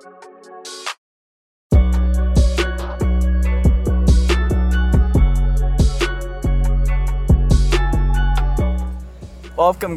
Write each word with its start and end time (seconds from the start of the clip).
Welcome, 0.00 0.22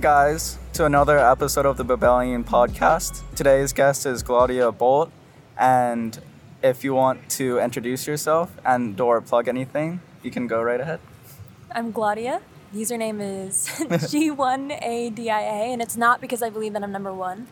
guys, 0.02 0.58
to 0.74 0.86
another 0.86 1.18
episode 1.18 1.66
of 1.66 1.78
the 1.78 1.86
Babellian 1.86 2.44
podcast. 2.44 3.24
Today's 3.36 3.72
guest 3.72 4.06
is 4.06 4.22
Claudia 4.24 4.74
Bolt, 4.74 5.10
and 5.58 6.20
if 6.62 6.84
you 6.84 6.94
want 6.94 7.30
to 7.30 7.60
introduce 7.60 8.06
yourself 8.06 8.52
and 8.66 9.00
or 9.00 9.22
plug 9.22 9.48
anything, 9.48 10.02
you 10.22 10.32
can 10.32 10.48
go 10.48 10.62
right 10.62 10.82
ahead. 10.82 11.00
I'm 11.72 11.94
Claudia. 11.94 12.42
Username 12.76 13.48
is 13.48 13.68
G1ADIA, 13.80 15.72
and 15.72 15.82
it's 15.82 15.96
not 15.96 16.20
because 16.20 16.44
I 16.44 16.50
believe 16.50 16.74
that 16.74 16.84
I'm 16.84 16.92
number 16.92 17.14
one. 17.14 17.48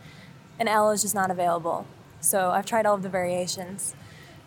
An 0.59 0.67
L 0.67 0.91
is 0.91 1.01
just 1.01 1.15
not 1.15 1.31
available. 1.31 1.87
So 2.21 2.51
I've 2.51 2.65
tried 2.65 2.85
all 2.85 2.95
of 2.95 3.03
the 3.03 3.09
variations 3.09 3.95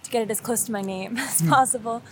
to 0.04 0.10
get 0.10 0.22
it 0.22 0.30
as 0.30 0.40
close 0.40 0.64
to 0.64 0.72
my 0.72 0.80
name 0.80 1.16
as 1.18 1.42
possible. 1.42 2.02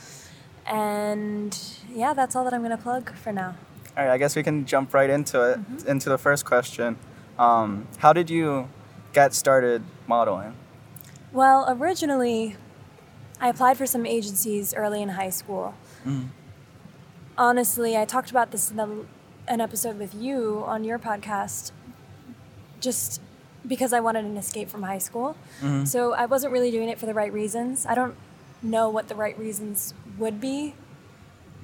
And 0.67 1.59
yeah, 1.93 2.13
that's 2.13 2.37
all 2.37 2.45
that 2.45 2.53
I'm 2.53 2.61
going 2.61 2.77
to 2.77 2.83
plug 2.83 3.15
for 3.15 3.33
now. 3.33 3.57
All 3.97 4.05
right, 4.05 4.13
I 4.13 4.19
guess 4.19 4.37
we 4.37 4.43
can 4.43 4.65
jump 4.67 4.95
right 4.95 5.11
into 5.11 5.41
it, 5.53 5.87
into 5.87 6.09
the 6.09 6.19
first 6.19 6.45
question. 6.45 6.97
Um, 7.39 7.89
how 7.99 8.13
did 8.13 8.31
you 8.31 8.69
get 9.13 9.35
started 9.35 9.83
modeling? 10.07 10.55
Well, 11.33 11.67
originally, 11.69 12.57
I 13.41 13.49
applied 13.49 13.77
for 13.77 13.87
some 13.87 14.07
agencies 14.07 14.73
early 14.75 15.03
in 15.03 15.11
high 15.11 15.31
school. 15.31 15.75
Honestly, 17.37 17.97
I 17.97 18.05
talked 18.05 18.31
about 18.31 18.51
this 18.51 18.71
in 18.71 18.77
the, 18.77 19.07
an 19.49 19.61
episode 19.61 19.99
with 19.99 20.15
you 20.15 20.63
on 20.67 20.85
your 20.85 20.99
podcast, 20.99 21.73
just 22.81 23.21
because 23.67 23.93
I 23.93 24.01
wanted 24.01 24.25
an 24.25 24.37
escape 24.37 24.69
from 24.69 24.83
high 24.83 24.99
school. 24.99 25.37
Mm-hmm. 25.61 25.85
So 25.85 26.13
I 26.13 26.27
wasn't 26.27 26.53
really 26.53 26.71
doing 26.71 26.89
it 26.89 26.99
for 26.99 27.07
the 27.07 27.15
right 27.15 27.33
reasons. 27.33 27.87
I 27.87 27.95
don't 27.95 28.17
know 28.63 28.89
what 28.89 29.09
the 29.09 29.15
right 29.15 29.39
reasons 29.39 29.95
would 30.19 30.41
be 30.41 30.75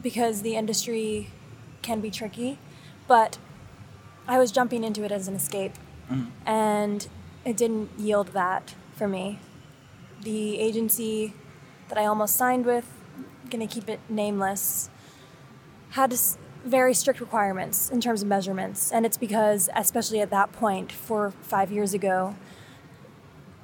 because 0.02 0.42
the 0.42 0.56
industry 0.56 1.30
can 1.82 2.00
be 2.00 2.10
tricky, 2.10 2.58
but 3.06 3.38
I 4.26 4.38
was 4.38 4.52
jumping 4.52 4.84
into 4.84 5.04
it 5.04 5.12
as 5.12 5.26
an 5.28 5.34
escape, 5.34 5.72
mm-hmm. 6.10 6.26
and 6.46 7.08
it 7.44 7.56
didn't 7.56 7.90
yield 7.98 8.28
that 8.28 8.74
for 8.94 9.08
me. 9.08 9.38
The 10.22 10.58
agency 10.58 11.32
that 11.88 11.96
I 11.96 12.04
almost 12.04 12.36
signed 12.36 12.66
with, 12.66 12.86
gonna 13.50 13.66
keep 13.66 13.88
it 13.88 14.00
nameless, 14.08 14.90
had 15.90 16.12
s- 16.12 16.36
very 16.68 16.94
strict 16.94 17.20
requirements 17.20 17.90
in 17.90 18.00
terms 18.00 18.22
of 18.22 18.28
measurements, 18.28 18.92
and 18.92 19.04
it's 19.06 19.16
because, 19.16 19.68
especially 19.74 20.20
at 20.20 20.30
that 20.30 20.52
point, 20.52 20.92
four 20.92 21.26
or 21.26 21.30
five 21.30 21.72
years 21.72 21.94
ago, 21.94 22.36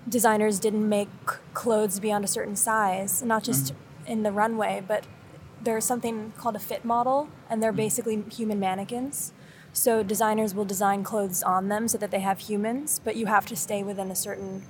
designers 0.08 0.58
didn't 0.58 0.88
make 0.88 1.08
clothes 1.54 2.00
beyond 2.00 2.24
a 2.24 2.28
certain 2.28 2.56
size, 2.56 3.22
not 3.22 3.42
mm-hmm. 3.42 3.52
just 3.52 3.74
in 4.06 4.22
the 4.22 4.32
runway, 4.32 4.82
but 4.86 5.06
there's 5.62 5.84
something 5.84 6.32
called 6.36 6.56
a 6.56 6.58
fit 6.58 6.84
model, 6.84 7.28
and 7.48 7.62
they're 7.62 7.72
mm. 7.72 7.76
basically 7.76 8.22
human 8.30 8.60
mannequins. 8.60 9.32
So 9.72 10.02
designers 10.02 10.54
will 10.54 10.64
design 10.64 11.02
clothes 11.02 11.42
on 11.42 11.68
them 11.68 11.88
so 11.88 11.98
that 11.98 12.10
they 12.10 12.20
have 12.20 12.38
humans, 12.40 13.00
but 13.02 13.16
you 13.16 13.26
have 13.26 13.46
to 13.46 13.56
stay 13.56 13.82
within 13.82 14.10
a 14.10 14.14
certain. 14.14 14.64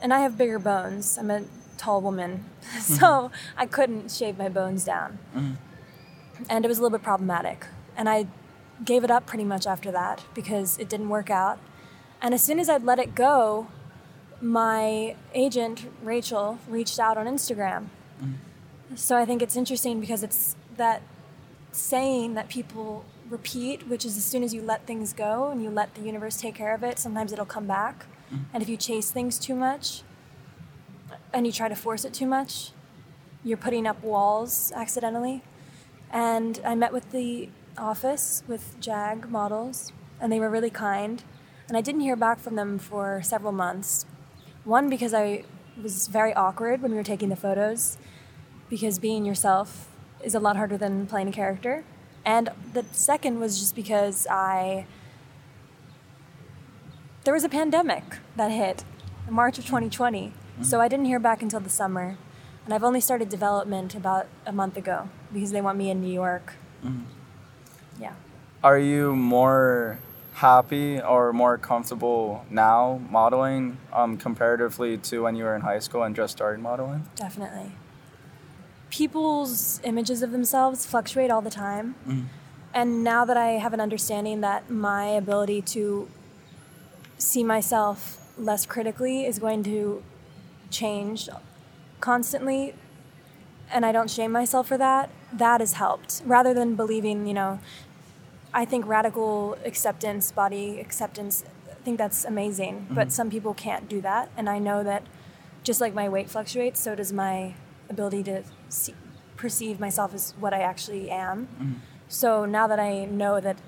And 0.00 0.12
I 0.12 0.20
have 0.20 0.36
bigger 0.36 0.58
bones. 0.58 1.16
I'm 1.18 1.30
a 1.30 1.44
tall 1.76 2.00
woman, 2.00 2.46
so 2.80 3.06
mm-hmm. 3.06 3.34
I 3.56 3.66
couldn't 3.66 4.10
shave 4.10 4.38
my 4.38 4.48
bones 4.48 4.84
down, 4.84 5.18
mm-hmm. 5.36 5.52
And 6.48 6.64
it 6.64 6.68
was 6.68 6.78
a 6.78 6.82
little 6.82 6.96
bit 6.96 7.04
problematic. 7.04 7.66
And 7.96 8.08
I 8.08 8.26
gave 8.84 9.04
it 9.04 9.10
up 9.10 9.26
pretty 9.26 9.44
much 9.44 9.66
after 9.66 9.90
that 9.92 10.24
because 10.34 10.78
it 10.78 10.88
didn't 10.88 11.08
work 11.08 11.30
out. 11.30 11.58
And 12.20 12.34
as 12.34 12.42
soon 12.42 12.58
as 12.58 12.68
I'd 12.68 12.84
let 12.84 12.98
it 12.98 13.14
go, 13.14 13.68
my 14.40 15.16
agent 15.34 15.88
Rachel 16.02 16.58
reached 16.68 16.98
out 16.98 17.16
on 17.16 17.26
Instagram. 17.26 17.86
Mm-hmm. 18.20 18.96
So 18.96 19.16
I 19.16 19.24
think 19.24 19.42
it's 19.42 19.56
interesting 19.56 20.00
because 20.00 20.22
it's 20.22 20.56
that 20.76 21.02
saying 21.70 22.34
that 22.34 22.48
people 22.48 23.04
repeat, 23.28 23.88
which 23.88 24.04
is 24.04 24.16
as 24.16 24.24
soon 24.24 24.42
as 24.42 24.52
you 24.52 24.60
let 24.60 24.86
things 24.86 25.12
go 25.12 25.50
and 25.50 25.62
you 25.62 25.70
let 25.70 25.94
the 25.94 26.02
universe 26.02 26.36
take 26.36 26.54
care 26.54 26.74
of 26.74 26.82
it, 26.82 26.98
sometimes 26.98 27.32
it'll 27.32 27.46
come 27.46 27.66
back. 27.66 28.06
Mm-hmm. 28.32 28.44
And 28.52 28.62
if 28.62 28.68
you 28.68 28.76
chase 28.76 29.10
things 29.10 29.38
too 29.38 29.54
much 29.54 30.02
and 31.32 31.46
you 31.46 31.52
try 31.52 31.68
to 31.68 31.76
force 31.76 32.04
it 32.04 32.12
too 32.12 32.26
much, 32.26 32.72
you're 33.44 33.56
putting 33.56 33.86
up 33.86 34.02
walls 34.02 34.72
accidentally. 34.74 35.42
And 36.12 36.60
I 36.64 36.74
met 36.74 36.92
with 36.92 37.10
the 37.10 37.48
office 37.78 38.42
with 38.46 38.78
JAG 38.80 39.30
models, 39.30 39.92
and 40.20 40.30
they 40.30 40.38
were 40.38 40.50
really 40.50 40.70
kind. 40.70 41.24
And 41.68 41.76
I 41.76 41.80
didn't 41.80 42.02
hear 42.02 42.16
back 42.16 42.38
from 42.38 42.54
them 42.56 42.78
for 42.78 43.22
several 43.22 43.52
months. 43.52 44.04
One, 44.64 44.90
because 44.90 45.14
I 45.14 45.44
was 45.82 46.06
very 46.08 46.34
awkward 46.34 46.82
when 46.82 46.90
we 46.90 46.98
were 46.98 47.02
taking 47.02 47.30
the 47.30 47.36
photos, 47.36 47.96
because 48.68 48.98
being 48.98 49.24
yourself 49.24 49.88
is 50.22 50.34
a 50.34 50.40
lot 50.40 50.56
harder 50.56 50.76
than 50.76 51.06
playing 51.06 51.28
a 51.28 51.32
character. 51.32 51.84
And 52.26 52.50
the 52.74 52.84
second 52.92 53.40
was 53.40 53.58
just 53.58 53.74
because 53.74 54.26
I. 54.30 54.86
There 57.24 57.34
was 57.34 57.44
a 57.44 57.48
pandemic 57.48 58.04
that 58.36 58.50
hit 58.50 58.84
in 59.26 59.34
March 59.34 59.58
of 59.58 59.64
2020. 59.64 60.28
Mm-hmm. 60.28 60.62
So 60.62 60.80
I 60.80 60.88
didn't 60.88 61.06
hear 61.06 61.18
back 61.18 61.40
until 61.40 61.60
the 61.60 61.70
summer. 61.70 62.18
And 62.64 62.74
I've 62.74 62.84
only 62.84 63.00
started 63.00 63.28
development 63.28 63.94
about 63.94 64.28
a 64.46 64.52
month 64.52 64.76
ago 64.76 65.08
because 65.32 65.50
they 65.52 65.60
want 65.60 65.78
me 65.78 65.90
in 65.90 66.00
New 66.00 66.12
York. 66.12 66.54
Yeah. 68.00 68.14
Are 68.62 68.78
you 68.78 69.14
more 69.16 69.98
happy 70.34 71.00
or 71.00 71.32
more 71.32 71.58
comfortable 71.58 72.44
now 72.50 73.00
modeling 73.10 73.78
um, 73.92 74.16
comparatively 74.16 74.96
to 74.98 75.22
when 75.22 75.36
you 75.36 75.44
were 75.44 75.54
in 75.54 75.62
high 75.62 75.78
school 75.78 76.02
and 76.02 76.14
just 76.16 76.32
started 76.32 76.60
modeling? 76.60 77.06
Definitely. 77.16 77.72
People's 78.90 79.80
images 79.84 80.22
of 80.22 80.32
themselves 80.32 80.84
fluctuate 80.86 81.30
all 81.30 81.40
the 81.40 81.50
time. 81.50 81.94
And 82.74 83.04
now 83.04 83.24
that 83.24 83.36
I 83.36 83.52
have 83.52 83.72
an 83.74 83.80
understanding 83.80 84.40
that 84.40 84.70
my 84.70 85.06
ability 85.06 85.62
to 85.62 86.08
see 87.18 87.44
myself 87.44 88.18
less 88.38 88.64
critically 88.66 89.24
is 89.26 89.38
going 89.38 89.62
to 89.64 90.02
change 90.70 91.28
constantly, 92.00 92.74
and 93.72 93.84
I 93.86 93.92
don't 93.92 94.10
shame 94.10 94.32
myself 94.32 94.68
for 94.68 94.78
that, 94.78 95.10
that 95.32 95.60
has 95.60 95.74
helped. 95.74 96.22
Rather 96.24 96.52
than 96.54 96.74
believing, 96.76 97.26
you 97.26 97.34
know, 97.34 97.60
I 98.54 98.64
think 98.64 98.86
radical 98.86 99.56
acceptance, 99.64 100.30
body 100.30 100.78
acceptance, 100.78 101.44
I 101.70 101.74
think 101.84 101.98
that's 101.98 102.24
amazing. 102.24 102.86
But 102.90 103.08
mm-hmm. 103.08 103.10
some 103.10 103.30
people 103.30 103.54
can't 103.54 103.88
do 103.88 104.00
that. 104.02 104.30
And 104.36 104.48
I 104.48 104.58
know 104.58 104.82
that 104.82 105.04
just 105.62 105.80
like 105.80 105.94
my 105.94 106.08
weight 106.08 106.28
fluctuates, 106.28 106.80
so 106.80 106.94
does 106.94 107.12
my 107.12 107.54
ability 107.88 108.22
to 108.24 108.42
see, 108.68 108.94
perceive 109.36 109.80
myself 109.80 110.14
as 110.14 110.34
what 110.38 110.52
I 110.52 110.60
actually 110.60 111.10
am. 111.10 111.46
Mm-hmm. 111.46 111.72
So 112.08 112.44
now 112.44 112.66
that 112.66 112.78
I 112.78 113.06
know 113.06 113.40
that 113.40 113.58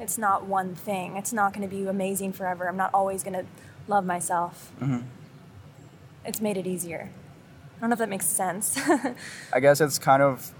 it's 0.00 0.18
not 0.18 0.46
one 0.46 0.74
thing, 0.74 1.16
it's 1.16 1.32
not 1.32 1.52
going 1.52 1.68
to 1.68 1.74
be 1.74 1.86
amazing 1.86 2.32
forever, 2.32 2.68
I'm 2.68 2.76
not 2.76 2.90
always 2.92 3.22
going 3.22 3.34
to 3.34 3.44
love 3.86 4.04
myself, 4.04 4.72
mm-hmm. 4.80 5.06
it's 6.24 6.40
made 6.40 6.56
it 6.56 6.66
easier. 6.66 7.10
I 7.82 7.86
don't 7.86 7.90
know 7.90 7.94
if 7.94 7.98
that 7.98 8.08
makes 8.08 8.26
sense. 8.26 8.78
I 9.52 9.58
guess 9.58 9.80
it's 9.80 9.98
kind 9.98 10.22
of 10.22 10.52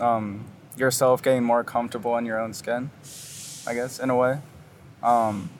um, 0.00 0.44
yourself 0.76 1.22
getting 1.22 1.44
more 1.44 1.62
comfortable 1.62 2.16
in 2.18 2.26
your 2.26 2.40
own 2.40 2.52
skin, 2.52 2.90
I 3.64 3.74
guess, 3.74 4.00
in 4.00 4.10
a 4.10 4.16
way. 4.16 4.40
Um, 5.00 5.50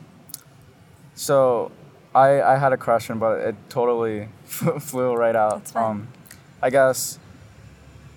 so 1.14 1.70
I, 2.16 2.42
I 2.42 2.56
had 2.56 2.72
a 2.72 2.76
question, 2.76 3.20
but 3.20 3.38
it 3.42 3.54
totally 3.68 4.28
flew 4.44 5.14
right 5.14 5.36
out. 5.36 5.58
That's 5.58 5.70
fine. 5.70 5.84
Um, 5.84 6.08
I 6.60 6.70
guess, 6.70 7.20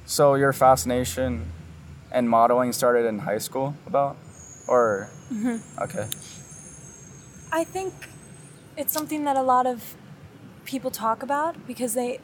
so 0.07 0.33
your 0.33 0.51
fascination 0.51 1.51
and 2.11 2.27
modeling 2.27 2.73
started 2.73 3.05
in 3.05 3.19
high 3.19 3.37
school 3.37 3.75
about? 3.85 4.17
Or, 4.67 5.09
Mm-hmm. 5.31 5.83
okay. 5.83 6.07
I 7.51 7.63
think 7.65 7.93
it's 8.77 8.91
something 8.93 9.25
that 9.25 9.35
a 9.35 9.41
lot 9.43 9.67
of 9.67 9.93
people 10.65 10.89
talk 10.89 11.21
about 11.21 11.67
because 11.67 11.93
they 11.93 12.19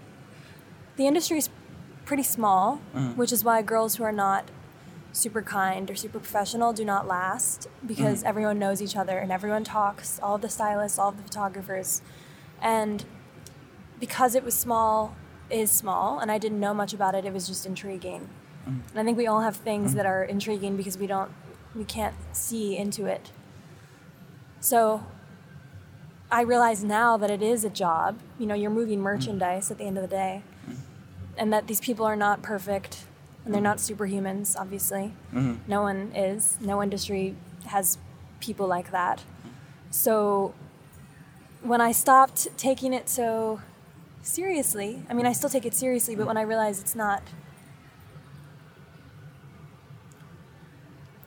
the 0.96 1.08
industry 1.08 1.38
is 1.38 1.50
pretty 2.06 2.24
small, 2.24 2.82
mm. 2.96 3.16
which 3.16 3.32
is 3.32 3.44
why 3.44 3.62
girls 3.62 3.96
who 3.96 4.04
are 4.04 4.12
not 4.12 4.50
super 5.12 5.42
kind 5.42 5.90
or 5.92 5.96
super 5.96 6.20
professional 6.20 6.74
do 6.74 6.84
not 6.84 7.08
last 7.08 7.68
because 7.86 8.24
mm. 8.24 8.28
everyone 8.28 8.58
knows 8.58 8.82
each 8.82 8.96
other 8.96 9.20
and 9.20 9.32
everyone 9.32 9.64
talks, 9.64 10.20
all 10.22 10.36
of 10.36 10.42
the 10.42 10.50
stylists, 10.50 10.98
all 10.98 11.10
of 11.10 11.18
the 11.18 11.24
photographers. 11.24 12.02
And 12.62 13.06
because 14.00 14.36
it 14.36 14.44
was 14.44 14.58
small, 14.58 15.16
is 15.50 15.72
small, 15.72 16.20
and 16.20 16.32
I 16.32 16.38
didn't 16.38 16.60
know 16.60 16.74
much 16.74 16.94
about 16.94 17.16
it, 17.16 17.26
it 17.26 17.34
was 17.34 17.48
just 17.48 17.66
intriguing. 17.66 18.30
Mm. 18.68 18.82
And 18.92 19.00
I 19.00 19.04
think 19.04 19.18
we 19.18 19.28
all 19.28 19.42
have 19.42 19.58
things 19.58 19.94
that 19.94 20.06
are 20.06 20.24
intriguing 20.24 20.78
because 20.78 20.98
we 20.98 21.08
don't 21.08 21.32
we 21.76 21.84
can't 21.84 22.16
see 22.32 22.78
into 22.78 23.06
it. 23.06 23.32
So 24.60 25.06
I 26.32 26.42
realize 26.42 26.84
now 26.84 27.18
that 27.18 27.30
it 27.30 27.42
is 27.42 27.64
a 27.66 27.70
job. 27.70 28.20
You 28.40 28.46
know, 28.46 28.56
you're 28.56 28.72
moving 28.72 29.02
merchandise 29.02 29.70
at 29.72 29.78
the 29.78 29.84
end 29.84 29.98
of 29.98 30.02
the 30.02 30.08
day. 30.08 30.44
And 31.38 31.52
that 31.52 31.68
these 31.68 31.80
people 31.80 32.06
are 32.06 32.16
not 32.16 32.42
perfect 32.42 33.06
and 33.46 33.54
they're 33.54 33.62
mm-hmm. 33.62 33.64
not 33.64 33.78
superhumans, 33.78 34.56
obviously. 34.58 35.14
Mm-hmm. 35.34 35.56
No 35.68 35.82
one 35.82 36.12
is. 36.16 36.58
No 36.62 36.82
industry 36.82 37.36
has 37.66 37.98
people 38.40 38.68
like 38.68 38.92
that. 38.92 39.24
So 39.92 40.54
when 41.62 41.82
I 41.82 41.92
stopped 41.92 42.48
taking 42.58 42.94
it 42.94 43.10
so 43.10 43.62
seriously, 44.22 45.04
I 45.10 45.14
mean, 45.14 45.26
I 45.26 45.34
still 45.34 45.50
take 45.50 45.66
it 45.66 45.74
seriously, 45.74 46.16
but 46.16 46.22
mm-hmm. 46.22 46.28
when 46.30 46.38
I 46.38 46.42
realize 46.44 46.80
it's 46.80 46.96
not, 46.96 47.24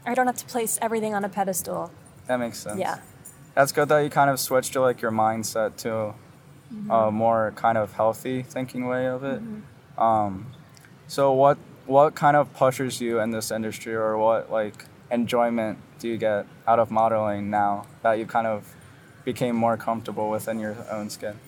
I 0.06 0.14
don't 0.14 0.26
have 0.26 0.37
to 0.37 0.47
place 0.47 0.79
everything 0.81 1.14
on 1.14 1.25
a 1.25 1.29
pedestal. 1.29 1.91
That 2.26 2.38
makes 2.38 2.58
sense. 2.58 2.79
Yeah. 2.79 3.00
That's 3.55 3.73
good 3.73 3.88
that 3.88 3.99
you 4.00 4.11
kind 4.11 4.31
of 4.31 4.38
switched 4.38 4.75
to 4.75 4.81
like 4.81 5.00
your 5.00 5.11
mindset 5.11 5.76
to 5.79 6.14
a 6.91 7.11
more 7.11 7.53
kind 7.56 7.79
of 7.79 7.93
healthy 7.93 8.43
thinking 8.43 8.87
way 8.87 9.06
of 9.06 9.25
it. 9.25 9.41
Um, 9.98 10.46
so 11.06 11.32
what 11.32 11.58
what 11.87 12.14
kind 12.14 12.37
of 12.37 12.52
pushes 12.54 13.00
you 13.00 13.20
in 13.20 13.31
this 13.31 13.50
industry, 13.50 13.94
or 13.94 14.19
what 14.19 14.50
like 14.50 14.87
enjoyment 15.10 15.78
do 15.98 16.08
you 16.08 16.16
get 16.16 16.46
out 16.66 16.78
of 16.78 16.90
modeling 16.90 17.48
now 17.50 17.87
that 18.02 18.14
you 18.14 18.26
kind 18.26 18.46
of 18.46 18.75
became 19.25 19.56
more 19.56 19.76
comfortable 19.76 20.31
within 20.31 20.58
your 20.58 20.76
own 20.90 21.10
skin? 21.10 21.38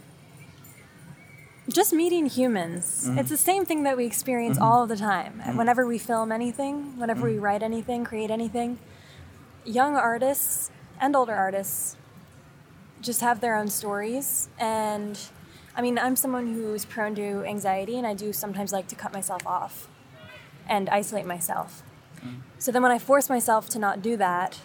Just 1.68 1.92
meeting 1.92 2.26
humans. 2.26 3.04
Mm-hmm. 3.06 3.18
It's 3.18 3.28
the 3.28 3.36
same 3.36 3.66
thing 3.66 3.82
that 3.82 3.96
we 3.96 4.06
experience 4.06 4.56
mm-hmm. 4.56 4.64
all 4.64 4.86
the 4.86 4.96
time. 4.96 5.42
Mm-hmm. 5.44 5.58
Whenever 5.58 5.86
we 5.86 5.98
film 5.98 6.32
anything, 6.32 6.98
whenever 6.98 7.26
we 7.28 7.38
write 7.38 7.62
anything, 7.62 8.04
create 8.04 8.30
anything, 8.30 8.78
young 9.64 9.96
artists 9.96 10.70
and 11.00 11.14
older 11.14 11.34
artists 11.34 11.96
just 13.02 13.20
have 13.20 13.40
their 13.40 13.54
own 13.54 13.68
stories. 13.68 14.48
And 14.58 15.18
I 15.78 15.80
mean, 15.80 15.96
I'm 15.96 16.16
someone 16.16 16.52
who's 16.54 16.84
prone 16.84 17.14
to 17.14 17.44
anxiety, 17.44 17.96
and 17.96 18.04
I 18.04 18.12
do 18.12 18.32
sometimes 18.32 18.72
like 18.72 18.88
to 18.88 18.96
cut 18.96 19.12
myself 19.12 19.46
off 19.46 19.86
and 20.68 20.88
isolate 20.88 21.24
myself. 21.24 21.84
Mm. 22.20 22.40
So 22.58 22.72
then 22.72 22.82
when 22.82 22.90
I 22.90 22.98
force 22.98 23.28
myself 23.28 23.68
to 23.70 23.78
not 23.78 24.02
do 24.02 24.16
that, 24.16 24.58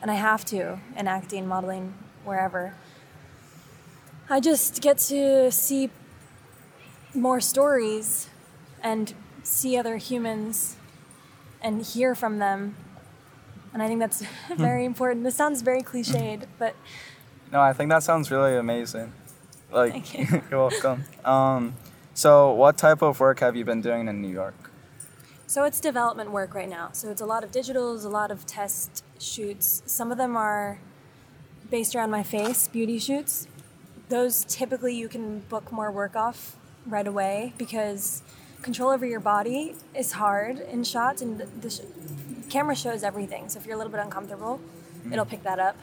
and 0.00 0.10
I 0.10 0.14
have 0.14 0.46
to 0.46 0.80
in 0.96 1.06
acting, 1.06 1.46
modeling, 1.46 1.92
wherever, 2.24 2.74
I 4.30 4.40
just 4.40 4.80
get 4.80 4.96
to 5.10 5.52
see 5.52 5.90
more 7.12 7.38
stories 7.42 8.30
and 8.82 9.12
see 9.42 9.76
other 9.76 9.98
humans 9.98 10.76
and 11.60 11.84
hear 11.84 12.14
from 12.14 12.38
them. 12.38 12.76
And 13.74 13.82
I 13.82 13.88
think 13.88 14.00
that's 14.00 14.22
very 14.56 14.84
important. 14.92 15.22
This 15.22 15.34
sounds 15.34 15.60
very 15.60 15.82
cliched, 15.82 16.44
but 16.58 16.74
No, 17.52 17.60
I 17.60 17.74
think 17.74 17.90
that 17.90 18.02
sounds 18.02 18.30
really 18.30 18.56
amazing. 18.56 19.12
Like, 19.74 19.92
Thank 19.92 20.30
you. 20.32 20.42
you're 20.50 20.68
welcome. 20.68 21.04
Um, 21.24 21.74
so, 22.14 22.52
what 22.52 22.78
type 22.78 23.02
of 23.02 23.18
work 23.18 23.40
have 23.40 23.56
you 23.56 23.64
been 23.64 23.80
doing 23.80 24.08
in 24.08 24.22
New 24.22 24.32
York? 24.32 24.70
so 25.46 25.62
it's 25.62 25.78
development 25.78 26.32
work 26.32 26.52
right 26.54 26.68
now. 26.68 26.88
So 26.92 27.10
it's 27.10 27.20
a 27.20 27.26
lot 27.26 27.44
of 27.44 27.52
digitals, 27.52 28.04
a 28.04 28.08
lot 28.08 28.32
of 28.32 28.44
test 28.44 29.04
shoots. 29.20 29.82
Some 29.86 30.10
of 30.10 30.18
them 30.18 30.36
are 30.36 30.80
based 31.70 31.94
around 31.94 32.10
my 32.10 32.24
face, 32.24 32.66
beauty 32.66 32.98
shoots. 32.98 33.46
Those 34.08 34.44
typically 34.46 34.96
you 34.96 35.08
can 35.08 35.40
book 35.40 35.70
more 35.70 35.92
work 35.92 36.16
off 36.16 36.56
right 36.86 37.06
away 37.06 37.52
because 37.56 38.22
control 38.62 38.90
over 38.90 39.06
your 39.06 39.20
body 39.20 39.76
is 39.94 40.12
hard 40.12 40.58
in 40.58 40.82
shots, 40.82 41.22
and 41.22 41.38
the, 41.38 41.46
the 41.46 41.70
sh- 41.70 41.80
camera 42.48 42.74
shows 42.74 43.04
everything. 43.04 43.48
So 43.48 43.60
if 43.60 43.66
you're 43.66 43.74
a 43.74 43.78
little 43.78 43.92
bit 43.92 44.00
uncomfortable, 44.00 44.60
it'll 45.12 45.24
pick 45.24 45.42
that 45.44 45.58
up. 45.58 45.76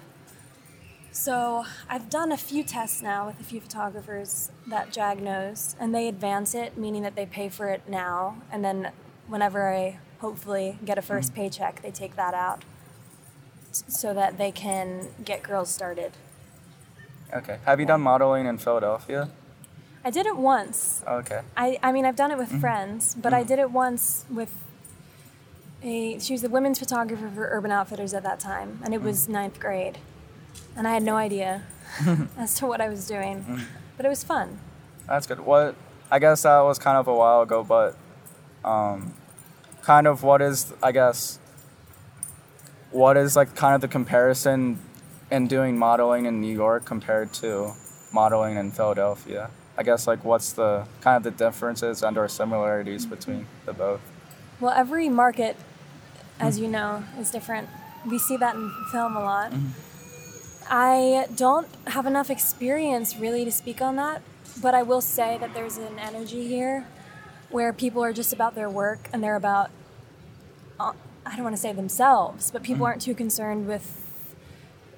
So 1.11 1.65
I've 1.89 2.09
done 2.09 2.31
a 2.31 2.37
few 2.37 2.63
tests 2.63 3.01
now 3.01 3.27
with 3.27 3.39
a 3.39 3.43
few 3.43 3.59
photographers 3.59 4.49
that 4.67 4.91
JAG 4.91 5.21
knows, 5.21 5.75
and 5.79 5.93
they 5.93 6.07
advance 6.07 6.55
it, 6.55 6.77
meaning 6.77 7.03
that 7.03 7.15
they 7.15 7.25
pay 7.25 7.49
for 7.49 7.67
it 7.69 7.83
now, 7.87 8.41
and 8.51 8.63
then 8.63 8.91
whenever 9.27 9.73
I 9.73 9.99
hopefully 10.19 10.77
get 10.85 10.97
a 10.97 11.01
1st 11.01 11.25
mm-hmm. 11.25 11.35
paycheck, 11.35 11.81
they 11.81 11.91
take 11.91 12.15
that 12.15 12.33
out 12.33 12.63
s- 13.69 13.83
so 13.87 14.13
that 14.13 14.37
they 14.37 14.51
can 14.51 15.09
get 15.25 15.43
girls 15.43 15.69
started. 15.69 16.13
Okay. 17.33 17.59
Have 17.65 17.79
you 17.79 17.85
done 17.85 18.01
modeling 18.01 18.45
in 18.45 18.57
Philadelphia? 18.57 19.29
I 20.03 20.09
did 20.09 20.25
it 20.25 20.37
once. 20.37 21.03
Okay. 21.07 21.41
I, 21.55 21.77
I 21.83 21.91
mean, 21.91 22.05
I've 22.05 22.15
done 22.15 22.31
it 22.31 22.37
with 22.37 22.49
mm-hmm. 22.49 22.59
friends, 22.59 23.15
but 23.19 23.33
I 23.33 23.39
mm-hmm. 23.39 23.47
did 23.49 23.59
it 23.59 23.71
once 23.71 24.25
with 24.29 24.53
a. 25.83 26.19
She 26.19 26.33
was 26.33 26.41
the 26.41 26.49
women's 26.49 26.79
photographer 26.79 27.29
for 27.33 27.49
Urban 27.51 27.71
Outfitters 27.71 28.13
at 28.13 28.23
that 28.23 28.39
time, 28.39 28.79
and 28.83 28.93
it 28.93 29.01
mm. 29.01 29.05
was 29.05 29.29
ninth 29.29 29.59
grade, 29.59 29.97
and 30.75 30.87
I 30.87 30.93
had 30.93 31.03
no 31.03 31.15
idea 31.15 31.63
as 32.37 32.55
to 32.55 32.65
what 32.65 32.81
I 32.81 32.89
was 32.89 33.07
doing, 33.07 33.43
mm. 33.43 33.63
but 33.97 34.05
it 34.05 34.09
was 34.09 34.23
fun. 34.23 34.59
That's 35.07 35.27
good. 35.27 35.39
What 35.39 35.75
I 36.09 36.19
guess 36.19 36.43
that 36.43 36.59
was 36.61 36.79
kind 36.79 36.97
of 36.97 37.07
a 37.07 37.13
while 37.13 37.41
ago, 37.41 37.63
but 37.63 37.97
um, 38.63 39.13
kind 39.81 40.07
of 40.07 40.23
what 40.23 40.41
is 40.41 40.73
I 40.81 40.91
guess 40.91 41.39
what 42.91 43.17
is 43.17 43.35
like 43.35 43.55
kind 43.55 43.75
of 43.75 43.81
the 43.81 43.87
comparison 43.87 44.79
in 45.29 45.47
doing 45.47 45.77
modeling 45.77 46.25
in 46.25 46.41
New 46.41 46.53
York 46.53 46.85
compared 46.85 47.33
to 47.35 47.73
modeling 48.13 48.57
in 48.57 48.71
Philadelphia? 48.71 49.49
I 49.77 49.83
guess 49.83 50.05
like 50.05 50.23
what's 50.23 50.53
the 50.53 50.85
kind 50.99 51.17
of 51.17 51.23
the 51.23 51.31
differences 51.31 52.03
and 52.03 52.17
or 52.17 52.27
similarities 52.27 53.05
mm-hmm. 53.05 53.15
between 53.15 53.47
the 53.65 53.73
both? 53.73 54.01
Well, 54.59 54.73
every 54.73 55.09
market, 55.09 55.55
as 56.39 56.59
mm. 56.59 56.63
you 56.63 56.67
know, 56.67 57.03
is 57.17 57.31
different. 57.31 57.67
We 58.05 58.19
see 58.19 58.37
that 58.37 58.55
in 58.55 58.71
film 58.91 59.15
a 59.15 59.21
lot. 59.21 59.51
Mm-hmm. 59.51 59.90
I 60.71 61.27
don't 61.35 61.67
have 61.87 62.05
enough 62.05 62.29
experience 62.29 63.17
really 63.17 63.43
to 63.43 63.51
speak 63.51 63.81
on 63.81 63.97
that, 63.97 64.21
but 64.61 64.73
I 64.73 64.83
will 64.83 65.01
say 65.01 65.37
that 65.37 65.53
there's 65.53 65.75
an 65.75 65.99
energy 65.99 66.47
here 66.47 66.87
where 67.49 67.73
people 67.73 68.01
are 68.01 68.13
just 68.13 68.31
about 68.31 68.55
their 68.55 68.69
work 68.69 69.09
and 69.11 69.21
they're 69.21 69.35
about, 69.35 69.69
uh, 70.79 70.93
I 71.25 71.35
don't 71.35 71.43
want 71.43 71.57
to 71.57 71.61
say 71.61 71.73
themselves, 71.73 72.51
but 72.51 72.63
people 72.63 72.85
mm. 72.85 72.87
aren't 72.87 73.01
too 73.01 73.13
concerned 73.13 73.67
with 73.67 74.33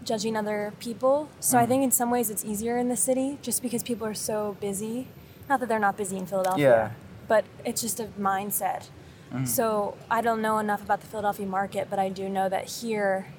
judging 0.04 0.38
other 0.38 0.74
people. 0.80 1.30
So 1.40 1.58
I 1.58 1.66
mm. 1.66 1.70
think 1.70 1.84
in 1.84 1.92
some 1.92 2.12
ways 2.12 2.30
it's 2.30 2.46
easier 2.46 2.78
in 2.78 2.90
the 2.90 2.96
city 2.96 3.40
just 3.42 3.64
because 3.64 3.81
people 3.81 4.06
are 4.06 4.14
so 4.14 4.56
busy. 4.62 5.08
Not 5.50 5.60
that 5.60 5.70
they're 5.70 5.80
not 5.80 5.98
busy 5.98 6.18
in 6.18 6.28
Philadelphia, 6.28 6.64
Yeah. 6.64 6.92
but 7.28 7.46
it's 7.66 7.81
just 7.81 8.00
a 8.00 8.06
mindset. 8.20 8.90
Mm. 9.34 9.48
So 9.48 9.98
I 10.12 10.22
don't 10.22 10.40
know 10.40 10.60
enough 10.60 10.84
about 10.84 11.02
the 11.02 11.08
Philadelphia 11.08 11.48
market, 11.48 11.88
but 11.90 11.98
I 11.98 12.10
do 12.10 12.30
know 12.30 12.48
that 12.48 12.66
here 12.66 13.34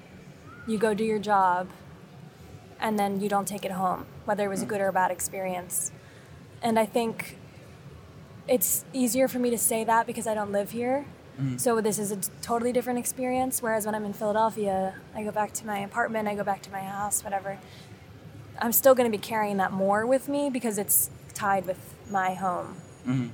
you 0.66 0.78
go 0.78 0.94
do 0.94 1.04
your 1.04 1.20
job 1.20 1.68
and 2.80 2.98
then 2.98 3.20
you 3.20 3.28
don't 3.28 3.46
take 3.46 3.64
it 3.64 3.72
home, 3.72 4.06
whether 4.24 4.44
it 4.44 4.48
was 4.48 4.62
a 4.62 4.66
good 4.66 4.80
or 4.80 4.88
a 4.88 4.92
bad 4.92 5.10
experience. 5.10 5.92
And 6.62 6.78
I 6.78 6.86
think 6.86 7.38
it's 8.46 8.84
easier 8.92 9.28
for 9.28 9.38
me 9.38 9.50
to 9.50 9.58
say 9.58 9.84
that 9.84 10.06
because 10.06 10.26
I 10.26 10.34
don't 10.34 10.52
live 10.52 10.70
here. 10.72 11.06
So 11.56 11.80
this 11.80 11.98
is 11.98 12.12
a 12.12 12.16
totally 12.42 12.72
different 12.72 13.00
experience. 13.00 13.60
Whereas 13.60 13.86
when 13.86 13.94
I'm 13.96 14.04
in 14.04 14.12
Philadelphia, 14.12 14.94
I 15.16 15.24
go 15.24 15.32
back 15.32 15.52
to 15.54 15.66
my 15.66 15.80
apartment, 15.80 16.28
I 16.28 16.36
go 16.36 16.44
back 16.44 16.62
to 16.62 16.70
my 16.70 16.80
house, 16.80 17.24
whatever. 17.24 17.58
I'm 18.60 18.70
still 18.70 18.94
going 18.94 19.10
to 19.10 19.18
be 19.18 19.20
carrying 19.20 19.56
that 19.56 19.72
more 19.72 20.06
with 20.06 20.28
me 20.28 20.48
because 20.48 20.78
it's 20.78 21.10
tied 21.34 21.66
with 21.66 21.94
my 22.08 22.34
home. 22.34 22.76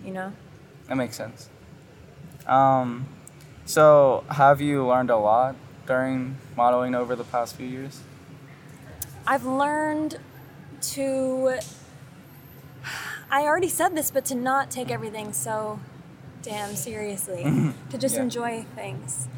You 0.02 0.12
know. 0.12 0.32
That 0.88 0.94
makes 0.96 1.14
sense. 1.16 1.50
Um, 2.46 3.06
so 3.66 4.24
have 4.30 4.62
you 4.62 4.86
learned 4.86 5.10
a 5.10 5.18
lot 5.18 5.56
during 5.86 6.38
modeling 6.56 6.94
over 6.94 7.14
the 7.14 7.24
past 7.24 7.54
few 7.54 7.66
years? 7.66 8.00
I've 9.26 9.44
learned 9.44 10.18
to. 10.82 11.58
I 13.30 13.42
already 13.42 13.68
said 13.68 13.94
this, 13.94 14.10
but 14.10 14.24
to 14.26 14.34
not 14.34 14.70
take 14.70 14.90
everything 14.90 15.32
so 15.32 15.78
damn 16.42 16.74
seriously. 16.74 17.44
to 17.90 17.98
just 17.98 18.16
Yeah. 18.16 18.22
enjoy 18.22 18.64
things. 18.74 19.28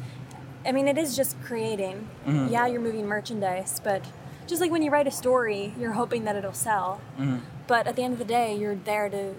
I 0.65 0.71
mean, 0.71 0.87
it 0.87 0.97
is 0.97 1.15
just 1.15 1.35
creating. 1.43 2.07
Mm-hmm. 2.25 2.47
Yeah, 2.53 2.67
you're 2.67 2.81
moving 2.81 3.05
merchandise, 3.05 3.81
but 3.83 4.03
just 4.47 4.61
like 4.61 4.71
when 4.71 4.81
you 4.81 4.89
write 4.89 5.07
a 5.07 5.11
story, 5.11 5.73
you're 5.79 5.91
hoping 5.93 6.23
that 6.25 6.35
it'll 6.35 6.53
sell. 6.53 7.01
Mm-hmm. 7.19 7.37
But 7.67 7.85
at 7.87 7.95
the 7.95 8.03
end 8.03 8.13
of 8.13 8.19
the 8.19 8.25
day, 8.25 8.55
you're 8.55 8.75
there 8.75 9.09
to 9.09 9.35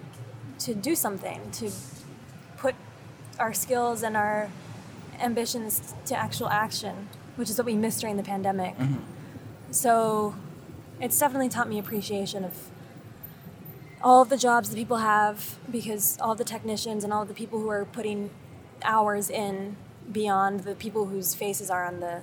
to 0.57 0.73
do 0.73 0.95
something, 0.95 1.51
to 1.51 1.69
put 2.57 2.75
our 3.39 3.53
skills 3.53 4.03
and 4.03 4.15
our 4.15 4.49
ambitions 5.19 5.93
to 6.05 6.15
actual 6.15 6.47
action, 6.47 7.09
which 7.35 7.49
is 7.49 7.57
what 7.57 7.65
we 7.65 7.73
missed 7.75 7.99
during 7.99 8.15
the 8.15 8.23
pandemic. 8.23 8.77
Mm-hmm. 8.77 8.99
So 9.71 10.35
it's 10.99 11.19
definitely 11.19 11.49
taught 11.49 11.67
me 11.67 11.79
appreciation 11.79 12.43
of 12.43 12.69
all 14.01 14.21
of 14.21 14.29
the 14.29 14.37
jobs 14.37 14.69
that 14.69 14.75
people 14.75 14.97
have 14.97 15.57
because 15.71 16.17
all 16.21 16.35
the 16.35 16.43
technicians 16.43 17.03
and 17.03 17.11
all 17.11 17.25
the 17.25 17.33
people 17.33 17.59
who 17.59 17.69
are 17.69 17.85
putting 17.85 18.29
hours 18.83 19.29
in 19.29 19.75
beyond 20.11 20.61
the 20.61 20.75
people 20.75 21.07
whose 21.07 21.33
faces 21.33 21.69
are 21.69 21.85
on 21.85 21.99
the 21.99 22.21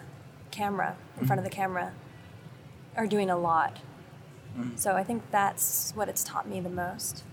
camera, 0.50 0.96
in 1.20 1.26
front 1.26 1.38
of 1.40 1.44
the 1.44 1.50
camera, 1.50 1.92
are 2.96 3.06
doing 3.06 3.28
a 3.30 3.38
lot. 3.38 3.78
So 4.76 4.92
I 4.92 5.02
think 5.02 5.22
that's 5.30 5.92
what 5.94 6.08
it's 6.10 6.22
taught 6.22 6.46
me 6.46 6.60
the 6.60 6.68
most. 6.68 7.24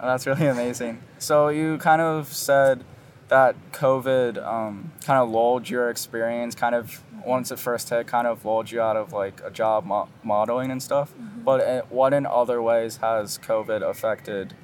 Oh, 0.00 0.06
That's 0.08 0.26
really 0.26 0.46
amazing. 0.46 1.00
So 1.18 1.48
you 1.48 1.78
kind 1.78 2.02
of 2.02 2.26
said 2.32 2.84
that 3.28 3.54
COVID 3.72 4.44
um, 4.44 4.92
kind 5.04 5.20
of 5.20 5.30
lulled 5.30 5.70
your 5.70 5.90
experience, 5.90 6.56
kind 6.56 6.74
of 6.74 7.02
once 7.24 7.50
it 7.50 7.58
first 7.58 7.88
hit, 7.90 8.06
kind 8.06 8.26
of 8.26 8.44
lulled 8.44 8.70
you 8.70 8.80
out 8.80 8.96
of 8.96 9.12
like 9.12 9.40
a 9.44 9.50
job 9.50 9.84
mo- 9.84 10.08
modeling 10.22 10.70
and 10.70 10.82
stuff. 10.82 11.12
But 11.44 11.60
uh, 11.60 11.82
what 11.90 12.12
in 12.12 12.26
other 12.26 12.60
ways 12.62 12.98
has 12.98 13.38
COVID 13.38 13.82
affected 13.88 14.54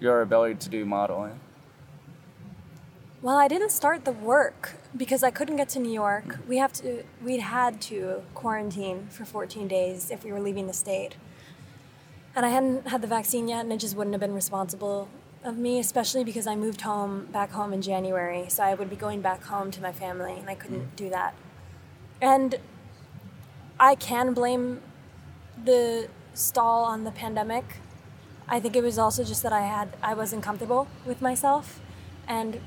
your 0.00 0.22
ability 0.22 0.56
to 0.56 0.68
do 0.68 0.84
modeling? 0.84 1.40
Well, 3.20 3.36
I 3.36 3.48
didn't 3.48 3.70
start 3.70 4.04
the 4.04 4.12
work 4.12 4.76
because 4.96 5.24
I 5.24 5.30
couldn't 5.32 5.56
get 5.56 5.68
to 5.70 5.80
New 5.80 5.92
York. 5.92 6.38
We 6.46 6.58
have 6.58 6.72
to 6.74 7.02
we'd 7.22 7.40
had 7.40 7.80
to 7.82 8.22
quarantine 8.34 9.08
for 9.10 9.24
14 9.24 9.66
days 9.66 10.10
if 10.10 10.22
we 10.24 10.30
were 10.32 10.40
leaving 10.40 10.66
the 10.68 10.72
state. 10.72 11.16
and 12.36 12.46
I 12.46 12.50
hadn't 12.50 12.86
had 12.88 13.02
the 13.02 13.08
vaccine 13.08 13.48
yet, 13.48 13.60
and 13.64 13.72
it 13.72 13.78
just 13.78 13.96
wouldn't 13.96 14.14
have 14.14 14.20
been 14.20 14.34
responsible 14.34 15.08
of 15.42 15.56
me, 15.56 15.80
especially 15.80 16.22
because 16.22 16.46
I 16.46 16.54
moved 16.54 16.82
home 16.82 17.26
back 17.32 17.50
home 17.50 17.72
in 17.72 17.82
January, 17.82 18.46
so 18.48 18.62
I 18.62 18.74
would 18.74 18.88
be 18.90 18.96
going 18.96 19.20
back 19.20 19.42
home 19.42 19.70
to 19.72 19.82
my 19.82 19.92
family, 19.92 20.34
and 20.38 20.48
I 20.48 20.54
couldn't 20.54 20.94
do 20.94 21.10
that. 21.10 21.34
And 22.20 22.56
I 23.78 23.94
can 23.94 24.34
blame 24.34 24.80
the 25.62 26.08
stall 26.34 26.84
on 26.84 27.04
the 27.04 27.10
pandemic. 27.10 27.64
I 28.48 28.60
think 28.60 28.76
it 28.76 28.82
was 28.82 28.98
also 28.98 29.24
just 29.24 29.42
that 29.42 29.52
I 29.52 29.62
had 29.62 29.96
I 30.02 30.14
wasn't 30.14 30.42
comfortable 30.42 30.88
with 31.04 31.20
myself, 31.20 31.80
and 32.26 32.60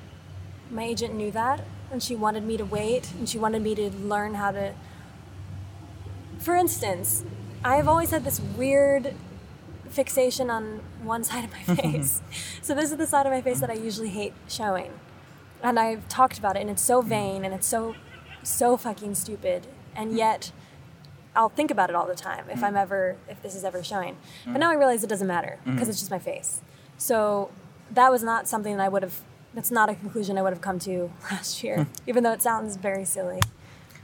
my 0.69 0.83
agent 0.83 1.15
knew 1.15 1.31
that, 1.31 1.65
and 1.91 2.01
she 2.01 2.15
wanted 2.15 2.43
me 2.43 2.55
to 2.57 2.65
wait, 2.65 3.11
and 3.13 3.27
she 3.27 3.37
wanted 3.37 3.61
me 3.61 3.75
to 3.75 3.89
learn 3.89 4.35
how 4.35 4.51
to. 4.51 4.73
For 6.39 6.55
instance, 6.55 7.23
I 7.63 7.75
have 7.75 7.87
always 7.87 8.11
had 8.11 8.23
this 8.23 8.39
weird 8.39 9.15
fixation 9.89 10.49
on 10.49 10.81
one 11.03 11.23
side 11.29 11.43
of 11.43 11.51
my 11.51 11.75
face. 11.75 12.21
so 12.61 12.73
this 12.73 12.91
is 12.91 12.97
the 12.97 13.07
side 13.07 13.25
of 13.25 13.31
my 13.31 13.41
face 13.41 13.59
that 13.59 13.69
I 13.69 13.73
usually 13.73 14.09
hate 14.09 14.33
showing. 14.47 14.91
And 15.61 15.79
I've 15.79 16.07
talked 16.07 16.39
about 16.39 16.55
it 16.55 16.61
and 16.61 16.69
it's 16.71 16.81
so 16.81 17.01
vain 17.01 17.45
and 17.45 17.53
it's 17.53 17.67
so 17.67 17.95
so 18.43 18.77
fucking 18.77 19.15
stupid. 19.15 19.67
And 19.95 20.11
hmm. 20.11 20.17
yet 20.17 20.51
I'll 21.35 21.49
think 21.49 21.71
about 21.71 21.89
it 21.89 21.95
all 21.95 22.07
the 22.07 22.15
time 22.15 22.45
if 22.49 22.59
hmm. 22.59 22.65
I'm 22.65 22.77
ever 22.77 23.17
if 23.29 23.41
this 23.41 23.55
is 23.55 23.63
ever 23.63 23.83
showing. 23.83 24.17
But 24.45 24.53
hmm. 24.53 24.59
now 24.59 24.71
I 24.71 24.75
realize 24.75 25.03
it 25.03 25.07
doesn't 25.07 25.27
matter 25.27 25.59
because 25.65 25.89
it's 25.89 25.99
just 25.99 26.11
my 26.11 26.19
face. 26.19 26.61
So 26.97 27.49
that 27.91 28.11
was 28.11 28.23
not 28.23 28.47
something 28.47 28.77
that 28.77 28.83
I 28.83 28.89
would 28.89 29.03
have 29.03 29.21
that's 29.53 29.71
not 29.71 29.89
a 29.89 29.95
conclusion 29.95 30.37
I 30.37 30.41
would 30.41 30.53
have 30.53 30.61
come 30.61 30.79
to 30.79 31.11
last 31.31 31.63
year, 31.63 31.87
even 32.07 32.23
though 32.23 32.31
it 32.31 32.41
sounds 32.41 32.77
very 32.77 33.05
silly. 33.05 33.41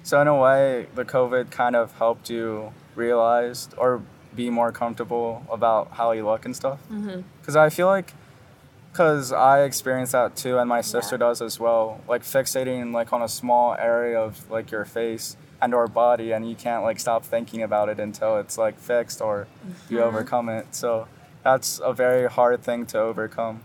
So 0.03 0.21
in 0.21 0.27
a 0.27 0.35
way, 0.35 0.87
the 0.95 1.05
COVID 1.05 1.51
kind 1.51 1.75
of 1.75 1.93
helped 1.93 2.29
you 2.29 2.73
realize 2.95 3.69
or 3.77 4.01
be 4.35 4.49
more 4.49 4.71
comfortable 4.71 5.45
about 5.51 5.91
how 5.91 6.11
you 6.11 6.25
look 6.25 6.45
and 6.45 6.55
stuff. 6.55 6.79
Mm-hmm. 6.91 7.21
Because 7.41 7.55
I 7.55 7.69
feel 7.69 7.87
like, 7.87 8.13
because 8.97 9.31
I 9.31 9.61
experienced 9.61 10.13
that 10.13 10.35
too, 10.35 10.57
and 10.57 10.67
my 10.67 10.81
sister 10.81 11.15
Yeah. 11.15 11.27
does 11.27 11.39
as 11.43 11.59
well. 11.59 12.01
Like 12.07 12.23
fixating 12.23 12.93
like 12.93 13.13
on 13.13 13.21
a 13.21 13.27
small 13.27 13.75
area 13.77 14.19
of 14.19 14.49
like 14.49 14.71
your 14.71 14.85
face 14.85 15.37
and 15.61 15.71
or 15.75 15.87
body, 15.87 16.31
and 16.31 16.49
you 16.49 16.55
can't 16.55 16.83
like 16.83 16.99
stop 16.99 17.23
thinking 17.23 17.61
about 17.61 17.89
it 17.89 17.99
until 17.99 18.37
it's 18.37 18.57
like 18.57 18.79
fixed 18.79 19.21
or 19.21 19.45
you 19.87 19.97
mm-hmm. 19.97 20.07
overcome 20.07 20.49
it. 20.49 20.65
So 20.71 21.07
that's 21.43 21.79
a 21.83 21.93
very 21.93 22.27
hard 22.27 22.63
thing 22.63 22.87
to 22.87 22.97
overcome. 22.99 23.61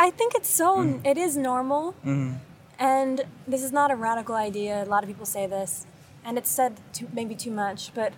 I 0.00 0.10
think 0.10 0.34
it's 0.34 0.48
so 0.50 0.78
Mm-hmm. 0.78 1.04
it 1.06 1.18
is 1.18 1.36
normal. 1.36 1.92
Mm-hmm. 2.04 2.36
And 2.78 3.20
this 3.46 3.62
is 3.62 3.72
not 3.72 3.90
a 3.90 3.96
radical 3.96 4.34
idea. 4.34 4.82
A 4.82 4.88
lot 4.94 5.02
of 5.02 5.08
people 5.08 5.26
say 5.26 5.46
this, 5.46 5.86
and 6.24 6.38
it's 6.38 6.50
said 6.50 6.72
too, 6.94 7.06
maybe 7.12 7.34
too 7.34 7.50
much. 7.50 7.92
But 7.94 8.14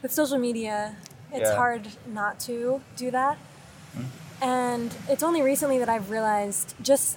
with 0.00 0.12
social 0.12 0.38
media, 0.38 0.96
it's 1.30 1.50
Yeah. 1.50 1.56
hard 1.56 1.88
not 2.06 2.40
to 2.48 2.80
do 2.96 3.10
that. 3.10 3.36
Mm. 3.96 4.06
And 4.42 4.92
it's 5.08 5.22
only 5.22 5.40
recently 5.40 5.78
that 5.78 5.88
I've 5.88 6.10
realized 6.10 6.74
just, 6.82 7.16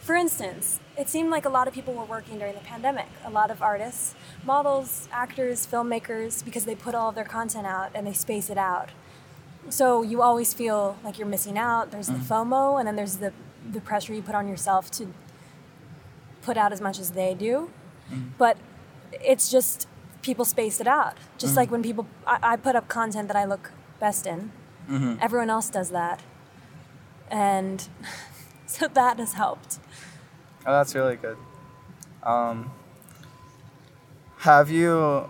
for 0.00 0.16
instance, 0.16 0.80
it 0.96 1.10
seemed 1.10 1.30
like 1.30 1.44
a 1.44 1.50
lot 1.50 1.68
of 1.68 1.74
people 1.74 1.92
were 1.92 2.06
working 2.06 2.38
during 2.38 2.54
the 2.54 2.60
pandemic. 2.60 3.08
A 3.26 3.30
lot 3.30 3.50
of 3.50 3.60
artists, 3.60 4.14
models, 4.42 5.06
actors, 5.12 5.66
filmmakers, 5.66 6.42
because 6.42 6.64
they 6.64 6.74
put 6.74 6.94
all 6.94 7.10
of 7.10 7.14
their 7.14 7.26
content 7.26 7.66
out 7.66 7.90
and 7.94 8.06
they 8.06 8.14
space 8.14 8.48
it 8.48 8.56
out. 8.56 8.88
So 9.68 10.00
you 10.00 10.22
always 10.22 10.54
feel 10.54 10.96
like 11.04 11.18
you're 11.18 11.28
missing 11.28 11.58
out. 11.58 11.90
There's 11.90 12.06
the 12.06 12.14
mm-hmm. 12.14 12.52
FOMO, 12.52 12.78
and 12.78 12.88
then 12.88 12.96
there's 12.96 13.18
the 13.18 13.32
the 13.70 13.80
pressure 13.82 14.14
you 14.14 14.22
put 14.22 14.34
on 14.34 14.48
yourself 14.48 14.90
to 14.92 15.12
put 16.40 16.56
out 16.56 16.72
as 16.72 16.80
much 16.80 16.98
as 16.98 17.10
they 17.10 17.34
do. 17.34 17.70
Mm-hmm. 18.10 18.28
But 18.38 18.56
it's 19.12 19.50
just 19.50 19.86
people 20.22 20.46
space 20.46 20.80
it 20.80 20.86
out. 20.86 21.18
Just 21.36 21.50
mm-hmm. 21.50 21.58
like 21.58 21.70
when 21.70 21.82
people, 21.82 22.06
I, 22.26 22.38
I 22.42 22.56
put 22.56 22.76
up 22.76 22.88
content 22.88 23.28
that 23.28 23.36
I 23.36 23.44
look 23.44 23.72
best 24.00 24.26
in. 24.26 24.52
Everyone 25.20 25.50
else 25.50 25.70
does 25.70 25.90
that, 25.90 26.22
and 27.30 27.88
so 28.66 28.88
that 28.88 29.18
has 29.18 29.34
helped. 29.34 29.78
Oh, 30.66 30.72
that's 30.72 30.94
really 30.94 31.16
good. 31.16 31.36
Um, 32.22 32.70
have 34.38 34.70
you, 34.70 35.28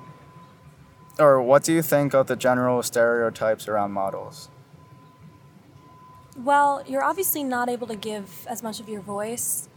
or 1.19 1.43
what 1.43 1.65
do 1.65 1.73
you 1.73 1.83
think 1.83 2.15
of 2.15 2.27
the 2.27 2.37
general 2.37 2.83
stereotypes 2.83 3.69
around 3.69 3.93
models? 3.93 4.49
Well, 6.37 6.85
you're 6.87 7.03
obviously 7.03 7.43
not 7.43 7.69
able 7.69 7.87
to 7.89 7.97
give 7.97 8.47
as 8.49 8.63
much 8.63 8.79
of 8.81 8.89
your 8.89 9.01
voice. 9.01 9.69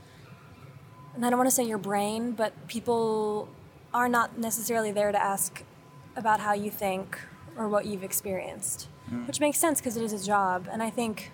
And 1.16 1.26
I 1.26 1.30
don't 1.30 1.38
want 1.40 1.50
to 1.50 1.56
say 1.56 1.64
your 1.64 1.78
brain, 1.78 2.34
but 2.34 2.68
people 2.68 3.50
are 3.94 4.08
not 4.08 4.38
necessarily 4.38 4.92
there 4.92 5.12
to 5.12 5.22
ask 5.22 5.64
about 6.16 6.40
how 6.40 6.54
you 6.54 6.70
think 6.70 7.20
or 7.58 7.68
what 7.68 7.86
you've 7.86 8.04
experienced, 8.04 8.88
hmm. 9.10 9.26
which 9.28 9.40
makes 9.40 9.58
sense 9.58 9.80
because 9.80 9.98
it 9.98 10.04
is 10.04 10.14
a 10.14 10.24
job. 10.26 10.68
And 10.72 10.82
I 10.82 10.90
think, 10.90 11.32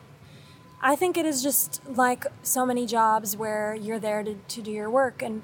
I 0.82 0.96
think 0.96 1.18
it 1.18 1.26
is 1.26 1.44
just 1.44 1.82
like 1.88 2.26
so 2.44 2.66
many 2.66 2.86
jobs 2.86 3.36
where 3.36 3.76
you're 3.76 4.00
there 4.00 4.24
to, 4.24 4.36
to 4.36 4.62
do 4.62 4.72
your 4.72 4.90
work, 4.90 5.22
and 5.22 5.44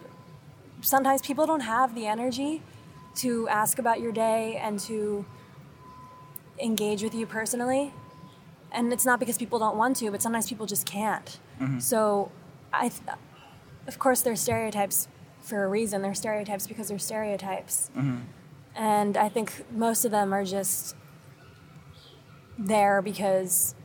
sometimes 0.81 1.21
people 1.21 1.45
don't 1.45 1.61
have 1.61 1.95
the 1.95 2.07
energy 2.07 2.61
to 3.15 3.47
ask 3.47 3.77
about 3.77 4.01
your 4.01 4.11
day 4.11 4.55
and 4.55 4.79
to 4.79 5.25
engage 6.59 7.03
with 7.03 7.13
you 7.13 7.25
personally 7.25 7.93
and 8.73 8.91
it's 8.91 9.05
not 9.05 9.19
because 9.19 9.37
people 9.37 9.59
don't 9.59 9.77
want 9.77 9.97
to, 9.97 10.11
but 10.11 10.21
sometimes 10.21 10.49
people 10.49 10.65
just 10.65 10.85
can't. 10.85 11.39
Mm-hmm. 11.61 11.79
So, 11.79 12.31
I, 12.73 12.89
th- 12.89 13.01
of 13.87 13.99
course, 13.99 14.21
there's 14.21 14.41
stereotypes 14.41 15.07
for 15.41 15.63
a 15.63 15.67
reason. 15.67 16.01
They're 16.01 16.15
stereotypes 16.15 16.67
because 16.67 16.87
they're 16.87 16.99
stereotypes, 16.99 17.91
mm-hmm. 17.95 18.21
And 18.75 19.17
I 19.17 19.29
think 19.29 19.65
most 19.71 20.05
of 20.05 20.11
them 20.11 20.33
are 20.33 20.43
just 20.43 20.95
there 22.57 23.01
because 23.01 23.75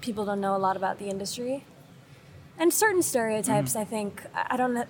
people 0.00 0.24
don't 0.24 0.40
know 0.40 0.56
a 0.56 0.58
lot 0.58 0.76
about 0.76 0.98
the 0.98 1.06
industry. 1.06 1.64
And 2.58 2.72
certain 2.72 3.02
stereotypes, 3.02 3.74
mm. 3.74 3.80
I 3.80 3.84
think, 3.84 4.22
I 4.34 4.56
don't, 4.56 4.86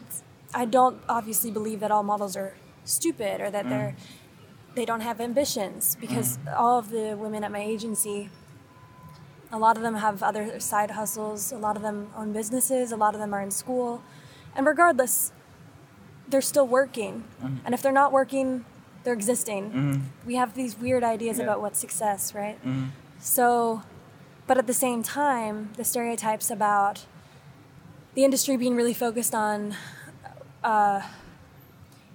I 0.55 0.65
don't 0.65 1.01
obviously 1.09 1.51
believe 1.51 1.81
that 1.81 1.91
all 1.91 2.03
models 2.03 2.37
are 2.37 2.55
stupid 2.85 3.41
or 3.41 3.51
that 3.51 3.67
mm. 3.67 3.71
they're 3.71 3.97
they 4.75 4.85
don't 4.85 5.01
have 5.01 5.21
ambitions 5.21 5.97
because 6.01 6.37
mm. 6.39 6.55
all 6.55 6.79
of 6.79 6.91
the 6.91 7.17
women 7.17 7.43
at 7.43 7.51
my 7.51 7.61
agency 7.61 8.29
a 9.51 9.59
lot 9.59 9.77
of 9.77 9.83
them 9.83 9.95
have 9.95 10.23
other 10.23 10.61
side 10.61 10.91
hustles 10.91 11.51
a 11.51 11.57
lot 11.57 11.77
of 11.77 11.83
them 11.83 12.11
own 12.17 12.33
businesses 12.33 12.93
a 12.93 12.97
lot 12.97 13.15
of 13.15 13.21
them 13.21 13.35
are 13.35 13.41
in 13.41 13.51
school. 13.51 14.03
And 14.55 14.67
regardless 14.67 15.33
they're 16.29 16.41
still 16.43 16.67
working. 16.67 17.25
Mm-hmm. 17.43 17.57
And 17.65 17.75
if 17.75 17.83
they're 17.83 17.93
not 17.93 18.13
working 18.13 18.65
they're 19.05 19.15
existing. 19.15 19.71
Mm-hmm. 19.71 20.01
We 20.27 20.35
have 20.35 20.55
these 20.55 20.77
weird 20.77 21.05
ideas 21.05 21.39
Yeah. 21.39 21.45
about 21.45 21.61
what 21.61 21.77
success 21.77 22.35
right? 22.35 22.59
Mm-hmm. 22.65 22.87
So 23.21 23.83
but 24.47 24.59
at 24.59 24.67
the 24.67 24.75
same 24.75 25.03
time 25.03 25.71
the 25.77 25.85
stereotypes 25.85 26.51
about 26.51 27.07
the 28.15 28.25
industry 28.25 28.57
being 28.57 28.75
really 28.77 28.95
focused 28.95 29.35
on 29.35 29.77
uh, 30.65 31.03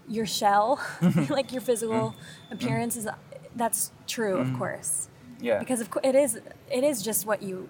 your 0.10 0.26
shell, 0.26 0.82
like 1.30 1.52
your 1.54 1.62
physical 1.62 2.16
appearance 2.50 2.98
is 2.98 3.08
that's 3.56 3.92
true, 4.08 4.38
of 4.38 4.52
course, 4.58 5.08
Yeah. 5.40 5.60
because 5.60 5.80
of 5.80 5.90
course 5.92 6.04
it 6.06 6.16
is 6.16 6.40
it 6.70 6.84
is 6.84 7.02
just 7.02 7.26
what 7.26 7.42
you 7.44 7.70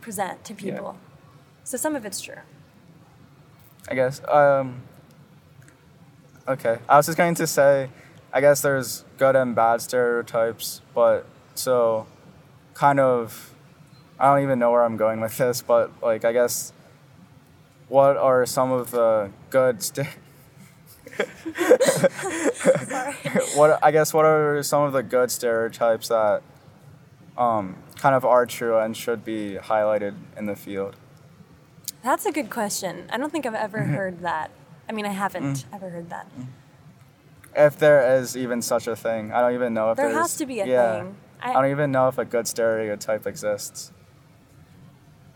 present 0.00 0.44
to 0.44 0.54
people. 0.54 0.96
So 1.64 1.76
some 1.76 1.94
of 1.94 2.04
it's 2.06 2.20
true. 2.20 2.40
I 3.90 3.96
guess. 3.96 4.22
Um, 4.28 4.82
okay. 6.46 6.78
I 6.88 6.96
was 6.96 7.06
just 7.06 7.18
going 7.18 7.34
to 7.34 7.46
say, 7.46 7.90
I 8.32 8.40
guess 8.40 8.62
there's 8.62 9.04
good 9.18 9.34
and 9.34 9.54
bad 9.54 9.82
stereotypes, 9.82 10.80
but 10.94 11.26
so 11.56 12.06
kind 12.74 13.00
of, 13.00 13.52
I 14.18 14.32
don't 14.32 14.44
even 14.44 14.60
know 14.60 14.70
where 14.70 14.84
I'm 14.84 14.96
going 14.96 15.20
with 15.20 15.36
this, 15.36 15.60
but 15.60 15.90
like, 16.00 16.24
I 16.24 16.32
guess, 16.32 16.72
what 17.88 18.16
are 18.16 18.46
some 18.46 18.70
of 18.70 18.92
the 18.92 19.32
good 19.50 19.82
st- 19.82 20.06
what 23.56 23.78
I 23.82 23.90
guess 23.90 24.14
what 24.14 24.24
are 24.24 24.62
some 24.62 24.84
of 24.84 24.92
the 24.92 25.02
good 25.02 25.30
stereotypes 25.30 26.08
that 26.08 26.42
um, 27.36 27.76
kind 27.96 28.14
of 28.14 28.24
are 28.24 28.46
true 28.46 28.78
and 28.78 28.96
should 28.96 29.24
be 29.24 29.58
highlighted 29.60 30.14
in 30.36 30.46
the 30.46 30.54
field? 30.54 30.94
That's 32.02 32.26
a 32.26 32.32
good 32.32 32.50
question. 32.50 33.08
I 33.12 33.18
don't 33.18 33.30
think 33.30 33.46
I've 33.46 33.54
ever 33.54 33.78
mm-hmm. 33.78 33.94
heard 33.94 34.20
that. 34.20 34.50
I 34.88 34.92
mean, 34.92 35.06
I 35.06 35.10
haven't 35.10 35.54
mm. 35.54 35.64
ever 35.72 35.90
heard 35.90 36.10
that. 36.10 36.26
Mm. 36.38 36.46
If 37.54 37.78
there 37.78 38.16
is 38.16 38.36
even 38.36 38.62
such 38.62 38.86
a 38.86 38.96
thing, 38.96 39.32
I 39.32 39.40
don't 39.40 39.54
even 39.54 39.74
know 39.74 39.90
if 39.90 39.96
There 39.96 40.08
has 40.10 40.36
to 40.36 40.46
be 40.46 40.60
a 40.60 40.66
yeah. 40.66 41.00
thing. 41.00 41.16
I, 41.40 41.50
I- 41.50 41.62
don't 41.62 41.70
even 41.70 41.92
know 41.92 42.08
if 42.08 42.18
a 42.18 42.24
good 42.24 42.46
stereotype 42.48 43.26
exists. 43.26 43.92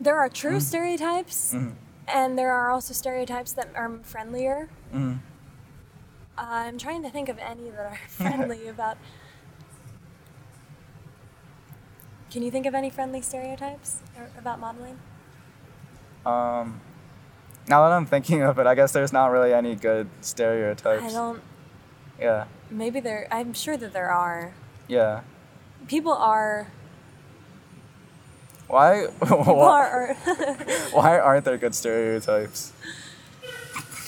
There 0.01 0.17
are 0.17 0.29
true 0.29 0.59
mm. 0.59 0.63
stereotypes, 0.63 1.55
mm-hmm. 1.55 1.71
and 2.09 2.39
there 2.39 2.53
are 2.53 2.71
also 2.71 2.93
stereotypes 2.93 3.53
that 3.53 3.69
are 3.75 3.99
friendlier. 4.03 4.69
Mhm. 4.93 5.19
I'm 6.37 6.79
trying 6.79 7.03
to 7.05 7.11
think 7.11 7.29
of 7.29 7.39
any 7.39 7.71
that 7.71 7.87
are 7.87 7.99
friendly 8.09 8.67
about. 8.67 8.99
Can 12.31 12.43
you 12.43 12.51
think 12.51 12.67
of 12.67 12.75
any 12.75 12.91
friendly 12.91 13.23
stereotypes 13.23 14.03
uh, 14.19 14.27
about 14.37 14.59
modeling? 14.59 14.99
Um, 16.27 16.81
now 17.69 17.89
that 17.89 17.95
I'm 17.95 18.07
thinking 18.07 18.43
of 18.43 18.59
it, 18.59 18.67
I 18.67 18.75
guess 18.75 18.93
there's 18.93 19.13
not 19.13 19.27
really 19.29 19.53
any 19.53 19.75
good 19.75 20.09
stereotypes. 20.21 21.03
I 21.03 21.11
don't. 21.11 21.43
Yeah. 22.19 22.45
maybe 22.71 23.01
there. 23.01 23.27
I'm 23.31 23.53
sure 23.55 23.77
that 23.77 23.93
there 23.93 24.11
are. 24.11 24.55
Yeah. 24.89 25.23
People 25.89 26.13
are. 26.13 26.71
Why? 28.69 29.07
People 29.21 29.39
why, 29.57 29.89
are. 29.89 30.15
why 30.93 31.19
aren't 31.19 31.45
there 31.45 31.59
good 31.59 31.75
stereotypes? 31.75 32.73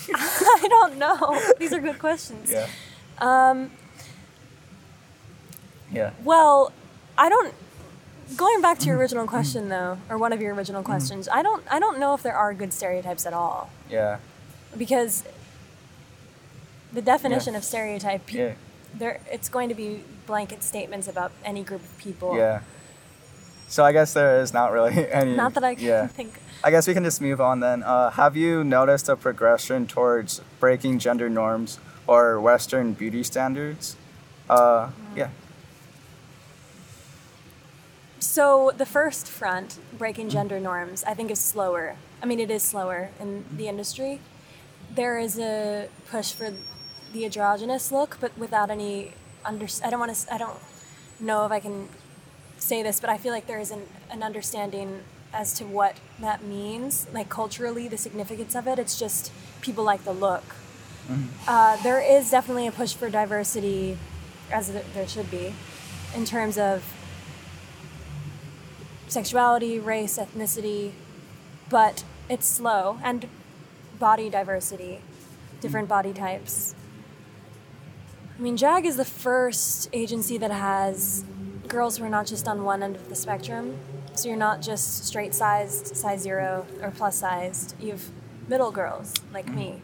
I 0.14 0.66
don't 0.68 0.98
know. 0.98 1.40
These 1.58 1.72
are 1.72 1.80
good 1.80 1.98
questions. 1.98 2.50
Yeah. 2.50 2.68
Um. 3.18 3.70
Yeah. 5.92 6.12
Well, 6.24 6.72
I 7.18 7.28
don't. 7.28 7.54
Going 8.34 8.60
back 8.60 8.78
to 8.80 8.86
your 8.86 8.96
original 8.96 9.26
question, 9.26 9.68
though, 9.68 9.98
or 10.10 10.18
one 10.18 10.32
of 10.32 10.40
your 10.40 10.52
original 10.54 10.82
questions, 10.82 11.28
I 11.28 11.42
don't. 11.42 11.62
I 11.70 11.78
don't 11.78 11.98
know 12.00 12.12
if 12.14 12.22
there 12.24 12.34
are 12.34 12.52
good 12.54 12.72
stereotypes 12.72 13.24
at 13.24 13.32
all 13.32 13.70
Yeah. 13.88 14.18
because 14.76 15.22
the 16.92 17.00
definition 17.02 17.54
of 17.54 17.62
stereotype, 17.62 18.26
pe- 18.26 18.38
Yeah. 18.38 18.52
there, 18.94 19.20
it's 19.30 19.48
going 19.48 19.68
to 19.68 19.74
be 19.76 20.02
blanket 20.26 20.64
statements 20.64 21.06
about 21.06 21.30
any 21.44 21.62
group 21.62 21.82
of 21.82 21.98
people. 21.98 22.36
Yeah. 22.36 22.60
So 23.68 23.84
I 23.84 23.92
guess 23.92 24.12
there 24.12 24.40
is 24.40 24.52
not 24.52 24.72
really 24.72 25.08
any. 25.12 25.36
Not 25.36 25.54
that 25.54 25.62
I 25.62 25.76
can 25.76 25.84
Yeah. 25.84 26.06
think. 26.08 26.40
I 26.64 26.72
guess 26.72 26.88
we 26.88 26.94
can 26.94 27.04
just 27.04 27.20
move 27.20 27.40
on 27.40 27.60
then. 27.60 27.84
Uh, 27.84 28.10
have 28.10 28.36
you 28.36 28.64
noticed 28.64 29.08
a 29.08 29.14
progression 29.14 29.86
towards 29.86 30.40
breaking 30.58 30.98
gender 30.98 31.28
norms 31.30 31.78
or 32.08 32.40
Western 32.40 32.92
beauty 32.92 33.22
standards? 33.22 33.94
Uh, 34.50 34.88
yeah. 35.14 35.28
So 38.26 38.72
the 38.76 38.84
first 38.84 39.28
front, 39.28 39.78
breaking 39.96 40.30
gender 40.30 40.58
norms, 40.58 41.04
I 41.04 41.14
think 41.14 41.30
is 41.30 41.38
slower. 41.38 41.96
I 42.20 42.26
mean, 42.26 42.40
it 42.40 42.50
is 42.50 42.62
slower 42.62 43.10
in 43.20 43.44
the 43.56 43.68
industry. 43.68 44.20
There 44.94 45.18
is 45.18 45.38
a 45.38 45.88
push 46.10 46.32
for 46.32 46.52
the 47.12 47.24
androgynous 47.24 47.92
look, 47.92 48.18
but 48.20 48.36
without 48.36 48.68
any 48.68 49.12
under. 49.44 49.66
I 49.82 49.90
don't 49.90 50.00
want 50.00 50.12
to. 50.12 50.34
I 50.34 50.38
don't 50.38 50.58
know 51.20 51.46
if 51.46 51.52
I 51.52 51.60
can 51.60 51.88
say 52.58 52.82
this, 52.82 52.98
but 52.98 53.08
I 53.08 53.16
feel 53.16 53.32
like 53.32 53.46
there 53.46 53.60
is 53.60 53.70
an, 53.70 53.82
an 54.10 54.24
understanding 54.24 55.02
as 55.32 55.54
to 55.54 55.64
what 55.64 55.96
that 56.20 56.42
means, 56.42 57.06
like 57.14 57.28
culturally, 57.28 57.86
the 57.86 57.96
significance 57.96 58.56
of 58.56 58.66
it. 58.66 58.78
It's 58.78 58.98
just 58.98 59.32
people 59.60 59.84
like 59.84 60.04
the 60.04 60.12
look. 60.12 60.44
Uh, 61.46 61.80
there 61.84 62.00
is 62.00 62.32
definitely 62.32 62.66
a 62.66 62.72
push 62.72 62.92
for 62.92 63.08
diversity, 63.08 63.96
as 64.50 64.72
there 64.72 65.06
should 65.06 65.30
be, 65.30 65.54
in 66.14 66.24
terms 66.24 66.58
of 66.58 66.82
sexuality, 69.08 69.78
race, 69.78 70.18
ethnicity, 70.18 70.92
but 71.68 72.04
it's 72.28 72.46
slow 72.46 72.98
and 73.02 73.28
body 73.98 74.28
diversity, 74.28 75.00
different 75.60 75.88
body 75.88 76.12
types. 76.12 76.74
I 78.38 78.42
mean, 78.42 78.56
JAG 78.56 78.84
is 78.84 78.96
the 78.96 79.04
first 79.04 79.88
agency 79.92 80.36
that 80.38 80.50
has 80.50 81.24
girls 81.68 81.96
who 81.96 82.04
are 82.04 82.08
not 82.08 82.26
just 82.26 82.46
on 82.46 82.64
one 82.64 82.82
end 82.82 82.96
of 82.96 83.08
the 83.08 83.14
spectrum. 83.14 83.78
So 84.14 84.28
you're 84.28 84.36
not 84.36 84.62
just 84.62 85.04
straight 85.04 85.34
sized, 85.34 85.96
size 85.96 86.20
zero, 86.20 86.66
or 86.82 86.90
plus 86.90 87.16
sized. 87.16 87.74
You 87.80 87.92
have 87.92 88.10
middle 88.48 88.70
girls 88.70 89.14
like 89.32 89.48
me. 89.48 89.82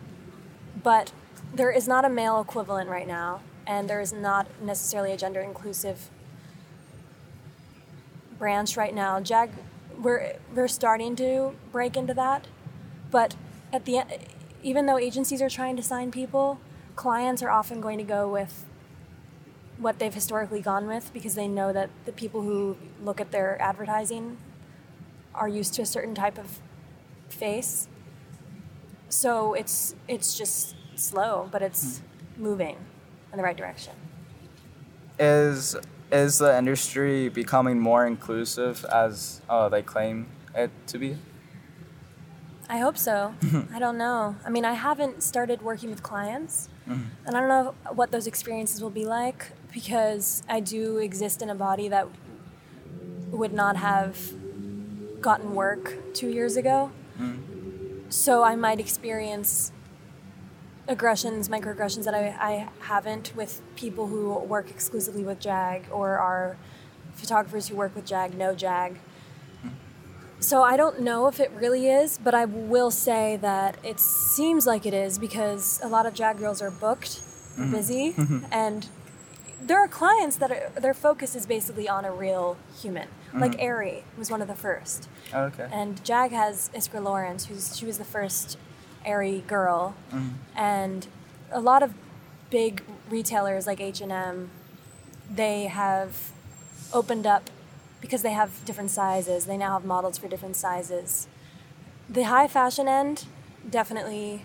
But 0.83 1.13
there 1.55 1.71
is 1.71 1.87
not 1.87 2.05
a 2.05 2.09
male 2.09 2.41
equivalent 2.41 2.89
right 2.89 3.07
now, 3.07 3.41
and 3.67 3.89
there 3.89 4.01
is 4.01 4.13
not 4.13 4.47
necessarily 4.61 5.13
a 5.13 5.17
gender 5.17 5.41
inclusive 5.41 6.11
branch 8.43 8.77
right 8.77 8.93
now. 8.93 9.21
Jag, 9.21 9.51
we're 10.03 10.35
we're 10.53 10.67
starting 10.67 11.15
to 11.15 11.55
break 11.71 11.97
into 11.97 12.13
that, 12.13 12.49
but 13.13 13.37
at 13.73 13.85
the 13.85 13.99
end, 13.99 14.11
even 14.65 14.87
though 14.87 14.99
agencies 14.99 15.41
are 15.41 15.49
trying 15.49 15.77
to 15.77 15.83
sign 15.83 16.11
people, 16.11 16.59
clients 16.97 17.41
are 17.41 17.51
often 17.51 17.81
going 17.81 17.99
to 17.99 18.05
go 18.05 18.29
with 18.29 18.65
what 19.79 20.01
they've 20.01 20.13
historically 20.13 20.61
gone 20.61 20.89
with 20.89 21.13
because 21.13 21.37
they 21.37 21.47
know 21.47 21.73
that 21.73 21.89
the 22.05 22.11
people 22.11 22.43
who 22.43 22.77
look 23.01 23.21
at 23.21 23.31
their 23.31 23.63
advertising 23.63 24.39
are 25.37 25.49
used 25.49 25.73
to 25.75 25.83
a 25.83 25.87
certain 25.87 26.15
type 26.15 26.37
of 26.37 26.61
face. 27.29 27.87
So 29.09 29.55
it's 29.55 29.95
it's 30.09 30.37
just 30.37 30.75
slow, 30.97 31.49
but 31.53 31.63
it's 31.63 32.01
hmm. 32.01 32.43
moving 32.43 32.77
in 33.31 33.37
the 33.37 33.45
right 33.45 33.57
direction. 33.57 33.95
Is 35.17 35.77
is 36.13 36.39
the 36.39 36.57
industry 36.57 37.29
becoming 37.29 37.81
more 37.81 38.07
inclusive 38.07 38.85
as 38.85 39.41
uh, 39.49 39.69
they 39.69 39.83
claim 39.83 40.27
it 40.55 40.71
to 40.89 40.99
be? 40.99 41.17
I 42.69 42.79
hope 42.79 42.97
so. 42.97 43.35
I 43.75 43.79
don't 43.79 43.99
know. 43.99 44.37
I 44.47 44.51
mean, 44.51 44.65
I 44.65 44.75
haven't 44.75 45.23
started 45.23 45.63
working 45.63 45.91
with 45.91 46.03
clients, 46.03 46.69
and 47.27 47.37
I 47.37 47.41
don't 47.41 47.49
know 47.49 47.75
what 47.93 48.11
those 48.13 48.27
experiences 48.27 48.83
will 48.83 48.91
be 48.91 49.05
like 49.05 49.53
because 49.73 50.43
I 50.49 50.61
do 50.61 50.99
exist 50.99 51.43
in 51.43 51.49
a 51.51 51.55
body 51.55 51.89
that 51.89 52.09
would 53.31 53.53
not 53.53 53.77
have 53.77 54.33
gotten 55.21 55.55
work 55.55 56.15
two 56.15 56.29
years 56.29 56.57
ago. 56.57 56.93
So 58.09 58.43
I 58.43 58.57
might 58.57 58.79
experience 58.79 59.73
aggressions, 60.89 61.49
microaggressions 61.49 62.05
that 62.05 62.15
I, 62.15 62.29
I 62.41 62.69
haven't 62.81 63.35
with 63.37 63.61
people 63.77 64.09
who 64.09 64.39
work 64.39 64.71
exclusively 64.71 65.23
with 65.23 65.41
JAG 65.41 65.87
or 65.91 66.19
are 66.19 66.57
photographers 67.15 67.69
who 67.69 67.77
work 67.77 67.95
with 67.95 68.05
JAG, 68.07 68.37
know 68.37 68.55
JAG. 68.55 68.99
So 70.41 70.65
I 70.65 70.77
don't 70.77 71.01
know 71.01 71.29
if 71.29 71.39
it 71.39 71.53
really 71.53 71.89
is, 71.89 72.19
but 72.19 72.35
I 72.35 72.47
will 72.47 72.91
say 72.91 73.37
that 73.37 73.77
it 73.85 74.01
seems 74.01 74.67
like 74.67 74.85
it 74.85 74.93
is 74.93 75.17
because 75.17 75.81
a 75.85 75.89
lot 75.89 76.05
of 76.05 76.15
JAG 76.15 76.39
girls 76.39 76.61
are 76.61 76.71
booked, 76.71 77.23
they're 77.57 77.71
busy, 77.71 78.13
mm-hmm. 78.13 78.47
and 78.51 78.89
there 79.61 79.79
are 79.79 79.87
clients 79.87 80.37
that 80.37 80.51
are, 80.51 80.81
their 80.81 80.95
focus 80.95 81.37
is 81.37 81.47
basically 81.47 81.89
on 81.89 82.05
a 82.05 82.13
real 82.13 82.57
human. 82.81 83.07
Mm-hmm. 83.07 83.41
Like 83.41 83.55
Aerie 83.61 84.03
was 84.19 84.33
one 84.33 84.43
of 84.43 84.49
the 84.49 84.57
first. 84.57 85.09
Oh, 85.33 85.45
okay. 85.45 85.69
And 85.73 86.05
Jag 86.05 86.33
has 86.33 86.71
Iskra 86.75 87.01
Lawrence, 87.03 87.47
who's 87.47 87.77
she 87.79 87.87
was 87.87 87.99
the 87.99 88.05
first 88.05 88.59
Aerie 89.05 89.45
girl, 89.47 89.95
mm-hmm. 90.11 90.29
and 90.57 91.07
a 91.51 91.61
lot 91.61 91.83
of 91.83 91.95
big 92.51 92.83
retailers 93.09 93.67
like 93.67 93.81
H 93.81 94.01
and 94.01 94.13
M, 94.13 94.51
they 95.31 95.65
have 95.65 96.33
opened 96.93 97.27
up 97.27 97.51
because 98.01 98.23
they 98.23 98.33
have 98.33 98.65
different 98.65 98.91
sizes. 98.91 99.47
They 99.47 99.57
now 99.57 99.75
have 99.75 99.85
models 99.85 100.19
for 100.19 100.29
different 100.29 100.57
sizes. 100.57 101.29
The 102.09 102.25
high 102.25 102.49
fashion 102.49 102.89
end, 102.89 103.27
definitely 103.69 104.45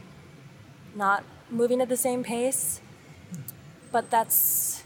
not 0.95 1.23
moving 1.49 1.81
at 1.81 1.89
the 1.89 1.97
same 1.97 2.23
pace, 2.23 2.81
but 3.91 4.09
that's 4.09 4.83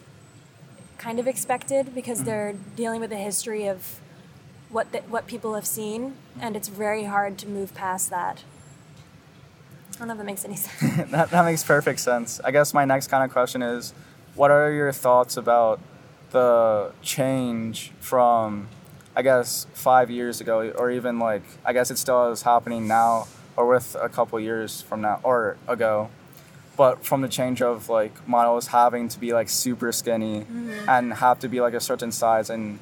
kind 0.98 1.20
of 1.20 1.28
expected 1.28 1.94
because 1.94 2.24
they're 2.24 2.54
dealing 2.76 3.02
with 3.02 3.12
a 3.12 3.18
history 3.18 3.68
of 3.68 4.00
what 4.70 4.92
the, 4.92 5.00
what 5.00 5.28
people 5.28 5.56
have 5.56 5.66
seen, 5.66 6.16
and 6.40 6.56
it's 6.56 6.70
very 6.70 7.04
hard 7.04 7.38
to 7.40 7.48
move 7.48 7.74
past 7.74 8.10
that. 8.10 8.44
I 9.96 10.00
don't 10.00 10.08
know 10.08 10.14
if 10.14 10.18
that 10.20 10.26
makes 10.26 10.46
any 10.46 10.56
sense. 10.56 11.12
that, 11.12 11.30
that 11.30 11.46
makes 11.46 11.64
perfect 11.64 12.00
sense. 12.00 12.40
I 12.44 12.52
guess 12.52 12.74
my 12.74 12.86
next 12.86 13.08
kind 13.08 13.24
of 13.24 13.32
question 13.32 13.62
is 13.62 13.94
what 14.36 14.52
are 14.52 14.72
your 14.72 14.92
thoughts 14.92 15.38
about 15.38 15.80
the 16.32 16.92
change 17.02 17.92
from, 18.00 18.68
I 19.16 19.22
guess, 19.22 19.68
five 19.74 20.10
years 20.10 20.42
ago, 20.42 20.72
or 20.72 20.90
even 20.90 21.20
like, 21.20 21.44
I 21.66 21.74
guess 21.74 21.92
it 21.92 21.98
still 21.98 22.32
is 22.32 22.42
happening 22.44 22.88
now, 22.88 23.28
or 23.58 23.68
with 23.68 23.96
a 24.00 24.10
couple 24.10 24.40
years 24.40 24.82
from 24.82 25.02
now, 25.02 25.20
or 25.24 25.58
ago, 25.68 26.10
but 26.78 27.06
from 27.06 27.22
the 27.22 27.28
change 27.28 27.62
of 27.62 27.90
like 27.90 28.28
models 28.28 28.68
having 28.68 29.10
to 29.10 29.20
be 29.20 29.34
like 29.34 29.50
super 29.50 29.92
skinny 29.92 30.46
and 30.88 31.14
have 31.16 31.40
to 31.40 31.50
be 31.50 31.60
like 31.62 31.74
a 31.74 31.82
certain 31.82 32.12
size 32.12 32.50
and 32.50 32.80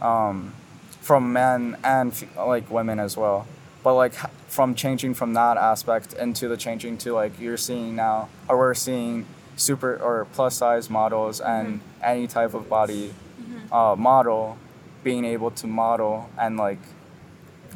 um, 0.00 0.54
from 1.00 1.32
men 1.32 1.76
and 1.82 2.26
like 2.36 2.70
women 2.70 3.00
as 3.00 3.16
well. 3.16 3.46
But 3.86 3.94
like 3.94 4.14
from 4.48 4.74
changing 4.74 5.14
from 5.14 5.34
that 5.34 5.56
aspect 5.56 6.12
into 6.14 6.48
the 6.48 6.56
changing 6.56 6.98
to 6.98 7.12
like 7.12 7.38
you're 7.38 7.56
seeing 7.56 7.94
now, 7.94 8.28
or 8.48 8.58
we're 8.58 8.74
seeing 8.74 9.26
super 9.54 9.94
or 10.02 10.26
plus 10.32 10.56
size 10.56 10.90
models 10.90 11.40
and 11.40 11.68
mm-hmm. 11.68 12.02
any 12.02 12.26
type 12.26 12.52
of 12.54 12.68
body 12.68 13.14
mm-hmm. 13.40 13.72
uh, 13.72 13.94
model 13.94 14.58
being 15.04 15.24
able 15.24 15.52
to 15.52 15.68
model 15.68 16.28
and 16.36 16.56
like 16.56 16.80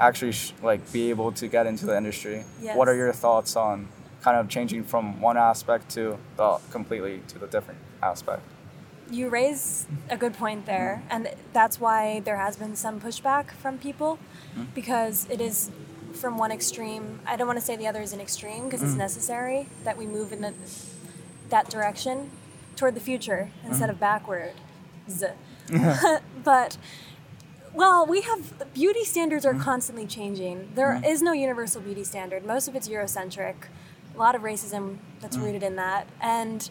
actually 0.00 0.32
sh- 0.32 0.52
like 0.64 0.80
be 0.92 1.10
able 1.10 1.30
to 1.30 1.46
get 1.46 1.68
into 1.68 1.86
the 1.86 1.96
industry. 1.96 2.42
What 2.74 2.88
are 2.88 2.96
your 2.96 3.12
thoughts 3.12 3.54
on 3.54 3.86
kind 4.20 4.36
of 4.36 4.48
changing 4.48 4.82
from 4.82 5.20
one 5.20 5.36
aspect 5.36 5.90
to 5.90 6.18
the 6.36 6.58
completely 6.72 7.22
to 7.28 7.38
the 7.38 7.46
different 7.46 7.78
aspect? 8.02 8.42
You 9.12 9.28
raise 9.28 9.86
a 10.08 10.16
good 10.16 10.34
point 10.34 10.66
there, 10.66 11.04
mm-hmm. 11.04 11.26
and 11.26 11.34
that's 11.52 11.78
why 11.78 12.18
there 12.18 12.36
has 12.36 12.56
been 12.56 12.74
some 12.74 13.00
pushback 13.00 13.52
from 13.52 13.78
people 13.78 14.18
because 14.74 15.28
it 15.30 15.40
is 15.40 15.70
from 16.20 16.36
one 16.36 16.52
extreme. 16.52 17.20
I 17.26 17.36
don't 17.36 17.46
want 17.46 17.58
to 17.58 17.64
say 17.64 17.76
the 17.76 17.86
other 17.86 18.02
is 18.02 18.12
an 18.12 18.20
extreme 18.20 18.64
because 18.64 18.82
it's 18.82 18.92
mm. 18.92 18.98
necessary 18.98 19.68
that 19.84 19.96
we 19.96 20.06
move 20.06 20.32
in 20.32 20.42
the, 20.42 20.52
that 21.48 21.70
direction 21.70 22.30
toward 22.76 22.94
the 22.94 23.00
future 23.00 23.50
instead 23.64 23.88
mm. 23.88 23.92
of 23.92 24.00
backward. 24.00 24.52
but 26.44 26.76
well, 27.72 28.06
we 28.06 28.20
have 28.22 28.74
beauty 28.74 29.04
standards 29.04 29.46
are 29.46 29.54
mm. 29.54 29.60
constantly 29.60 30.06
changing. 30.06 30.70
There 30.74 31.00
is 31.04 31.22
no 31.22 31.32
universal 31.32 31.80
beauty 31.80 32.04
standard. 32.04 32.44
Most 32.44 32.68
of 32.68 32.76
it's 32.76 32.88
Eurocentric. 32.88 33.54
A 34.14 34.18
lot 34.18 34.34
of 34.34 34.42
racism 34.42 34.98
that's 35.20 35.36
rooted 35.36 35.62
in 35.62 35.76
that, 35.76 36.06
and 36.20 36.68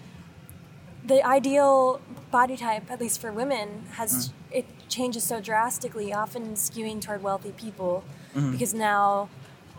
the 1.03 1.25
ideal 1.25 2.01
body 2.31 2.57
type, 2.57 2.91
at 2.91 2.99
least 2.99 3.21
for 3.21 3.31
women, 3.31 3.85
has 3.93 4.31
it 4.51 4.65
changes 4.89 5.23
so 5.23 5.39
drastically, 5.39 6.13
often 6.13 6.53
skewing 6.55 7.01
toward 7.01 7.23
wealthy 7.23 7.53
people, 7.53 8.03
because 8.51 8.73
now 8.73 9.29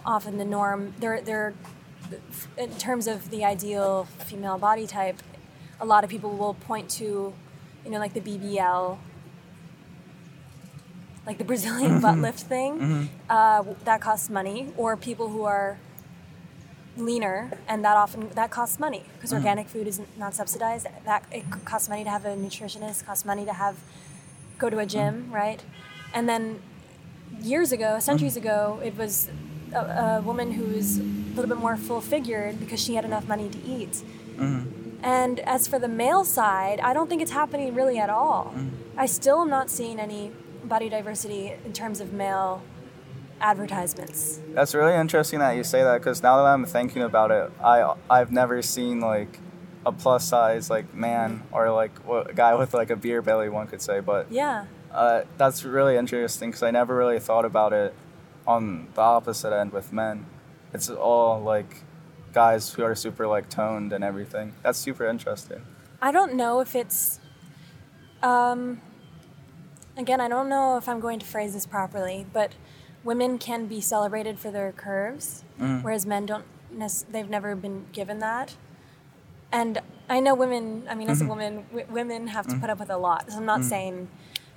often 0.05 0.39
the 0.39 0.45
norm. 0.45 0.95
They're 0.99 1.21
they're 1.21 1.55
in 2.57 2.71
terms 2.77 3.07
of 3.07 3.31
the 3.31 3.45
ideal 3.45 4.05
female 4.19 4.59
body 4.59 4.87
type, 4.87 5.23
a 5.81 5.85
lot 5.85 6.05
of 6.05 6.11
people 6.11 6.31
will 6.37 6.55
point 6.55 6.89
to, 6.91 7.33
you 7.85 7.91
know, 7.91 7.99
like 7.99 8.15
the 8.15 8.21
BBL, 8.21 8.99
like 11.27 11.39
the 11.39 11.45
Brazilian 11.45 11.93
mm-hmm. 11.93 12.01
butt 12.01 12.19
lift 12.19 12.41
thing, 12.41 12.79
mm-hmm. 12.79 13.05
uh, 13.29 13.65
that 13.85 14.01
costs 14.01 14.31
money, 14.31 14.73
or 14.77 14.97
people 14.97 15.29
who 15.29 15.45
are 15.45 15.79
leaner, 16.97 17.51
and 17.69 17.85
that 17.85 17.97
often 17.97 18.29
that 18.31 18.51
costs 18.51 18.79
money 18.79 19.05
because 19.15 19.31
mm-hmm. 19.31 19.39
organic 19.39 19.69
food 19.69 19.87
is 19.87 20.01
not 20.19 20.35
subsidized. 20.35 20.87
That 21.05 21.25
it 21.33 21.45
costs 21.65 21.89
money 21.89 22.05
to 22.05 22.11
have 22.11 22.25
a 22.25 22.37
nutritionist, 22.37 23.07
costs 23.07 23.25
money 23.25 23.45
to 23.45 23.53
have 23.53 23.77
go 24.59 24.69
to 24.69 24.79
a 24.79 24.87
gym, 24.87 25.31
right? 25.31 25.63
And 26.13 26.29
then 26.29 26.61
years 27.41 27.73
ago, 27.73 27.99
centuries 28.01 28.37
ago, 28.37 28.81
it 28.85 28.97
was 28.99 29.31
a, 29.73 30.17
a 30.19 30.23
woman 30.23 30.53
who 30.53 30.65
was 30.65 30.99
a 30.99 31.03
little 31.35 31.49
bit 31.49 31.59
more 31.59 31.77
full 31.77 32.01
figured 32.01 32.59
because 32.61 32.81
she 32.81 32.95
had 32.95 33.05
enough 33.05 33.27
money 33.29 33.49
to 33.49 33.59
eat. 33.65 34.03
And 35.03 35.41
as 35.41 35.67
for 35.67 35.79
the 35.79 35.89
male 35.89 36.25
side, 36.25 36.81
I 36.81 36.93
don't 36.93 37.09
think 37.09 37.23
it's 37.23 37.31
happening 37.31 37.75
really 37.75 37.99
at 37.99 38.11
all. 38.11 38.55
I 38.97 39.07
still 39.07 39.41
am 39.43 39.49
not 39.51 39.71
seeing 39.71 39.99
any 39.99 40.33
body 40.65 40.89
diversity 40.89 41.55
in 41.65 41.73
terms 41.73 42.01
of 42.01 42.13
male 42.13 42.63
advertisements. 43.41 44.39
That's 44.53 44.75
really 44.75 44.95
interesting 44.95 45.39
that 45.41 45.53
you 45.57 45.65
say 45.65 45.83
that 45.83 45.99
because 45.99 46.23
now 46.23 46.37
that 46.39 46.45
I'm 46.45 46.65
thinking 46.67 47.03
about 47.03 47.31
it, 47.31 47.51
I 47.63 47.95
I've 48.11 48.31
never 48.31 48.61
seen 48.63 49.01
like 49.01 49.39
a 49.87 49.93
plus 49.93 50.29
size 50.29 50.69
like 50.69 50.93
man 50.95 51.43
or 51.53 51.71
like 51.73 51.93
a 52.09 52.35
guy 52.35 52.55
with 52.55 52.75
like 52.75 52.91
a 52.91 52.97
beer 52.97 53.23
belly, 53.23 53.49
one 53.49 53.67
could 53.67 53.81
say. 53.81 54.01
But 54.01 54.31
Yeah. 54.31 54.67
uh, 54.93 55.23
that's 55.39 55.65
really 55.65 55.97
interesting 55.97 56.51
because 56.51 56.63
I 56.63 56.71
never 56.71 56.95
really 56.95 57.19
thought 57.19 57.47
about 57.47 57.73
it 57.73 57.95
on 58.51 58.89
the 58.95 59.01
opposite 59.01 59.53
end 59.53 59.73
with 59.73 59.93
men. 59.93 60.27
It's 60.75 60.91
all 60.91 61.41
like 61.41 61.85
guys 62.33 62.73
who 62.73 62.83
are 62.83 62.95
super 62.95 63.27
like 63.27 63.49
toned 63.49 63.93
and 63.93 64.03
everything. 64.03 64.55
That's 64.63 64.79
super 64.79 65.07
interesting. 65.07 65.63
I 66.03 66.11
don't 66.13 66.35
know 66.35 66.61
if 66.61 66.75
it's. 66.75 67.21
Um, 68.23 68.81
again, 69.97 70.21
I 70.21 70.29
don't 70.29 70.49
know 70.49 70.77
if 70.77 70.89
I'm 70.89 71.01
going 71.01 71.19
to 71.21 71.27
phrase 71.27 71.53
this 71.55 71.67
properly, 71.67 72.27
but 72.33 72.55
women 73.05 73.39
can 73.39 73.67
be 73.67 73.81
celebrated 73.81 74.39
for 74.39 74.51
their 74.51 74.73
curves, 74.73 75.45
mm. 75.59 75.83
whereas 75.83 76.05
men 76.05 76.27
don't. 76.27 76.45
They've 77.11 77.29
never 77.29 77.55
been 77.57 77.87
given 77.93 78.19
that. 78.21 78.57
And 79.53 79.81
I 80.09 80.21
know 80.21 80.35
women. 80.35 80.87
I 80.89 80.95
mean, 80.95 81.09
as 81.09 81.21
a 81.21 81.25
mm-hmm. 81.25 81.31
woman, 81.31 81.65
w- 81.71 81.87
women 81.89 82.27
have 82.29 82.47
to 82.49 82.55
mm. 82.55 82.61
put 82.61 82.71
up 82.71 82.81
with 82.81 82.91
a 82.91 82.99
lot. 82.99 83.31
So 83.31 83.39
I'm 83.39 83.47
not 83.47 83.61
mm. 83.61 83.65
saying, 83.65 84.09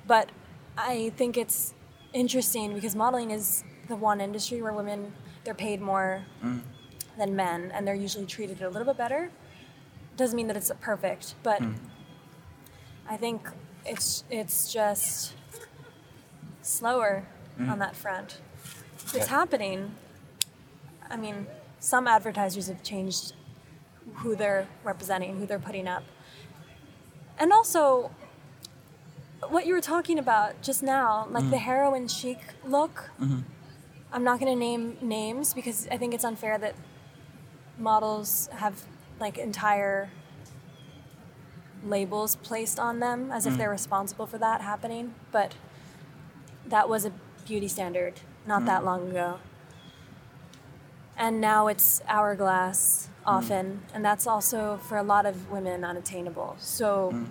but 0.08 0.29
I 0.77 1.12
think 1.15 1.38
it's 1.38 1.73
interesting 2.13 2.73
because 2.73 2.95
modeling 2.95 3.32
is 3.32 3.63
the 3.93 3.99
one 3.99 4.19
industry 4.19 4.60
where 4.60 4.73
women 4.73 5.13
they're 5.43 5.53
paid 5.53 5.79
more 5.79 6.23
mm. 6.43 6.62
than 7.19 7.36
men, 7.36 7.71
and 7.75 7.86
they're 7.86 8.01
usually 8.08 8.25
treated 8.25 8.62
a 8.62 8.69
little 8.69 8.88
bit 8.91 8.97
better 8.97 9.29
doesn't 10.17 10.36
mean 10.36 10.47
that 10.47 10.58
it's 10.58 10.71
perfect, 10.82 11.36
but 11.43 11.62
mm. 11.62 11.75
I 13.08 13.17
think 13.17 13.49
it's 13.86 14.23
it's 14.32 14.73
just 14.73 15.34
slower 16.63 17.25
mm. 17.60 17.69
on 17.69 17.77
that 17.79 17.95
front. 17.95 18.39
It's 19.13 19.27
happening. 19.27 19.91
I 21.10 21.17
mean, 21.17 21.45
some 21.79 22.08
advertisers 22.08 22.67
have 22.67 22.82
changed 22.82 23.34
who 24.15 24.36
they're 24.36 24.67
representing, 24.84 25.38
who 25.39 25.45
they're 25.45 25.60
putting 25.69 25.88
up. 25.88 26.03
And 27.38 27.51
also 27.51 28.10
what 29.49 29.65
you 29.67 29.73
were 29.73 29.82
talking 29.82 30.17
about 30.17 30.62
just 30.62 30.82
now, 30.82 31.27
like 31.29 31.47
the 31.49 31.58
heroin 31.58 32.08
chic 32.08 32.39
look. 32.65 33.12
Mm-hmm. 33.19 33.39
I'm 34.13 34.23
not 34.23 34.39
going 34.39 34.52
to 34.52 34.60
name 34.60 34.97
names 35.02 35.54
because 35.56 35.88
I 35.89 35.97
think 35.97 36.13
it's 36.13 36.23
unfair 36.23 36.58
that 36.60 36.76
models 37.80 38.47
have 38.54 38.84
like 39.19 39.39
entire 39.39 40.12
labels 41.84 42.36
placed 42.38 42.80
on 42.80 42.99
them 42.99 43.32
as 43.32 43.47
if 43.47 43.54
mm. 43.54 43.58
they're 43.58 43.69
responsible 43.69 44.26
for 44.26 44.38
that 44.38 44.62
happening 44.62 45.15
but 45.32 45.56
that 46.67 46.88
was 46.88 47.04
a 47.04 47.12
beauty 47.45 47.67
standard 47.67 48.21
not 48.45 48.65
that 48.65 48.82
mm. 48.82 48.86
long 48.86 49.10
ago. 49.10 49.39
And 51.17 51.41
now 51.41 51.67
it's 51.67 52.02
hourglass 52.08 53.08
mm. 53.08 53.12
often 53.26 53.82
and 53.93 54.06
that's 54.06 54.28
also 54.28 54.78
for 54.78 54.97
a 54.97 55.04
lot 55.04 55.26
of 55.26 55.49
women 55.49 55.84
unattainable. 55.84 56.56
So 56.60 57.26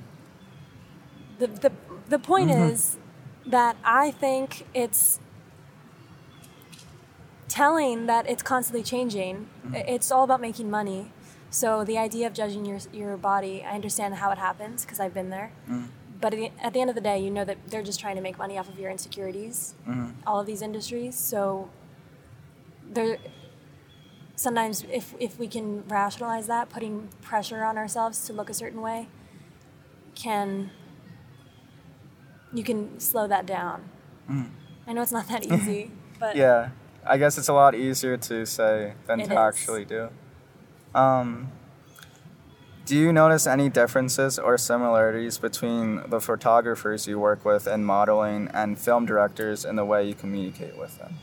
the, 1.39 1.47
the, 1.47 1.73
the 2.09 2.19
point 2.19 2.51
mm-hmm. 2.51 2.71
is 2.71 2.99
that 3.47 3.77
i 3.85 4.11
think 4.11 4.67
it's 4.73 5.19
telling 7.53 8.07
that 8.07 8.29
it's 8.29 8.43
constantly 8.43 8.83
changing. 8.83 9.35
Mm-hmm. 9.65 9.75
I- 9.77 9.85
It's 9.95 10.11
all 10.11 10.25
about 10.25 10.41
making 10.41 10.71
money. 10.71 11.11
So 11.51 11.85
the 11.85 11.99
idea 11.99 12.27
of 12.27 12.33
judging 12.33 12.65
your 12.71 12.79
your 13.01 13.17
body, 13.17 13.55
I 13.71 13.73
understand 13.81 14.15
how 14.23 14.31
it 14.31 14.39
happens 14.39 14.85
because 14.85 14.99
I've 15.01 15.13
been 15.21 15.31
there. 15.31 15.49
Mm-hmm. 15.69 15.87
But 16.23 16.33
at 16.35 16.39
the, 16.41 16.51
at 16.67 16.73
the 16.73 16.81
end 16.81 16.89
of 16.93 16.97
the 17.01 17.03
day, 17.11 17.19
you 17.25 17.31
know 17.31 17.45
that 17.45 17.59
they're 17.69 17.83
just 17.91 18.01
trying 18.01 18.17
to 18.21 18.23
make 18.23 18.39
money 18.39 18.57
off 18.59 18.69
of 18.73 18.79
your 18.79 18.91
insecurities. 18.97 19.75
Mm-hmm. 19.89 20.11
All 20.27 20.39
of 20.41 20.47
these 20.47 20.63
industries, 20.63 21.15
so 21.33 21.69
there. 22.91 23.19
Sometimes, 24.35 24.85
if 24.91 25.15
if 25.21 25.39
we 25.39 25.47
can 25.47 25.85
rationalize 25.89 26.47
that, 26.47 26.69
putting 26.71 27.09
pressure 27.21 27.63
on 27.65 27.77
ourselves 27.77 28.25
to 28.27 28.33
look 28.33 28.49
a 28.51 28.55
certain 28.55 28.81
way, 28.81 29.09
can 30.15 30.71
you 32.53 32.65
can 32.65 32.99
slow 33.01 33.27
that 33.29 33.45
down. 33.47 33.79
I 34.87 34.93
know 34.95 35.03
it's 35.03 35.13
not 35.13 35.29
that 35.29 35.45
easy, 35.45 35.91
but 36.19 36.35
Yeah, 36.37 36.71
I 37.05 37.19
guess 37.19 37.37
it's 37.39 37.49
a 37.49 37.53
lot 37.53 37.75
easier 37.75 38.17
to 38.17 38.47
say 38.47 38.95
than 39.07 39.21
It 39.21 39.27
to 39.27 39.33
is. 39.33 39.39
actually 39.39 39.85
do. 39.85 40.09
Um, 40.95 41.51
do 42.85 42.97
you 42.97 43.13
notice 43.13 43.47
any 43.47 43.69
differences 43.69 44.39
or 44.39 44.59
similarities 44.59 45.39
between 45.39 46.03
the 46.09 46.21
photographers 46.21 47.07
you 47.07 47.19
work 47.19 47.45
with 47.45 47.67
in 47.67 47.85
modeling 47.85 48.49
and 48.53 48.79
film 48.79 49.07
directors 49.07 49.65
in 49.65 49.77
the 49.77 49.85
way 49.85 50.07
you 50.07 50.15
communicate 50.15 50.77
with 50.77 50.99
them? 50.99 51.19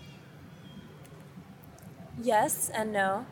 Yes 2.21 2.69
and 2.69 2.91
no. 2.91 3.25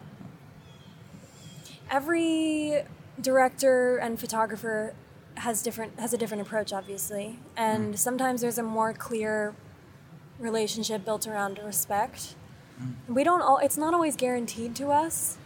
Every 1.89 2.83
director 3.19 3.97
and 3.97 4.19
photographer 4.19 4.93
has 5.35 5.61
different 5.61 5.99
has 5.99 6.13
a 6.13 6.17
different 6.17 6.41
approach 6.41 6.73
obviously 6.73 7.37
and 7.55 7.99
sometimes 7.99 8.41
there's 8.41 8.57
a 8.57 8.63
more 8.63 8.91
clear 8.91 9.53
relationship 10.39 11.05
built 11.05 11.27
around 11.27 11.59
respect. 11.63 12.35
Mm. 12.81 12.93
We 13.07 13.23
don't 13.23 13.41
all 13.41 13.57
it's 13.57 13.77
not 13.77 13.93
always 13.93 14.15
guaranteed 14.15 14.75
to 14.75 14.89
us 14.89 15.37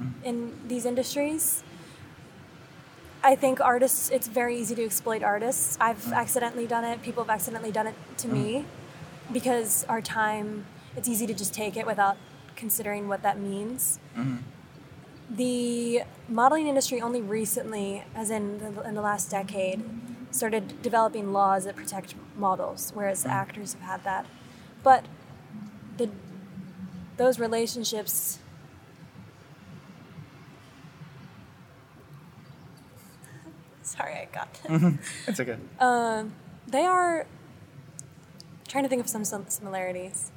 mm. 0.00 0.12
in 0.24 0.52
these 0.66 0.84
industries. 0.86 1.62
I 3.22 3.36
think 3.36 3.60
artists 3.60 4.10
it's 4.10 4.28
very 4.28 4.58
easy 4.58 4.74
to 4.74 4.84
exploit 4.84 5.22
artists. 5.22 5.78
I've 5.80 6.02
mm. 6.02 6.12
accidentally 6.12 6.66
done 6.66 6.84
it 6.84 7.02
people 7.02 7.24
have 7.24 7.30
accidentally 7.30 7.72
done 7.72 7.86
it 7.86 7.94
to 8.18 8.28
me 8.28 8.64
because 9.32 9.84
our 9.88 10.00
time 10.00 10.66
it's 10.96 11.08
easy 11.08 11.26
to 11.26 11.34
just 11.34 11.54
take 11.54 11.76
it 11.76 11.86
without 11.86 12.16
considering 12.56 13.08
what 13.08 13.22
that 13.22 13.38
means. 13.38 13.98
Mm-hmm. 14.16 14.36
The 15.30 16.02
modeling 16.28 16.66
industry 16.66 17.00
only 17.00 17.22
recently, 17.22 18.04
as 18.14 18.30
in 18.30 18.58
the, 18.58 18.82
in 18.82 18.94
the 18.94 19.00
last 19.00 19.30
decade, 19.30 19.82
started 20.34 20.82
developing 20.82 21.32
laws 21.32 21.64
that 21.64 21.76
protect 21.76 22.14
models, 22.36 22.90
whereas 22.92 23.24
actors 23.24 23.72
have 23.74 23.82
had 23.82 24.02
that. 24.04 24.26
But 24.82 25.04
the 25.96 26.10
those 27.16 27.38
relationships. 27.38 28.40
Sorry, 33.82 34.14
I 34.14 34.28
got. 34.32 34.48
It's 35.28 35.38
okay. 35.38 35.56
Um, 35.78 36.34
they 36.66 36.84
are 36.84 37.28
trying 38.66 38.82
to 38.82 38.88
think 38.88 39.00
of 39.00 39.08
some 39.08 39.24
similarities. 39.24 40.32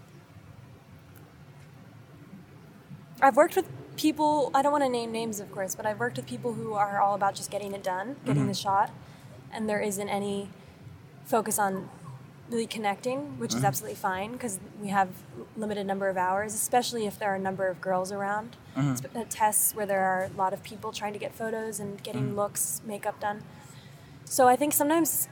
I've 3.19 3.35
worked 3.35 3.55
with 3.55 3.65
people, 3.95 4.51
I 4.53 4.61
don't 4.61 4.71
want 4.71 4.83
to 4.83 4.89
name 4.89 5.11
names, 5.11 5.39
of 5.39 5.51
course, 5.51 5.73
but 5.73 5.87
I've 5.87 5.99
worked 5.99 6.17
with 6.17 6.27
people 6.27 6.53
who 6.53 6.73
are 6.73 7.01
all 7.01 7.15
about 7.15 7.33
just 7.33 7.49
getting 7.49 7.73
it 7.73 7.81
done, 7.81 8.17
getting 8.27 8.45
the 8.45 8.53
shot, 8.53 8.91
and 9.51 9.69
there 9.69 9.79
isn't 9.79 10.09
any 10.09 10.49
focus 11.25 11.59
on 11.59 11.89
really 12.49 12.67
connecting, 12.67 13.37
which 13.39 13.51
is 13.51 13.57
mm-hmm. 13.57 13.65
absolutely 13.65 13.95
fine 13.95 14.31
because 14.31 14.59
we 14.81 14.87
have 14.87 15.09
limited 15.57 15.85
number 15.85 16.07
of 16.07 16.17
hours, 16.17 16.53
especially 16.53 17.05
if 17.05 17.19
there 17.19 17.29
are 17.29 17.35
a 17.35 17.39
number 17.39 17.67
of 17.67 17.81
girls 17.81 18.11
around. 18.11 18.55
Mm-hmm. 18.75 18.95
Sp- 18.95 19.15
uh, 19.15 19.23
tests 19.29 19.75
where 19.75 19.85
there 19.85 20.01
are 20.01 20.29
a 20.33 20.37
lot 20.37 20.53
of 20.53 20.63
people 20.63 20.91
trying 20.91 21.13
to 21.13 21.19
get 21.19 21.35
photos 21.35 21.79
and 21.79 22.01
getting 22.03 22.27
mm-hmm. 22.27 22.37
looks, 22.37 22.81
makeup 22.85 23.19
done. 23.19 23.43
So 24.25 24.47
I 24.47 24.55
think 24.55 24.73
sometimes 24.73 25.27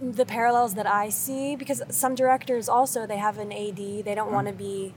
the 0.00 0.26
parallels 0.26 0.74
that 0.74 0.86
I 0.86 1.08
see 1.08 1.56
because 1.56 1.82
some 1.88 2.14
directors 2.14 2.68
also 2.68 3.06
they 3.06 3.16
have 3.16 3.38
an 3.38 3.50
AD, 3.50 3.76
they 3.76 4.14
don't 4.14 4.30
want 4.30 4.46
to 4.46 4.52
be 4.52 4.94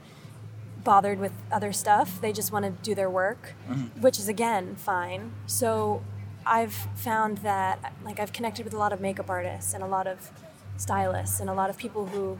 bothered 0.84 1.20
with 1.20 1.32
other 1.52 1.72
stuff. 1.72 2.20
They 2.22 2.34
just 2.34 2.52
want 2.52 2.66
to 2.66 2.72
do 2.72 2.96
their 2.96 3.10
work, 3.10 3.54
which 4.00 4.20
is 4.20 4.28
again 4.28 4.76
fine. 4.76 5.34
So 5.46 6.04
I've 6.50 6.74
found 6.96 7.38
that 7.40 7.94
like 8.04 8.20
I've 8.20 8.34
connected 8.34 8.66
with 8.66 8.74
a 8.74 8.78
lot 8.78 8.92
of 8.92 9.00
makeup 9.00 9.30
artists 9.30 9.76
and 9.76 9.84
a 9.84 9.88
lot 9.88 10.08
of 10.08 10.32
stylists 10.78 11.40
and 11.40 11.48
a 11.48 11.54
lot 11.54 11.70
of 11.70 11.78
people 11.78 12.08
who 12.08 12.40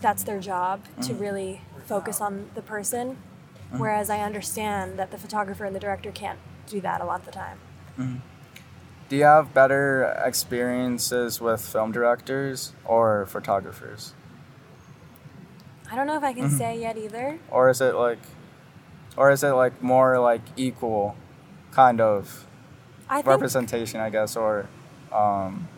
that's 0.00 0.22
their 0.22 0.38
job 0.38 0.84
to 1.02 1.08
mm-hmm. 1.12 1.18
really 1.20 1.60
focus 1.86 2.20
on 2.20 2.48
the 2.54 2.62
person. 2.62 3.16
Mm-hmm. 3.16 3.78
Whereas 3.78 4.10
I 4.10 4.20
understand 4.20 4.96
that 4.98 5.10
the 5.10 5.18
photographer 5.18 5.64
and 5.64 5.74
the 5.74 5.80
director 5.80 6.12
can't 6.12 6.38
do 6.68 6.80
that 6.82 7.00
a 7.00 7.04
lot 7.04 7.20
of 7.20 7.26
the 7.26 7.32
time. 7.32 7.58
Mm-hmm. 7.98 8.16
Do 9.08 9.16
you 9.16 9.24
have 9.24 9.52
better 9.52 10.04
experiences 10.24 11.40
with 11.40 11.60
film 11.60 11.90
directors 11.90 12.74
or 12.84 13.26
photographers? 13.26 14.14
I 15.90 15.96
don't 15.96 16.06
know 16.06 16.16
if 16.16 16.22
I 16.22 16.32
can 16.32 16.48
say 16.48 16.80
yet 16.80 16.96
either. 16.96 17.40
Or 17.50 17.68
is 17.70 17.80
it 17.80 17.96
like 17.96 18.20
or 19.16 19.32
is 19.32 19.42
it 19.42 19.50
like 19.50 19.82
more 19.82 20.20
like 20.20 20.42
equal 20.56 21.16
kind 21.72 22.00
of 22.00 22.46
I 23.10 23.20
representation, 23.22 24.00
I 24.00 24.08
guess, 24.08 24.36
or 24.36 24.66
um, 25.12 25.68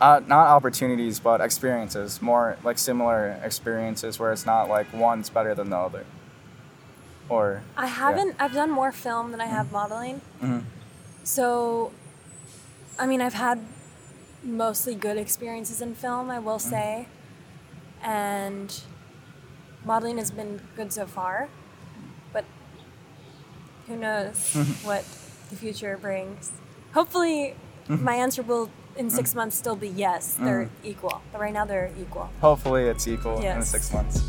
uh, 0.00 0.20
not 0.26 0.48
opportunities, 0.48 1.20
but 1.20 1.40
experiences, 1.40 2.20
more 2.20 2.56
like 2.64 2.78
similar 2.78 3.38
experiences 3.44 4.18
where 4.18 4.32
it's 4.32 4.46
not 4.46 4.68
like 4.68 4.92
one's 4.92 5.28
better 5.30 5.54
than 5.54 5.70
the 5.70 5.76
other. 5.76 6.04
Or 7.28 7.62
I 7.76 7.86
haven't. 7.86 8.36
I've 8.38 8.52
done 8.52 8.70
more 8.70 8.92
film 8.92 9.30
than 9.30 9.40
I 9.40 9.46
have 9.46 9.70
modeling. 9.72 10.20
Mhm. 10.42 10.64
So, 11.22 11.92
I 12.98 13.06
mean, 13.06 13.20
I've 13.22 13.34
had 13.34 13.60
mostly 14.42 14.94
good 14.94 15.16
experiences 15.16 15.80
in 15.80 15.94
film, 15.94 16.30
I 16.30 16.38
will 16.38 16.58
say, 16.58 17.08
and 18.02 18.78
modeling 19.84 20.18
has 20.18 20.30
been 20.30 20.60
good 20.76 20.92
so 20.92 21.06
far. 21.06 21.48
But 22.32 22.44
who 23.86 23.96
knows 23.96 24.54
what 24.82 25.04
the 25.54 25.60
future 25.60 25.96
brings? 25.96 26.52
Hopefully, 26.92 27.54
mm-hmm. 27.88 28.04
my 28.04 28.14
answer 28.14 28.42
will 28.42 28.70
in 28.96 29.10
six 29.10 29.30
mm-hmm. 29.30 29.38
months 29.40 29.56
still 29.56 29.76
be 29.76 29.88
yes. 29.88 30.34
They're 30.34 30.64
mm-hmm. 30.64 30.86
equal, 30.86 31.22
but 31.32 31.40
right 31.40 31.52
now 31.52 31.64
they're 31.64 31.90
equal. 32.00 32.30
hopefully 32.40 32.84
it's 32.84 33.06
equal 33.08 33.40
in 33.40 33.62
six 33.62 33.92
months. 33.92 34.22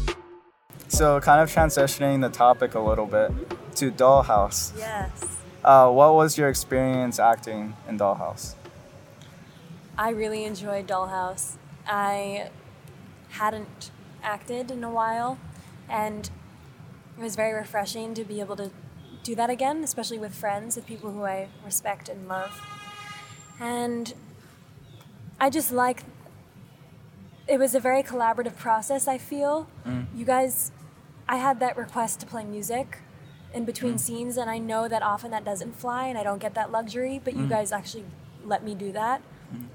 So, 0.87 1.19
kind 1.19 1.41
of 1.41 1.51
transitioning 1.51 2.21
the 2.21 2.29
topic 2.29 2.75
a 2.75 2.79
little 2.79 3.07
bit 3.07 3.31
to 3.77 3.91
Dollhouse. 3.91 4.77
Yes. 4.77 5.37
Uh, 5.63 5.89
what 5.89 6.13
was 6.13 6.37
your 6.37 6.47
experience 6.47 7.19
acting 7.19 7.75
in 7.89 7.97
Dollhouse? 7.97 8.53
I 9.97 10.09
really 10.09 10.43
enjoyed 10.45 10.87
Dollhouse. 10.87 11.55
I 11.87 12.49
hadn't 13.29 13.91
acted 14.23 14.69
in 14.69 14.83
a 14.83 14.91
while, 14.91 15.39
and 15.89 16.29
it 17.17 17.21
was 17.21 17.35
very 17.35 17.53
refreshing 17.53 18.13
to 18.13 18.23
be 18.23 18.39
able 18.39 18.55
to 18.57 18.69
do 19.25 19.35
that 19.35 19.49
again, 19.49 19.83
especially 19.83 20.19
with 20.19 20.33
friends, 20.33 20.75
with 20.75 20.85
people 20.85 21.11
who 21.11 21.23
I 21.23 21.47
respect 21.65 22.07
and 22.07 22.27
love. 22.27 22.61
And 23.59 24.13
I 25.39 25.49
just 25.49 25.71
like 25.71 26.03
it 27.47 27.59
was 27.59 27.75
a 27.75 27.79
very 27.79 28.03
collaborative 28.03 28.55
process, 28.55 29.07
I 29.07 29.17
feel. 29.17 29.67
Mm. 29.85 30.05
You 30.15 30.25
guys, 30.25 30.71
I 31.27 31.37
had 31.37 31.59
that 31.59 31.75
request 31.77 32.19
to 32.21 32.25
play 32.25 32.43
music 32.43 32.99
in 33.53 33.65
between 33.65 33.95
mm. 33.95 33.99
scenes, 33.99 34.37
and 34.37 34.49
I 34.49 34.57
know 34.57 34.87
that 34.87 35.01
often 35.01 35.31
that 35.31 35.43
doesn't 35.43 35.75
fly, 35.75 36.07
and 36.07 36.17
I 36.17 36.23
don't 36.23 36.39
get 36.39 36.53
that 36.55 36.71
luxury, 36.71 37.19
but 37.23 37.35
you 37.35 37.43
mm. 37.43 37.49
guys 37.49 37.71
actually 37.71 38.05
let 38.43 38.63
me 38.63 38.75
do 38.75 38.91
that. 38.91 39.21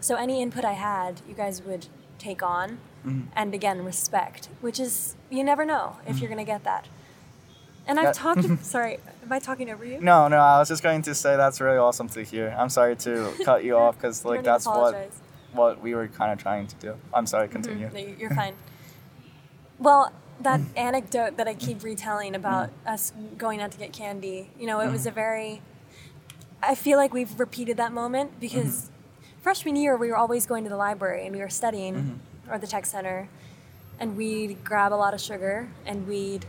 So 0.01 0.17
any 0.17 0.43
input 0.43 0.65
I 0.65 0.73
had, 0.75 1.23
you 1.29 1.35
guys 1.35 1.63
would 1.63 1.87
take 2.19 2.43
on, 2.43 2.79
and 3.35 3.55
again, 3.55 3.83
respect, 3.85 4.49
which 4.61 4.79
is, 4.79 5.17
you 5.31 5.43
never 5.43 5.65
know 5.65 5.97
if 6.07 6.19
you're 6.19 6.29
going 6.29 6.45
to 6.45 6.53
get 6.53 6.65
that. 6.65 6.87
And 7.87 7.99
I've 7.99 8.07
That- 8.07 8.14
talked, 8.14 8.64
sorry, 8.64 8.99
am 9.23 9.33
I 9.33 9.38
talking 9.38 9.71
over 9.71 9.85
you? 9.85 10.01
No, 10.01 10.29
no, 10.29 10.38
I 10.38 10.59
was 10.59 10.69
just 10.69 10.83
going 10.83 11.03
to 11.03 11.14
say 11.14 11.37
that's 11.37 11.61
really 11.61 11.79
awesome 11.79 12.09
to 12.11 12.23
hear. 12.23 12.55
I'm 12.59 12.69
sorry 12.69 12.97
to 12.97 13.33
cut 13.45 13.64
you 13.64 13.77
off 13.77 13.97
because 13.97 14.25
like 14.25 14.37
don't 14.37 14.37
need 14.37 14.45
to 14.45 14.51
that's 14.51 14.66
what 14.66 14.75
apologize. 14.75 15.21
what 15.53 15.83
we 15.83 15.95
were 15.95 16.09
kind 16.09 16.33
of 16.33 16.38
trying 16.38 16.66
to 16.66 16.77
do. 16.77 16.95
I'm 17.12 17.27
sorry, 17.27 17.47
mm-hmm. 17.47 17.62
continue. 17.62 17.90
No, 17.93 17.99
you- 17.99 18.16
you're 18.19 18.35
fine. 18.35 18.55
Well, 19.79 20.12
that 20.43 20.61
anecdote 20.77 21.37
that 21.37 21.49
I 21.49 21.55
keep 21.55 21.79
mm. 21.79 21.85
retelling 21.85 22.35
about 22.35 22.69
mm. 22.69 22.93
us 22.93 23.12
going 23.37 23.61
out 23.61 23.73
to 23.73 23.79
get 23.79 23.93
candy, 23.93 24.51
you 24.59 24.66
know, 24.66 24.81
it 24.81 24.90
was 24.90 25.07
a 25.07 25.11
mm. 25.11 25.14
very. 25.14 25.62
I 26.62 26.75
feel 26.75 26.99
like 26.99 27.14
we've 27.14 27.40
repeated 27.40 27.79
that 27.79 27.90
moment 27.90 28.38
because 28.38 28.90
mm-hmm. 28.90 29.40
freshman 29.40 29.77
year 29.77 29.97
we 29.97 30.09
were 30.09 30.16
always 30.16 30.45
going 30.45 30.62
to 30.64 30.71
the 30.71 30.77
library 30.77 31.25
and 31.25 31.35
we 31.35 31.40
were 31.40 31.49
studying 31.49 31.95
mm-hmm. 31.95 32.53
or 32.53 32.59
the 32.59 32.66
tech 32.66 32.85
center, 32.85 33.29
and 33.99 34.16
we'd 34.16 34.62
grab 34.62 34.93
a 34.93 34.95
lot 34.97 35.14
of 35.14 35.21
sugar 35.21 35.69
and 35.87 36.07
we'd. 36.07 36.45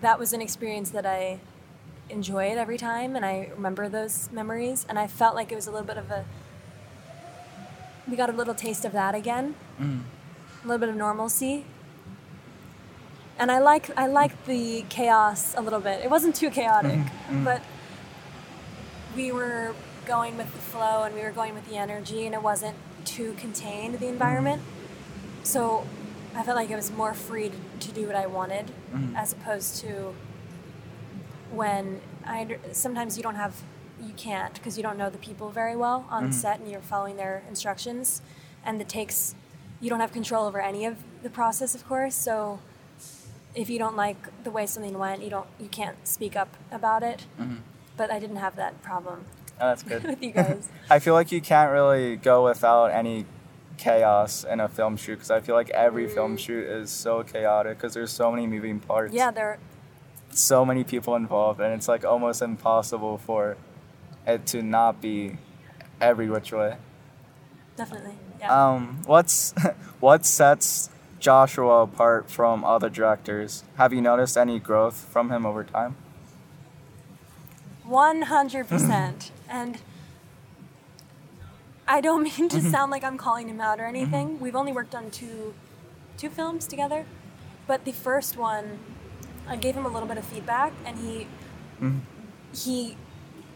That 0.00 0.18
was 0.18 0.32
an 0.32 0.40
experience 0.40 0.90
that 0.90 1.06
I 1.06 1.40
enjoyed 2.08 2.58
every 2.58 2.78
time, 2.78 3.16
and 3.16 3.24
I 3.24 3.50
remember 3.54 3.88
those 3.88 4.30
memories, 4.32 4.86
and 4.88 4.98
I 4.98 5.06
felt 5.06 5.34
like 5.34 5.52
it 5.52 5.54
was 5.54 5.66
a 5.66 5.70
little 5.70 5.86
bit 5.86 5.96
of 5.96 6.10
a. 6.10 6.24
We 8.08 8.16
got 8.16 8.30
a 8.30 8.32
little 8.32 8.54
taste 8.54 8.84
of 8.84 8.92
that 8.92 9.14
again 9.14 9.54
mm. 9.80 10.00
a 10.62 10.66
little 10.66 10.78
bit 10.78 10.88
of 10.88 10.96
normalcy. 10.96 11.64
And 13.38 13.50
I 13.50 13.58
like 13.58 13.90
I 13.96 14.06
like 14.06 14.44
the 14.44 14.84
chaos 14.88 15.54
a 15.56 15.62
little 15.62 15.80
bit. 15.80 16.04
It 16.04 16.10
wasn't 16.10 16.34
too 16.34 16.50
chaotic, 16.50 16.92
mm-hmm, 16.92 17.34
mm-hmm. 17.34 17.44
but 17.44 17.62
we 19.16 19.32
were 19.32 19.74
going 20.06 20.36
with 20.36 20.52
the 20.52 20.58
flow 20.58 21.04
and 21.04 21.14
we 21.14 21.22
were 21.22 21.30
going 21.30 21.54
with 21.54 21.68
the 21.68 21.76
energy 21.76 22.26
and 22.26 22.34
it 22.34 22.42
wasn't 22.42 22.76
too 23.04 23.32
contained 23.34 23.98
the 23.98 24.08
environment. 24.08 24.60
Mm-hmm. 24.60 25.44
So 25.44 25.86
I 26.34 26.42
felt 26.42 26.56
like 26.56 26.70
it 26.70 26.76
was 26.76 26.90
more 26.90 27.14
free 27.14 27.50
to, 27.50 27.86
to 27.88 27.92
do 27.92 28.06
what 28.06 28.16
I 28.16 28.26
wanted 28.26 28.66
mm-hmm. 28.92 29.16
as 29.16 29.32
opposed 29.32 29.76
to 29.76 30.14
when 31.50 32.00
I 32.24 32.58
sometimes 32.72 33.16
you 33.16 33.22
don't 33.22 33.34
have 33.34 33.62
you 34.00 34.12
can't 34.14 34.54
because 34.54 34.76
you 34.76 34.82
don't 34.82 34.96
know 34.96 35.10
the 35.10 35.18
people 35.18 35.50
very 35.50 35.76
well 35.76 36.06
on 36.10 36.24
mm-hmm. 36.24 36.32
set 36.32 36.60
and 36.60 36.70
you're 36.70 36.80
following 36.80 37.16
their 37.16 37.42
instructions 37.48 38.22
and 38.64 38.80
the 38.80 38.84
takes 38.84 39.34
you 39.80 39.90
don't 39.90 40.00
have 40.00 40.12
control 40.12 40.46
over 40.46 40.60
any 40.60 40.84
of 40.84 40.98
the 41.22 41.30
process 41.30 41.74
of 41.74 41.86
course. 41.86 42.14
So 42.14 42.60
if 43.54 43.68
you 43.68 43.78
don't 43.78 43.96
like 43.96 44.44
the 44.44 44.50
way 44.50 44.66
something 44.66 44.96
went 44.96 45.22
you 45.22 45.30
don't 45.30 45.48
you 45.58 45.68
can't 45.68 46.06
speak 46.06 46.36
up 46.36 46.56
about 46.70 47.02
it. 47.02 47.26
Mm-hmm. 47.38 47.56
But 47.96 48.10
i 48.10 48.18
didn't 48.18 48.36
have 48.36 48.56
that 48.56 48.80
problem 48.82 49.26
Oh, 49.60 49.68
that's 49.68 49.82
good. 49.82 50.02
with 50.04 50.22
you 50.22 50.30
guys. 50.30 50.68
I 50.90 50.98
feel 50.98 51.14
like 51.14 51.30
you 51.30 51.40
can't 51.40 51.70
really 51.70 52.16
go 52.16 52.44
without 52.44 52.86
any 52.86 53.26
chaos 53.80 54.44
in 54.44 54.60
a 54.60 54.68
film 54.68 54.96
shoot 54.96 55.14
because 55.14 55.30
I 55.30 55.40
feel 55.40 55.54
like 55.54 55.70
every 55.70 56.06
film 56.06 56.36
shoot 56.36 56.66
is 56.66 56.90
so 56.90 57.22
chaotic 57.22 57.78
because 57.78 57.94
there's 57.94 58.12
so 58.12 58.30
many 58.30 58.46
moving 58.46 58.78
parts, 58.78 59.14
yeah 59.14 59.30
there. 59.30 59.48
Are... 59.48 59.58
so 60.30 60.64
many 60.64 60.84
people 60.84 61.16
involved, 61.16 61.60
and 61.60 61.72
it's 61.74 61.88
like 61.88 62.04
almost 62.04 62.42
impossible 62.42 63.18
for 63.18 63.56
it 64.26 64.46
to 64.46 64.62
not 64.62 65.00
be 65.00 65.38
every 66.00 66.28
which 66.28 66.52
way. 66.52 66.76
definitely 67.76 68.14
yeah 68.38 68.50
Um, 68.52 69.02
what's 69.06 69.54
what 70.00 70.26
sets 70.26 70.90
Joshua 71.18 71.82
apart 71.82 72.30
from 72.30 72.64
other 72.64 72.90
directors? 72.90 73.64
Have 73.76 73.92
you 73.92 74.00
noticed 74.00 74.36
any 74.36 74.58
growth 74.58 74.96
from 75.12 75.30
him 75.30 75.44
over 75.44 75.64
time? 75.64 75.96
100% 77.86 79.30
and 79.48 79.78
i 81.90 82.00
don't 82.00 82.22
mean 82.22 82.48
to 82.48 82.56
mm-hmm. 82.56 82.70
sound 82.70 82.90
like 82.90 83.04
i'm 83.04 83.18
calling 83.18 83.48
him 83.48 83.60
out 83.60 83.78
or 83.80 83.84
mm-hmm. 83.84 83.96
anything. 83.96 84.40
We've 84.40 84.56
only 84.56 84.72
worked 84.72 84.94
on 84.94 85.10
two 85.10 85.54
two 86.16 86.30
films 86.30 86.66
together. 86.66 87.04
But 87.66 87.84
the 87.84 87.92
first 87.92 88.36
one 88.36 88.78
i 89.46 89.56
gave 89.56 89.74
him 89.74 89.84
a 89.84 89.88
little 89.88 90.08
bit 90.08 90.18
of 90.18 90.24
feedback 90.24 90.72
and 90.86 90.98
he 90.98 91.26
mm-hmm. 91.80 91.98
he 92.54 92.96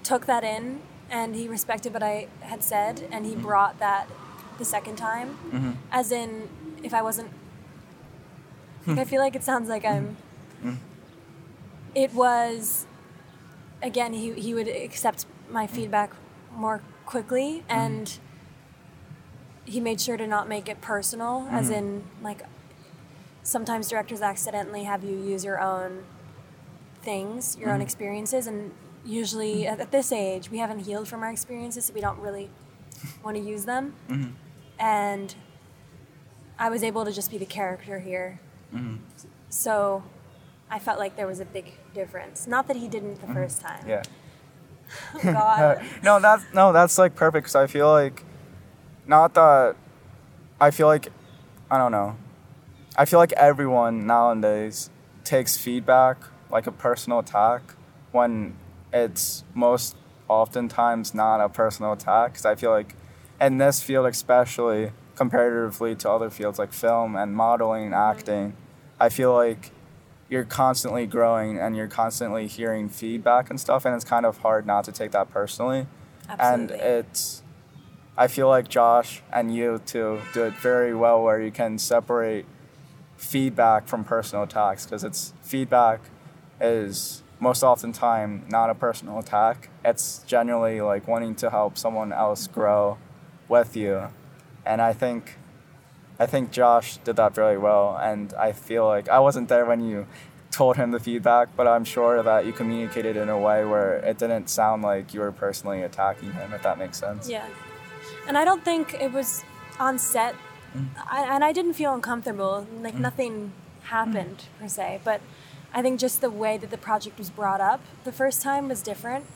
took 0.03 0.27
that 0.27 0.45
in 0.45 0.81
and 1.11 1.35
he 1.35 1.49
respected 1.49 1.93
what 1.93 2.03
i 2.03 2.27
had 2.41 2.63
said 2.63 3.07
and 3.11 3.25
he 3.25 3.35
brought 3.35 3.79
that 3.79 4.09
the 4.59 4.65
second 4.65 4.97
time. 4.97 5.29
As 5.91 6.13
in 6.13 6.49
if 6.83 6.93
i 6.93 7.03
wasn't 7.03 7.31
like, 8.87 8.97
hmm. 8.97 9.01
i 9.01 9.05
feel 9.05 9.21
like 9.21 9.35
it 9.35 9.43
sounds 9.43 9.69
like 9.69 9.85
i'm 9.85 10.17
it 11.95 12.13
was 12.13 12.87
again 13.83 14.13
he, 14.13 14.33
he 14.33 14.55
would 14.55 14.69
accept 14.69 15.27
my 15.51 15.67
feedback 15.67 16.11
more 16.55 16.83
quickly 17.07 17.65
and 17.69 18.19
he 19.65 19.81
made 19.81 20.01
sure 20.01 20.17
to 20.17 20.27
not 20.27 20.49
make 20.49 20.69
it 20.69 20.81
personal 20.81 21.49
as 21.51 21.67
mm-hmm. 21.67 21.75
in 21.75 22.05
like 22.23 22.43
sometimes 23.43 23.89
directors 23.89 24.23
accidentally 24.23 24.85
have 24.85 25.05
you 25.05 25.17
use 25.17 25.45
your 25.45 25.61
own 25.61 26.05
things 27.03 27.57
your 27.59 27.69
own 27.69 27.77
mm-hmm. 27.77 27.83
experiences 27.83 28.47
and 28.47 28.73
usually 29.05 29.63
mm-hmm. 29.63 29.73
at, 29.75 29.81
at 29.81 29.91
this 29.91 30.13
age 30.13 30.51
we 30.51 30.59
haven't 30.59 30.81
healed 30.81 31.09
from 31.09 31.23
our 31.23 31.31
experiences 31.31 31.87
so 31.87 31.95
we 31.95 32.01
don't 32.01 32.19
really 32.19 32.49
want 33.23 33.37
to 33.37 33.43
use 33.43 33.65
them. 33.65 33.95
And 34.79 35.35
i 36.59 36.71
was 36.71 36.83
able 36.85 37.05
to 37.05 37.13
just 37.13 37.31
be 37.31 37.39
the 37.39 37.47
character 37.47 37.99
here. 37.99 38.41
So 39.49 40.03
i 40.71 40.79
felt 40.79 40.99
like 40.99 41.17
there 41.17 41.27
was 41.27 41.41
a 41.41 41.45
big 41.45 41.75
difference. 41.95 42.47
Not 42.47 42.67
that 42.69 42.77
he 42.77 42.89
didn't 42.89 43.21
the 43.21 43.33
first 43.33 43.61
time. 43.61 43.85
Yeah. 43.87 44.03
Oh, 45.15 45.21
God. 45.23 45.85
no, 46.03 46.21
that's 46.21 46.45
no, 46.53 46.73
that's 46.73 46.99
like 46.99 47.15
perfect 47.15 47.45
because 47.45 47.55
I 47.55 47.67
feel 47.67 47.91
like, 47.91 48.24
not 49.07 49.35
that, 49.35 49.77
I 50.61 50.71
feel 50.71 50.87
like, 50.87 51.09
I 51.71 51.79
don't 51.79 51.93
know, 51.93 52.17
I 52.97 53.05
feel 53.05 53.19
like 53.19 53.33
everyone 53.33 54.07
nowadays 54.07 54.91
takes 55.25 55.57
feedback 55.57 56.19
like 56.51 56.67
a 56.67 56.73
personal 56.73 57.19
attack 57.19 57.63
when 58.13 58.57
it's 58.93 59.43
most 59.55 59.97
oftentimes 60.29 61.15
not 61.15 61.41
a 61.41 61.49
personal 61.49 61.93
attack 61.93 62.33
because 62.33 62.47
I 62.47 62.55
feel 62.55 62.71
like 62.71 62.95
in 63.41 63.59
this 63.59 63.83
field 63.83 64.07
especially 64.07 64.93
comparatively 65.17 65.95
to 65.97 66.11
other 66.11 66.31
fields 66.31 66.59
like 66.59 66.73
film 66.73 67.17
and 67.17 67.35
modeling 67.35 67.87
and 67.87 67.95
acting, 67.95 68.57
I 69.01 69.09
feel 69.09 69.35
like 69.35 69.73
you're 70.29 70.45
constantly 70.45 71.07
growing 71.07 71.59
and 71.59 71.77
you're 71.77 71.89
constantly 71.89 72.47
hearing 72.47 72.89
feedback 72.89 73.51
and 73.51 73.61
stuff 73.61 73.85
and 73.85 73.95
it's 73.95 74.05
kind 74.05 74.25
of 74.25 74.39
hard 74.39 74.67
not 74.67 74.85
to 74.85 74.93
take 74.93 75.11
that 75.11 75.31
personally. 75.31 75.87
Absolutely. 76.29 76.75
And 76.75 76.83
it's 76.83 77.43
I 78.17 78.29
feel 78.29 78.49
like 78.49 78.69
Josh 78.69 79.23
and 79.33 79.55
you 79.55 79.81
too 79.85 80.21
do 80.33 80.45
it 80.45 80.55
very 80.55 80.95
well 80.95 81.23
where 81.23 81.41
you 81.41 81.51
can 81.51 81.79
separate 81.79 82.47
feedback 83.17 83.89
from 83.89 84.05
personal 84.05 84.45
attacks 84.45 84.85
because 84.85 85.03
it's 85.03 85.33
feedback 85.43 86.01
is 86.61 87.23
most 87.41 87.65
often 87.65 87.93
time 87.93 88.45
not 88.49 88.71
a 88.71 88.75
personal 88.75 89.19
attack. 89.19 89.69
It's 89.85 90.23
generally 90.27 90.81
like 90.81 91.09
wanting 91.09 91.35
to 91.37 91.51
help 91.51 91.77
someone 91.77 92.13
else 92.13 92.47
grow 92.47 92.99
with 93.49 93.77
you. 93.77 94.09
And 94.65 94.81
I 94.81 94.93
think 94.93 95.37
I 96.19 96.27
think 96.27 96.53
Josh 96.53 96.99
did 96.99 97.17
that 97.17 97.35
very 97.35 97.59
well 97.59 97.99
and 98.01 98.33
I 98.35 98.53
feel 98.53 98.87
like 98.87 99.09
I 99.09 99.19
wasn't 99.19 99.49
there 99.49 99.67
when 99.67 99.81
you 99.81 100.07
told 100.53 100.77
him 100.77 100.93
the 100.93 101.01
feedback, 101.01 101.49
but 101.57 101.67
I'm 101.67 101.85
sure 101.85 102.23
that 102.23 102.47
you 102.47 102.53
communicated 102.53 103.17
in 103.17 103.29
a 103.29 103.37
way 103.37 103.65
where 103.65 103.97
it 103.97 104.19
didn't 104.19 104.49
sound 104.49 104.83
like 104.83 105.13
you 105.13 105.19
were 105.19 105.33
personally 105.33 105.83
attacking 105.83 106.33
him, 106.33 106.53
if 106.53 106.63
that 106.63 106.79
makes 106.79 106.97
sense. 106.97 107.29
Yeah. 107.29 107.45
And 108.27 108.39
I 108.39 108.45
don't 108.45 108.65
think 108.65 108.95
it 108.95 109.13
was 109.13 109.45
on 109.79 109.99
set, 109.99 110.35
mm. 110.77 110.89
I, 111.11 111.35
and 111.35 111.45
I 111.45 111.53
didn't 111.53 111.75
feel 111.75 111.95
uncomfortable. 111.95 112.67
Like 112.81 112.95
mm. 112.95 113.01
nothing 113.01 113.33
mm. 113.33 113.87
happened 113.87 114.45
per 114.61 114.69
se, 114.69 115.01
but 115.05 115.21
I 115.73 115.83
think 115.83 115.99
just 115.99 116.21
the 116.21 116.31
way 116.31 116.57
that 116.57 116.71
the 116.71 116.79
project 116.79 117.19
was 117.19 117.31
brought 117.31 117.61
up 117.61 117.81
the 118.05 118.13
first 118.13 118.41
time 118.43 118.69
was 118.69 118.81
different. 118.81 119.27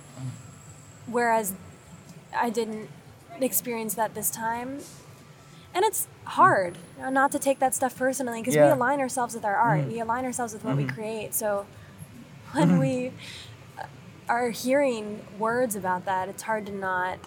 Whereas 1.06 1.54
I 2.34 2.50
didn't 2.50 2.88
experience 3.40 3.94
that 3.94 4.14
this 4.14 4.30
time. 4.30 4.80
And 5.74 5.84
it's 5.84 6.06
hard 6.24 6.78
you 6.96 7.04
know, 7.04 7.10
not 7.10 7.32
to 7.32 7.38
take 7.38 7.58
that 7.58 7.74
stuff 7.74 7.96
personally 7.96 8.40
because 8.40 8.56
we 8.56 8.62
align 8.62 9.00
ourselves 9.00 9.34
with 9.34 9.44
our 9.44 9.56
art, 9.56 9.86
we 9.86 10.00
align 10.00 10.24
ourselves 10.24 10.52
with 10.52 10.64
what 10.64 10.76
we 10.76 10.84
mm-hmm. 10.84 10.94
create. 10.94 11.34
So 11.34 11.66
when 12.52 12.78
we 12.78 13.12
are 14.28 14.50
hearing 14.50 15.24
words 15.38 15.74
about 15.76 16.04
that, 16.04 16.28
it's 16.28 16.42
hard 16.42 16.66
to 16.66 16.72
not 16.72 17.18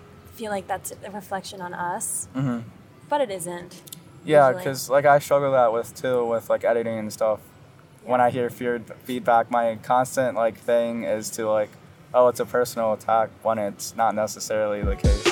feel 0.42 0.50
like 0.52 0.66
that's 0.66 0.92
a 1.06 1.12
reflection 1.12 1.62
on 1.62 1.72
us. 1.72 2.28
Mhm. 2.36 2.64
But 3.10 3.22
it 3.22 3.30
isn't. 3.30 3.80
Yeah, 4.26 4.52
because 4.52 4.90
like 4.90 5.06
I 5.06 5.20
struggle 5.20 5.52
that 5.52 5.72
with 5.72 5.94
too 5.94 6.26
with 6.26 6.50
like 6.50 6.64
editing 6.64 6.98
and 6.98 7.14
stuff. 7.14 7.40
When 8.04 8.20
I 8.20 8.32
hear 8.32 8.50
feared 8.50 8.92
feedback, 9.04 9.52
my 9.52 9.78
constant 9.84 10.36
like 10.36 10.58
thing 10.58 11.04
is 11.04 11.30
to 11.38 11.48
like, 11.48 11.70
oh, 12.12 12.28
it's 12.30 12.40
a 12.40 12.46
personal 12.46 12.94
attack 12.94 13.30
when 13.44 13.60
it's 13.60 13.96
not 13.96 14.16
necessarily 14.16 14.82
the 14.82 14.96
case. 14.96 15.28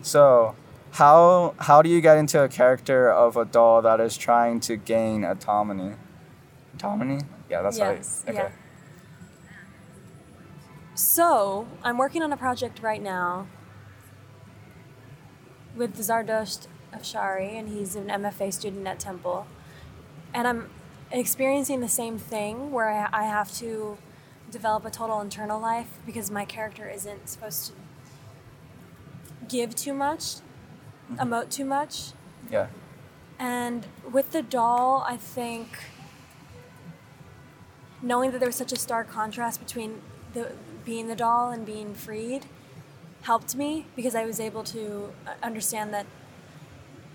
So, 0.00 0.54
how 0.92 1.54
how 1.58 1.82
do 1.82 1.90
you 1.90 2.00
get 2.00 2.16
into 2.16 2.40
a 2.42 2.48
character 2.48 3.10
of 3.12 3.36
a 3.36 3.44
doll 3.44 3.82
that 3.82 4.00
is 4.00 4.16
trying 4.16 4.60
to 4.60 4.76
gain 4.76 5.24
autonomy? 5.24 5.92
Autonomy? 6.76 7.20
Yeah, 7.50 7.60
that's 7.60 7.76
Yes, 7.76 8.24
right. 8.26 8.34
yeah. 8.34 8.42
Okay. 8.44 8.52
So, 10.94 11.66
I'm 11.84 11.98
working 11.98 12.22
on 12.22 12.32
a 12.32 12.36
project 12.36 12.80
right 12.82 13.02
now 13.02 13.46
with 15.78 15.96
Zardosht 15.96 16.66
Afshari, 16.92 17.52
and 17.58 17.68
he's 17.68 17.94
an 17.94 18.08
MFA 18.08 18.52
student 18.52 18.86
at 18.86 18.98
Temple. 18.98 19.46
And 20.34 20.46
I'm 20.46 20.70
experiencing 21.10 21.80
the 21.80 21.88
same 21.88 22.18
thing 22.18 22.72
where 22.72 22.90
I, 22.90 23.08
I 23.12 23.24
have 23.24 23.52
to 23.58 23.96
develop 24.50 24.84
a 24.84 24.90
total 24.90 25.20
internal 25.20 25.60
life 25.60 25.98
because 26.04 26.30
my 26.30 26.44
character 26.44 26.88
isn't 26.88 27.28
supposed 27.28 27.66
to 27.68 27.72
give 29.48 29.74
too 29.74 29.94
much, 29.94 30.20
mm-hmm. 30.20 31.16
emote 31.16 31.50
too 31.50 31.64
much. 31.64 32.12
Yeah. 32.50 32.66
And 33.38 33.86
with 34.10 34.32
the 34.32 34.42
doll, 34.42 35.04
I 35.06 35.16
think 35.16 35.78
knowing 38.02 38.32
that 38.32 38.40
there 38.40 38.48
was 38.48 38.56
such 38.56 38.72
a 38.72 38.76
stark 38.76 39.08
contrast 39.08 39.60
between 39.60 40.02
the 40.34 40.52
being 40.84 41.08
the 41.08 41.16
doll 41.16 41.50
and 41.50 41.64
being 41.64 41.94
freed 41.94 42.46
helped 43.22 43.54
me 43.56 43.86
because 43.96 44.14
I 44.14 44.24
was 44.24 44.40
able 44.40 44.64
to 44.64 45.10
uh, 45.26 45.30
understand 45.42 45.92
that 45.94 46.06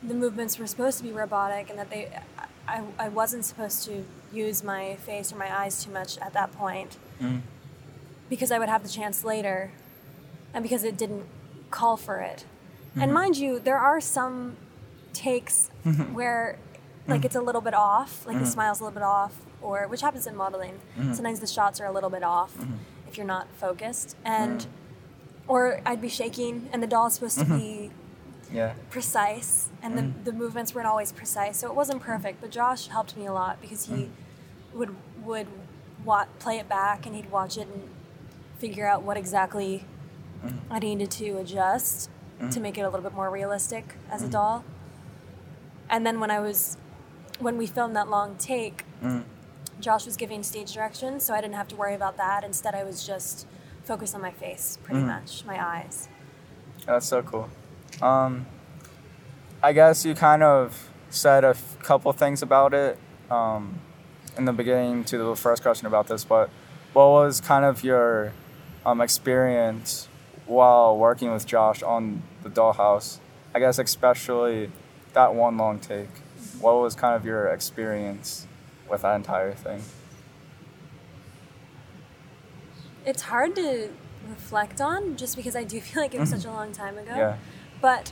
the 0.01 0.13
movements 0.13 0.59
were 0.59 0.67
supposed 0.67 0.97
to 0.97 1.03
be 1.03 1.11
robotic 1.11 1.69
and 1.69 1.79
that 1.79 1.89
they 1.89 2.09
I, 2.67 2.81
I 2.97 3.09
wasn't 3.09 3.43
supposed 3.45 3.83
to 3.85 4.05
use 4.31 4.63
my 4.63 4.95
face 4.95 5.31
or 5.33 5.37
my 5.37 5.53
eyes 5.61 5.83
too 5.83 5.91
much 5.91 6.17
at 6.19 6.33
that 6.33 6.51
point 6.53 6.97
Mm. 7.21 7.41
because 8.29 8.51
I 8.51 8.57
would 8.59 8.69
have 8.69 8.81
the 8.83 8.89
chance 8.89 9.23
later 9.23 9.71
and 10.53 10.63
because 10.63 10.83
it 10.83 10.97
didn't 10.97 11.25
call 11.71 11.95
for 11.97 12.19
it. 12.19 12.45
Mm-hmm. 12.91 13.01
And 13.01 13.13
mind 13.13 13.37
you, 13.37 13.59
there 13.59 13.77
are 13.77 14.01
some 14.01 14.57
takes 15.13 15.69
where 16.13 16.57
like 17.07 17.23
it's 17.25 17.35
a 17.35 17.41
little 17.41 17.61
bit 17.61 17.73
off, 17.73 18.25
like 18.25 18.39
the 18.39 18.45
smile's 18.45 18.79
a 18.79 18.83
little 18.83 18.93
bit 18.95 19.03
off, 19.03 19.35
or 19.61 19.87
which 19.87 20.01
happens 20.01 20.25
in 20.25 20.35
modeling. 20.35 20.79
Sometimes 21.13 21.39
the 21.39 21.47
shots 21.47 21.79
are 21.81 21.85
a 21.85 21.91
little 21.91 22.09
bit 22.09 22.23
off 22.23 22.53
if 23.07 23.17
you're 23.17 23.27
not 23.27 23.47
focused. 23.57 24.15
And 24.25 24.65
or 25.47 25.81
I'd 25.85 26.01
be 26.01 26.09
shaking 26.09 26.69
and 26.71 26.81
the 26.81 26.87
doll's 26.87 27.15
supposed 27.15 27.39
to 27.39 27.45
mm-hmm. 27.45 27.57
be 27.57 27.91
Yeah. 28.51 28.73
precise 28.89 29.69
and 29.81 29.97
the, 29.97 30.01
mm. 30.03 30.25
the 30.25 30.31
movements 30.31 30.75
weren't 30.75 30.87
always 30.87 31.11
precise 31.11 31.57
so 31.57 31.67
it 31.67 31.75
wasn't 31.75 32.01
perfect 32.01 32.39
but 32.39 32.51
josh 32.51 32.87
helped 32.87 33.17
me 33.17 33.25
a 33.25 33.33
lot 33.33 33.59
because 33.61 33.87
he 33.87 33.93
mm. 33.93 34.09
would 34.73 34.95
would 35.23 35.47
wa- 36.05 36.27
play 36.39 36.59
it 36.59 36.69
back 36.69 37.05
and 37.05 37.15
he'd 37.15 37.31
watch 37.31 37.57
it 37.57 37.67
and 37.67 37.89
figure 38.59 38.85
out 38.85 39.01
what 39.01 39.17
exactly 39.17 39.85
mm. 40.45 40.53
i 40.69 40.77
needed 40.79 41.09
to 41.09 41.37
adjust 41.37 42.09
to 42.51 42.59
make 42.59 42.77
it 42.77 42.81
a 42.81 42.89
little 42.89 43.01
bit 43.01 43.13
more 43.13 43.29
realistic 43.29 43.95
as 44.11 44.21
a 44.21 44.27
doll. 44.27 44.63
And 45.89 46.05
then 46.05 46.19
when 46.19 46.31
i 46.31 46.39
was 46.39 46.77
when 47.39 47.57
we 47.57 47.67
filmed 47.67 47.95
that 47.95 48.09
long 48.09 48.35
take 48.37 48.83
josh 49.79 50.05
was 50.05 50.15
giving 50.15 50.43
stage 50.43 50.73
directions 50.73 51.23
so 51.23 51.33
i 51.33 51.41
didn't 51.41 51.55
have 51.55 51.67
to 51.67 51.75
worry 51.75 51.95
about 51.95 52.17
that. 52.17 52.43
Instead 52.43 52.75
i 52.75 52.83
was 52.83 53.05
just 53.05 53.47
focused 53.83 54.15
on 54.15 54.21
my 54.21 54.31
face 54.31 54.77
pretty 54.83 55.01
much 55.01 55.43
my 55.45 55.63
eyes 55.63 56.07
That's 56.85 57.05
so 57.05 57.21
cool. 57.21 57.49
Um, 58.01 58.45
I 59.61 59.71
guess 59.71 60.05
you 60.05 60.13
kind 60.15 60.43
of 60.43 60.89
said 61.09 61.43
a 61.45 61.49
f- 61.49 61.77
couple 61.81 62.11
things 62.11 62.41
about 62.41 62.73
it 62.73 62.97
um, 63.29 63.79
in 64.37 64.45
the 64.45 64.51
beginning 64.51 65.03
to 65.05 65.17
the 65.17 65.35
first 65.35 65.61
question 65.61 65.87
about 65.87 66.07
this, 66.07 66.25
but 66.25 66.49
what 66.91 67.07
was 67.07 67.39
kind 67.39 67.63
of 67.63 67.83
your 67.83 68.33
um, 68.85 68.99
experience 68.99 70.07
while 70.45 70.97
working 70.97 71.31
with 71.31 71.45
Josh 71.45 71.81
on 71.81 72.23
the 72.41 72.49
dollhouse? 72.49 73.19
I 73.55 73.59
guess 73.59 73.79
especially 73.79 74.71
that 75.13 75.33
one 75.35 75.57
long 75.57 75.79
take. 75.79 76.09
What 76.59 76.75
was 76.81 76.95
kind 76.95 77.15
of 77.15 77.25
your 77.25 77.47
experience 77.47 78.47
with 78.89 79.03
that 79.03 79.15
entire 79.15 79.53
thing? 79.53 79.81
It's 83.05 83.23
hard 83.23 83.55
to 83.55 83.89
reflect 84.29 84.81
on 84.81 85.17
just 85.17 85.35
because 85.35 85.55
I 85.55 85.63
do 85.63 85.79
feel 85.87 86.01
like 86.01 86.13
it 86.13 86.19
was 86.19 86.29
such 86.29 86.45
a 86.45 86.47
mm-hmm. 86.47 86.57
long 86.57 86.71
time 86.71 86.97
ago. 86.97 87.15
Yeah. 87.15 87.37
But 87.81 88.11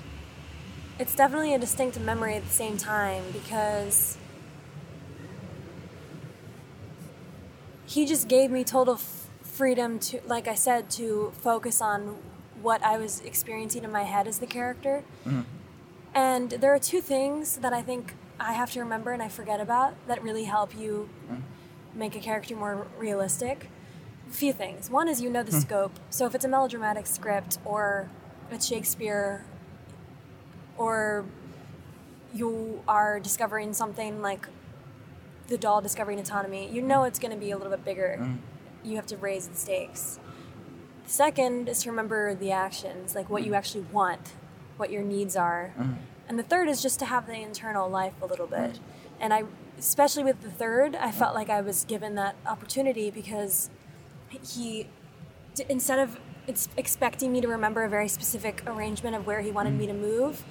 it's 0.99 1.15
definitely 1.15 1.54
a 1.54 1.60
distinct 1.60 1.99
memory 1.99 2.36
at 2.36 2.43
the 2.43 2.49
same 2.49 2.77
time 2.77 3.23
because 3.32 4.17
he 7.86 8.06
just 8.06 8.27
gave 8.27 8.51
me 8.51 8.63
total 8.63 8.95
f- 8.95 9.27
freedom 9.41 9.99
to, 9.99 10.21
like 10.25 10.47
I 10.47 10.56
said, 10.56 10.89
to 10.91 11.32
focus 11.41 11.82
on 11.82 12.17
what 12.62 12.84
I 12.84 12.97
was 12.97 13.21
experiencing 13.21 13.84
in 13.84 13.91
my 13.91 14.04
head 14.04 14.27
as 14.27 14.39
the 14.39 14.45
character. 14.45 15.04
Mm-hmm. 15.25 15.41
And 16.13 16.51
there 16.51 16.73
are 16.73 16.80
two 16.80 17.01
things 17.01 17.58
that 17.58 17.73
I 17.73 17.82
think 17.82 18.13
I 18.39 18.54
have 18.54 18.71
to 18.71 18.80
remember 18.80 19.12
and 19.12 19.21
I 19.21 19.30
forget 19.30 19.60
about 19.60 19.95
that 20.08 20.21
really 20.23 20.43
help 20.43 20.77
you 20.77 21.10
mm-hmm. 21.30 21.41
make 21.97 22.15
a 22.15 22.19
character 22.19 22.56
more 22.56 22.88
realistic. 22.97 23.69
A 24.32 24.34
few 24.34 24.54
things. 24.54 24.90
One 24.90 25.10
is 25.10 25.21
you 25.21 25.29
know 25.29 25.44
the 25.44 25.52
hmm. 25.52 25.60
scope. 25.60 25.92
So 26.10 26.25
if 26.25 26.34
it's 26.34 26.46
a 26.46 26.48
melodramatic 26.48 27.06
script 27.06 27.58
or 27.65 28.10
it's 28.50 28.65
Shakespeare 28.65 29.44
or 30.77 31.25
you 32.34 32.82
are 32.88 33.19
discovering 33.19 33.73
something 33.73 34.21
like 34.21 34.48
the 35.48 35.58
doll 35.58 35.82
discovering 35.82 36.17
autonomy, 36.17 36.71
you 36.71 36.82
know 36.82 37.04
it's 37.04 37.19
going 37.19 37.34
to 37.34 37.38
be 37.38 37.52
a 37.52 37.58
little 37.58 37.71
bit 37.71 37.84
bigger. 37.84 38.17
Hmm. 38.17 38.36
You 38.88 38.96
have 38.96 39.06
to 39.08 39.17
raise 39.17 39.48
the 39.50 39.58
stakes. 39.58 40.17
The 41.04 41.12
second 41.12 41.67
is 41.67 41.84
to 41.84 41.90
remember 41.90 42.34
the 42.34 42.52
actions, 42.52 43.15
like 43.15 43.29
what 43.29 43.44
you 43.44 43.50
hmm. 43.50 43.56
actually 43.56 43.86
want, 43.92 44.32
what 44.77 44.92
your 44.92 45.04
needs 45.04 45.36
are. 45.36 45.73
And 46.32 46.40
the 46.40 46.44
third 46.44 46.69
is 46.69 46.82
just 46.82 46.98
to 47.00 47.06
have 47.06 47.27
the 47.27 47.36
internal 47.36 47.90
life 47.90 48.13
a 48.21 48.25
little 48.25 48.48
bit. 48.48 48.79
And 49.19 49.34
I, 49.34 49.44
especially 49.77 50.23
with 50.23 50.40
the 50.40 50.50
third, 50.50 50.96
I 50.96 51.12
felt 51.12 51.36
like 51.36 51.50
I 51.50 51.60
was 51.60 51.84
given 51.84 52.15
that 52.15 52.36
opportunity 52.46 53.12
because 53.12 53.69
he, 54.32 54.88
d- 55.56 55.65
instead 55.69 56.00
of 56.00 56.19
ex- 56.48 56.69
expecting 56.77 57.32
me 57.32 57.42
to 57.42 57.48
remember 57.48 57.84
a 57.84 57.90
very 57.90 58.08
specific 58.08 58.63
arrangement 58.65 59.15
of 59.15 59.25
where 59.25 59.42
he 59.42 59.52
wanted 59.52 59.73
me 59.73 59.88
to 59.88 59.94
mm-hmm. 59.94 60.02
move, 60.02 60.44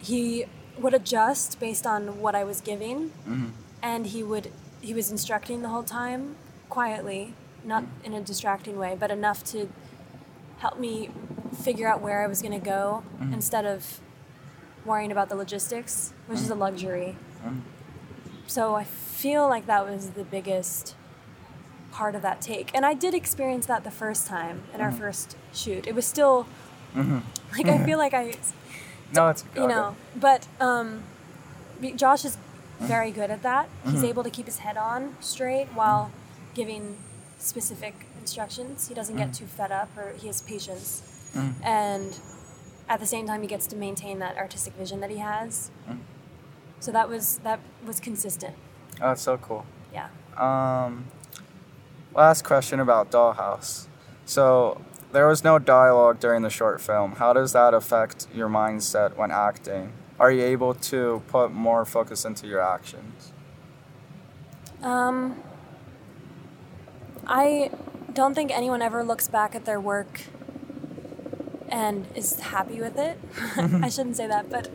he 0.00 0.46
would 0.78 0.94
adjust 0.94 1.58
based 1.58 1.86
on 1.86 2.20
what 2.20 2.34
I 2.34 2.44
was 2.44 2.60
giving, 2.60 3.10
mm-hmm. 3.28 3.48
and 3.82 4.06
he 4.06 4.22
would 4.22 4.50
he 4.80 4.94
was 4.94 5.10
instructing 5.10 5.62
the 5.62 5.68
whole 5.68 5.82
time 5.82 6.36
quietly, 6.68 7.34
not 7.64 7.82
mm-hmm. 7.82 8.04
in 8.04 8.14
a 8.14 8.20
distracting 8.20 8.78
way, 8.78 8.96
but 8.98 9.10
enough 9.10 9.42
to 9.44 9.68
help 10.58 10.78
me 10.78 11.10
figure 11.62 11.88
out 11.88 12.00
where 12.00 12.22
I 12.22 12.26
was 12.26 12.42
going 12.42 12.58
to 12.58 12.64
go 12.64 13.02
instead 13.32 13.64
of 13.64 14.00
worrying 14.84 15.10
about 15.10 15.28
the 15.28 15.34
logistics, 15.34 16.12
which 16.26 16.40
is 16.40 16.50
a 16.50 16.54
luxury. 16.54 17.16
So 18.46 18.74
I 18.74 18.84
feel 18.84 19.48
like 19.48 19.66
that 19.66 19.86
was 19.86 20.10
the 20.10 20.24
biggest 20.24 20.94
part 21.92 22.14
of 22.14 22.22
that 22.22 22.40
take. 22.40 22.70
And 22.74 22.84
I 22.84 22.94
did 22.94 23.14
experience 23.14 23.66
that 23.66 23.84
the 23.84 23.90
first 23.90 24.26
time 24.26 24.62
in 24.74 24.80
our 24.80 24.92
first 24.92 25.36
shoot. 25.52 25.86
It 25.86 25.94
was 25.94 26.06
still 26.06 26.46
like 26.94 27.68
I 27.68 27.84
feel 27.84 27.98
like 27.98 28.14
I 28.14 28.34
No, 29.14 29.28
it's 29.28 29.44
you 29.56 29.66
know, 29.66 29.96
but 30.16 30.46
um, 30.60 31.02
Josh 31.96 32.24
is 32.24 32.36
very 32.80 33.10
good 33.10 33.30
at 33.30 33.42
that. 33.42 33.68
He's 33.84 34.04
able 34.04 34.22
to 34.22 34.30
keep 34.30 34.46
his 34.46 34.58
head 34.58 34.76
on 34.76 35.16
straight 35.20 35.66
while 35.74 36.10
giving 36.54 36.96
specific 37.38 38.06
instructions. 38.20 38.88
He 38.88 38.94
doesn't 38.94 39.16
get 39.16 39.32
too 39.34 39.46
fed 39.46 39.72
up, 39.72 39.90
or 39.96 40.12
he 40.16 40.26
has 40.28 40.40
patience, 40.40 41.02
and 41.62 42.18
at 42.88 43.00
the 43.00 43.06
same 43.06 43.26
time, 43.26 43.42
he 43.42 43.48
gets 43.48 43.66
to 43.68 43.76
maintain 43.76 44.18
that 44.20 44.36
artistic 44.36 44.74
vision 44.74 45.00
that 45.00 45.10
he 45.10 45.18
has. 45.18 45.70
So 46.80 46.92
that 46.92 47.08
was 47.08 47.38
that 47.38 47.60
was 47.84 48.00
consistent. 48.00 48.54
Oh, 49.00 49.12
it's 49.12 49.22
so 49.22 49.36
cool. 49.38 49.66
Yeah. 49.92 50.08
Um, 50.36 51.06
last 52.18 52.42
question 52.42 52.80
about 52.80 53.12
Dollhouse. 53.12 53.86
So 54.26 54.82
there 55.12 55.28
was 55.28 55.44
no 55.44 55.60
dialogue 55.60 56.18
during 56.18 56.42
the 56.42 56.50
short 56.50 56.80
film. 56.80 57.12
How 57.12 57.32
does 57.32 57.52
that 57.52 57.72
affect 57.72 58.26
your 58.34 58.48
mindset 58.48 59.16
when 59.16 59.30
acting? 59.30 59.92
Are 60.18 60.32
you 60.32 60.42
able 60.42 60.74
to 60.74 61.22
put 61.28 61.52
more 61.52 61.84
focus 61.84 62.24
into 62.24 62.48
your 62.48 62.60
actions? 62.60 63.32
Um, 64.82 65.40
I 67.24 67.70
don't 68.12 68.34
think 68.34 68.50
anyone 68.50 68.82
ever 68.82 69.04
looks 69.04 69.28
back 69.28 69.54
at 69.54 69.64
their 69.64 69.80
work 69.80 70.22
and 71.68 72.04
is 72.16 72.40
happy 72.40 72.80
with 72.80 72.98
it. 72.98 73.16
I 73.56 73.88
shouldn't 73.88 74.16
say 74.16 74.26
that, 74.26 74.50
but 74.50 74.68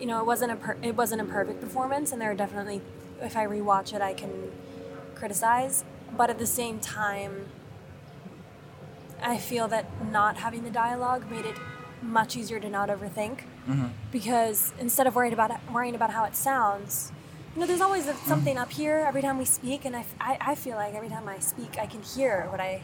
you 0.00 0.06
know, 0.06 0.18
it 0.18 0.26
wasn't 0.26 0.50
a 0.50 0.56
per- 0.56 0.76
it 0.82 0.96
wasn't 0.96 1.20
a 1.20 1.24
perfect 1.24 1.60
performance, 1.60 2.10
and 2.10 2.20
there 2.20 2.32
are 2.32 2.34
definitely, 2.34 2.80
if 3.22 3.36
I 3.36 3.46
rewatch 3.46 3.94
it, 3.94 4.02
I 4.02 4.12
can 4.12 4.50
criticize. 5.14 5.84
But 6.14 6.30
at 6.30 6.38
the 6.38 6.46
same 6.46 6.78
time, 6.80 7.46
I 9.22 9.38
feel 9.38 9.68
that 9.68 9.86
not 10.10 10.36
having 10.36 10.62
the 10.62 10.70
dialogue 10.70 11.30
made 11.30 11.46
it 11.46 11.56
much 12.02 12.36
easier 12.36 12.60
to 12.60 12.68
not 12.68 12.88
overthink. 12.88 13.40
Mm-hmm. 13.68 13.86
Because 14.12 14.72
instead 14.78 15.06
of 15.06 15.14
worried 15.14 15.32
about 15.32 15.50
worrying 15.72 15.94
about 15.94 16.10
how 16.10 16.24
it 16.24 16.36
sounds, 16.36 17.12
you 17.54 17.60
know, 17.60 17.66
there's 17.66 17.80
always 17.80 18.06
a- 18.06 18.12
mm-hmm. 18.12 18.28
something 18.28 18.58
up 18.58 18.70
here 18.70 19.04
every 19.06 19.22
time 19.22 19.38
we 19.38 19.44
speak, 19.44 19.84
and 19.84 19.96
I 19.96 20.04
I 20.20 20.54
feel 20.54 20.76
like 20.76 20.94
every 20.94 21.08
time 21.08 21.26
I 21.28 21.38
speak, 21.38 21.78
I 21.78 21.86
can 21.86 22.02
hear 22.02 22.46
what 22.50 22.60
I, 22.60 22.82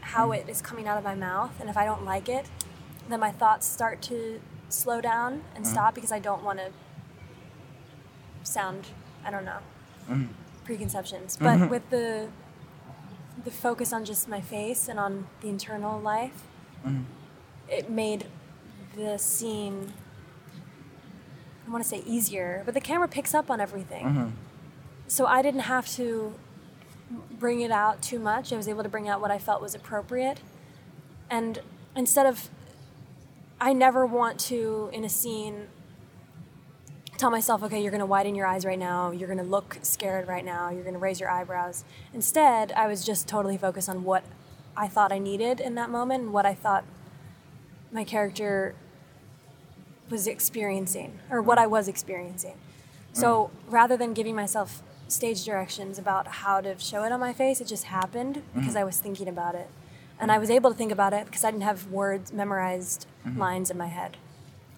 how 0.00 0.28
mm-hmm. 0.28 0.48
it 0.48 0.50
is 0.50 0.60
coming 0.62 0.86
out 0.86 0.98
of 0.98 1.04
my 1.04 1.14
mouth, 1.14 1.52
and 1.60 1.68
if 1.68 1.76
I 1.76 1.84
don't 1.84 2.04
like 2.04 2.28
it, 2.28 2.46
then 3.08 3.20
my 3.20 3.32
thoughts 3.32 3.66
start 3.66 4.02
to 4.02 4.40
slow 4.68 5.00
down 5.00 5.42
and 5.56 5.66
stop 5.66 5.94
because 5.94 6.12
I 6.12 6.18
don't 6.18 6.44
want 6.44 6.58
to 6.58 6.70
sound, 8.42 8.88
I 9.24 9.30
don't 9.30 9.44
know, 9.44 9.60
preconceptions. 10.68 11.38
But 11.38 11.56
mm-hmm. 11.56 11.68
with 11.70 11.88
the, 11.88 12.28
the 13.42 13.50
focus 13.50 13.90
on 13.90 14.04
just 14.04 14.28
my 14.28 14.42
face 14.42 14.86
and 14.86 14.98
on 15.00 15.26
the 15.40 15.48
internal 15.48 15.98
life, 15.98 16.42
mm-hmm. 16.84 17.04
it 17.70 17.88
made 17.88 18.26
the 18.94 19.16
scene 19.16 19.94
I 21.66 21.70
want 21.70 21.84
to 21.84 21.88
say 21.88 22.02
easier, 22.06 22.62
but 22.64 22.72
the 22.72 22.80
camera 22.80 23.08
picks 23.08 23.34
up 23.34 23.50
on 23.50 23.60
everything. 23.60 24.04
Mm-hmm. 24.04 24.28
So 25.06 25.26
I 25.26 25.42
didn't 25.42 25.60
have 25.60 25.86
to 25.96 26.34
bring 27.30 27.60
it 27.60 27.70
out 27.70 28.00
too 28.00 28.18
much. 28.18 28.52
I 28.52 28.56
was 28.56 28.68
able 28.68 28.82
to 28.82 28.88
bring 28.88 29.06
out 29.06 29.20
what 29.20 29.30
I 29.30 29.38
felt 29.38 29.60
was 29.60 29.74
appropriate. 29.74 30.40
And 31.30 31.60
instead 31.94 32.24
of, 32.24 32.48
I 33.60 33.74
never 33.74 34.06
want 34.06 34.38
to, 34.40 34.88
in 34.94 35.04
a 35.04 35.10
scene, 35.10 35.68
tell 37.18 37.30
myself, 37.30 37.62
okay, 37.64 37.82
you're 37.82 37.90
going 37.90 38.00
to 38.00 38.06
widen 38.06 38.34
your 38.34 38.46
eyes 38.46 38.64
right 38.64 38.78
now, 38.78 39.10
you're 39.10 39.26
going 39.28 39.38
to 39.38 39.44
look 39.44 39.78
scared 39.82 40.28
right 40.28 40.44
now, 40.44 40.70
you're 40.70 40.84
going 40.84 40.94
to 40.94 41.00
raise 41.00 41.20
your 41.20 41.28
eyebrows. 41.28 41.84
Instead, 42.14 42.72
I 42.72 42.86
was 42.86 43.04
just 43.04 43.28
totally 43.28 43.58
focused 43.58 43.88
on 43.88 44.04
what 44.04 44.24
I 44.76 44.86
thought 44.86 45.12
I 45.12 45.18
needed 45.18 45.60
in 45.60 45.74
that 45.74 45.90
moment 45.90 46.22
and 46.22 46.32
what 46.32 46.46
I 46.46 46.54
thought 46.54 46.84
my 47.90 48.04
character 48.04 48.74
was 50.08 50.26
experiencing 50.26 51.18
or 51.28 51.42
what 51.42 51.58
I 51.58 51.66
was 51.66 51.88
experiencing. 51.88 52.54
So 53.12 53.50
mm. 53.68 53.72
rather 53.72 53.96
than 53.96 54.14
giving 54.14 54.36
myself 54.36 54.82
stage 55.08 55.44
directions 55.44 55.98
about 55.98 56.28
how 56.28 56.60
to 56.60 56.78
show 56.78 57.02
it 57.02 57.12
on 57.12 57.18
my 57.18 57.32
face, 57.32 57.60
it 57.60 57.66
just 57.66 57.84
happened 57.84 58.36
mm. 58.36 58.60
because 58.60 58.76
I 58.76 58.84
was 58.84 58.98
thinking 59.00 59.28
about 59.28 59.54
it. 59.54 59.68
And 60.20 60.32
I 60.32 60.38
was 60.38 60.50
able 60.50 60.70
to 60.70 60.76
think 60.76 60.92
about 60.92 61.12
it 61.12 61.26
because 61.26 61.44
I 61.44 61.50
didn't 61.50 61.62
have 61.62 61.88
words 61.88 62.32
memorized 62.32 63.06
mm-hmm. 63.26 63.38
lines 63.38 63.70
in 63.70 63.78
my 63.78 63.86
head. 63.86 64.16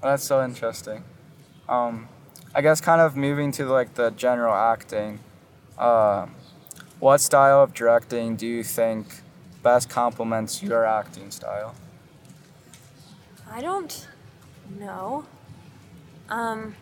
That's 0.03 0.23
so 0.25 0.45
interesting. 0.45 1.03
Um, 1.69 2.09
I 2.55 2.63
guess 2.63 2.81
kind 2.81 3.01
of 3.01 3.17
moving 3.17 3.53
to 3.53 3.65
like 3.67 3.95
the 3.95 4.11
general 4.11 4.55
acting. 4.55 5.21
Uh, 5.79 6.27
what 6.99 7.21
style 7.21 7.63
of 7.63 7.73
directing 7.73 8.37
do 8.37 8.47
you 8.47 8.65
think 8.65 9.23
best 9.63 9.89
complements 9.89 10.63
your 10.63 10.85
acting 10.85 11.31
style? 11.31 11.75
I 13.51 13.61
don't 13.61 14.07
know. 14.79 15.27
Um, 16.29 16.75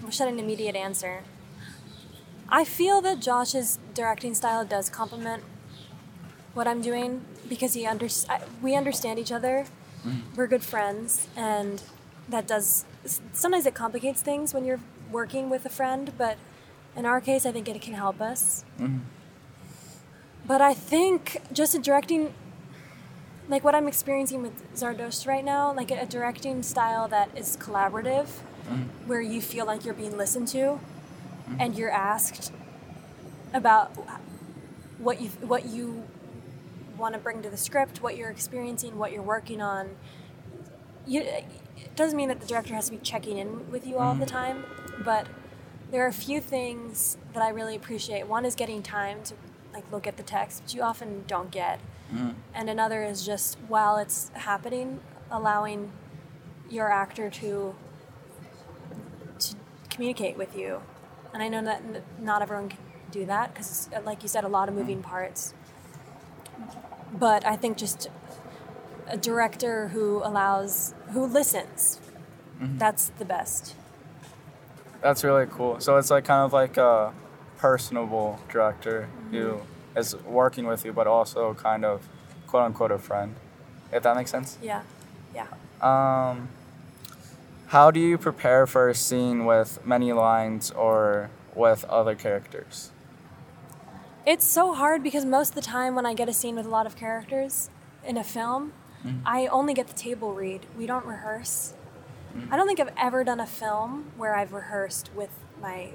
I 0.00 0.04
wish 0.04 0.20
I 0.20 0.24
had 0.24 0.32
an 0.32 0.38
immediate 0.38 0.76
answer. 0.76 1.22
I 2.48 2.64
feel 2.64 3.00
that 3.02 3.20
Josh's 3.20 3.78
directing 3.94 4.34
style 4.34 4.64
does 4.64 4.88
complement 4.88 5.42
what 6.54 6.68
I'm 6.68 6.80
doing 6.80 7.24
because 7.48 7.74
he 7.74 7.86
under 7.86 8.08
we 8.62 8.74
understand 8.76 9.18
each 9.18 9.32
other. 9.32 9.66
We're 10.36 10.46
good 10.46 10.62
friends, 10.62 11.26
and 11.36 11.82
that 12.28 12.46
does 12.46 12.84
sometimes 13.32 13.66
it 13.66 13.74
complicates 13.74 14.22
things 14.22 14.52
when 14.52 14.64
you're 14.64 14.80
working 15.10 15.48
with 15.48 15.64
a 15.66 15.70
friend. 15.70 16.12
But 16.16 16.38
in 16.96 17.06
our 17.06 17.20
case, 17.20 17.46
I 17.46 17.52
think 17.52 17.68
it 17.68 17.80
can 17.80 17.94
help 17.94 18.20
us. 18.20 18.64
Mm-hmm. 18.78 18.98
But 20.46 20.60
I 20.60 20.74
think 20.74 21.42
just 21.52 21.74
a 21.74 21.78
directing 21.78 22.32
like 23.48 23.62
what 23.62 23.74
I'm 23.74 23.86
experiencing 23.86 24.42
with 24.42 24.74
Zardosh 24.74 25.26
right 25.26 25.44
now, 25.44 25.72
like 25.72 25.90
a, 25.90 26.00
a 26.00 26.06
directing 26.06 26.62
style 26.62 27.08
that 27.08 27.30
is 27.36 27.56
collaborative, 27.56 28.26
mm-hmm. 28.26 28.82
where 29.06 29.20
you 29.20 29.40
feel 29.40 29.66
like 29.66 29.84
you're 29.84 29.94
being 29.94 30.16
listened 30.16 30.48
to, 30.48 30.58
mm-hmm. 30.58 31.56
and 31.60 31.76
you're 31.76 31.90
asked 31.90 32.52
about 33.52 33.92
what 34.98 35.20
you 35.20 35.28
what 35.40 35.66
you 35.66 36.04
want 36.98 37.14
to 37.14 37.20
bring 37.20 37.42
to 37.42 37.50
the 37.50 37.56
script, 37.56 38.02
what 38.02 38.16
you're 38.16 38.30
experiencing, 38.30 38.98
what 38.98 39.12
you're 39.12 39.22
working 39.22 39.60
on. 39.60 39.90
You, 41.06 41.24
it 41.76 41.96
doesn't 41.96 42.16
mean 42.16 42.28
that 42.28 42.40
the 42.40 42.46
director 42.46 42.74
has 42.74 42.86
to 42.86 42.92
be 42.92 42.98
checking 42.98 43.38
in 43.38 43.70
with 43.70 43.86
you 43.86 43.98
all 43.98 44.14
the 44.14 44.24
mm. 44.24 44.28
time, 44.28 44.64
but 45.04 45.26
there 45.90 46.04
are 46.04 46.08
a 46.08 46.12
few 46.12 46.40
things 46.40 47.16
that 47.32 47.42
I 47.42 47.50
really 47.50 47.76
appreciate. 47.76 48.26
One 48.26 48.44
is 48.44 48.54
getting 48.54 48.82
time 48.82 49.22
to 49.24 49.34
like 49.72 49.90
look 49.92 50.06
at 50.06 50.16
the 50.16 50.22
text, 50.22 50.62
which 50.62 50.74
you 50.74 50.82
often 50.82 51.24
don't 51.26 51.50
get. 51.50 51.80
Mm. 52.12 52.34
And 52.54 52.70
another 52.70 53.02
is 53.02 53.24
just 53.24 53.58
while 53.68 53.96
it's 53.98 54.30
happening 54.34 55.00
allowing 55.30 55.92
your 56.70 56.90
actor 56.90 57.30
to 57.30 57.74
to 59.38 59.54
communicate 59.90 60.36
with 60.36 60.56
you. 60.56 60.80
And 61.32 61.42
i 61.42 61.48
know 61.48 61.62
that 61.62 61.82
not 62.20 62.42
everyone 62.42 62.70
can 62.70 62.78
do 63.10 63.26
that 63.26 63.52
because 63.52 63.90
like 64.04 64.22
you 64.22 64.28
said 64.28 64.44
a 64.44 64.48
lot 64.48 64.68
of 64.68 64.74
mm. 64.74 64.78
moving 64.78 65.02
parts. 65.02 65.54
But 67.12 67.46
i 67.46 67.56
think 67.56 67.76
just 67.76 68.08
a 69.08 69.16
director 69.16 69.88
who 69.88 70.18
allows 70.24 70.94
who 71.12 71.26
listens 71.26 72.00
that's 72.78 73.10
the 73.18 73.24
best 73.24 73.74
That's 75.02 75.22
really 75.22 75.46
cool. 75.46 75.78
So 75.80 75.98
it's 75.98 76.10
like 76.10 76.24
kind 76.24 76.42
of 76.44 76.52
like 76.52 76.76
a 76.78 77.12
personable 77.58 78.40
director 78.48 79.08
who 79.30 79.60
is 79.94 80.16
working 80.24 80.66
with 80.66 80.84
you, 80.84 80.92
but 80.92 81.06
also 81.06 81.54
kind 81.54 81.84
of 81.84 82.08
quote 82.46 82.64
unquote 82.64 82.90
a 82.90 82.98
friend. 82.98 83.36
If 83.92 84.02
that 84.02 84.16
makes 84.16 84.30
sense. 84.30 84.58
yeah 84.62 84.82
yeah 85.34 85.46
Um, 85.80 86.48
how 87.68 87.90
do 87.90 88.00
you 88.00 88.16
prepare 88.18 88.66
for 88.66 88.88
a 88.88 88.94
scene 88.94 89.44
with 89.44 89.84
many 89.84 90.12
lines 90.12 90.70
or 90.70 91.30
with 91.54 91.84
other 91.84 92.14
characters? 92.14 92.90
It's 94.24 94.44
so 94.44 94.74
hard 94.74 95.02
because 95.02 95.24
most 95.24 95.50
of 95.50 95.54
the 95.54 95.60
time 95.60 95.94
when 95.94 96.06
I 96.06 96.14
get 96.14 96.28
a 96.28 96.32
scene 96.32 96.56
with 96.56 96.66
a 96.66 96.70
lot 96.70 96.86
of 96.86 96.96
characters 96.96 97.70
in 98.04 98.16
a 98.16 98.24
film, 98.24 98.72
Mm-hmm. 99.06 99.18
I 99.26 99.46
only 99.46 99.74
get 99.74 99.86
the 99.86 99.94
table 99.94 100.34
read. 100.34 100.66
We 100.76 100.86
don't 100.86 101.06
rehearse. 101.06 101.74
Mm-hmm. 102.36 102.52
I 102.52 102.56
don't 102.56 102.66
think 102.66 102.80
I've 102.80 102.92
ever 102.98 103.24
done 103.24 103.40
a 103.40 103.46
film 103.46 104.12
where 104.16 104.34
I've 104.34 104.52
rehearsed 104.52 105.10
with 105.14 105.30
my 105.60 105.90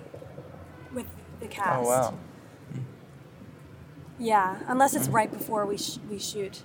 with 0.94 1.06
the 1.40 1.48
cast. 1.48 1.86
Oh 1.86 1.88
wow. 1.88 2.14
Mm-hmm. 2.74 2.82
Yeah, 4.20 4.60
unless 4.68 4.96
it's 4.96 5.08
right 5.08 5.32
before 5.32 5.66
we 5.66 5.78
sh- 5.78 6.00
we 6.10 6.20
shoot. 6.20 6.64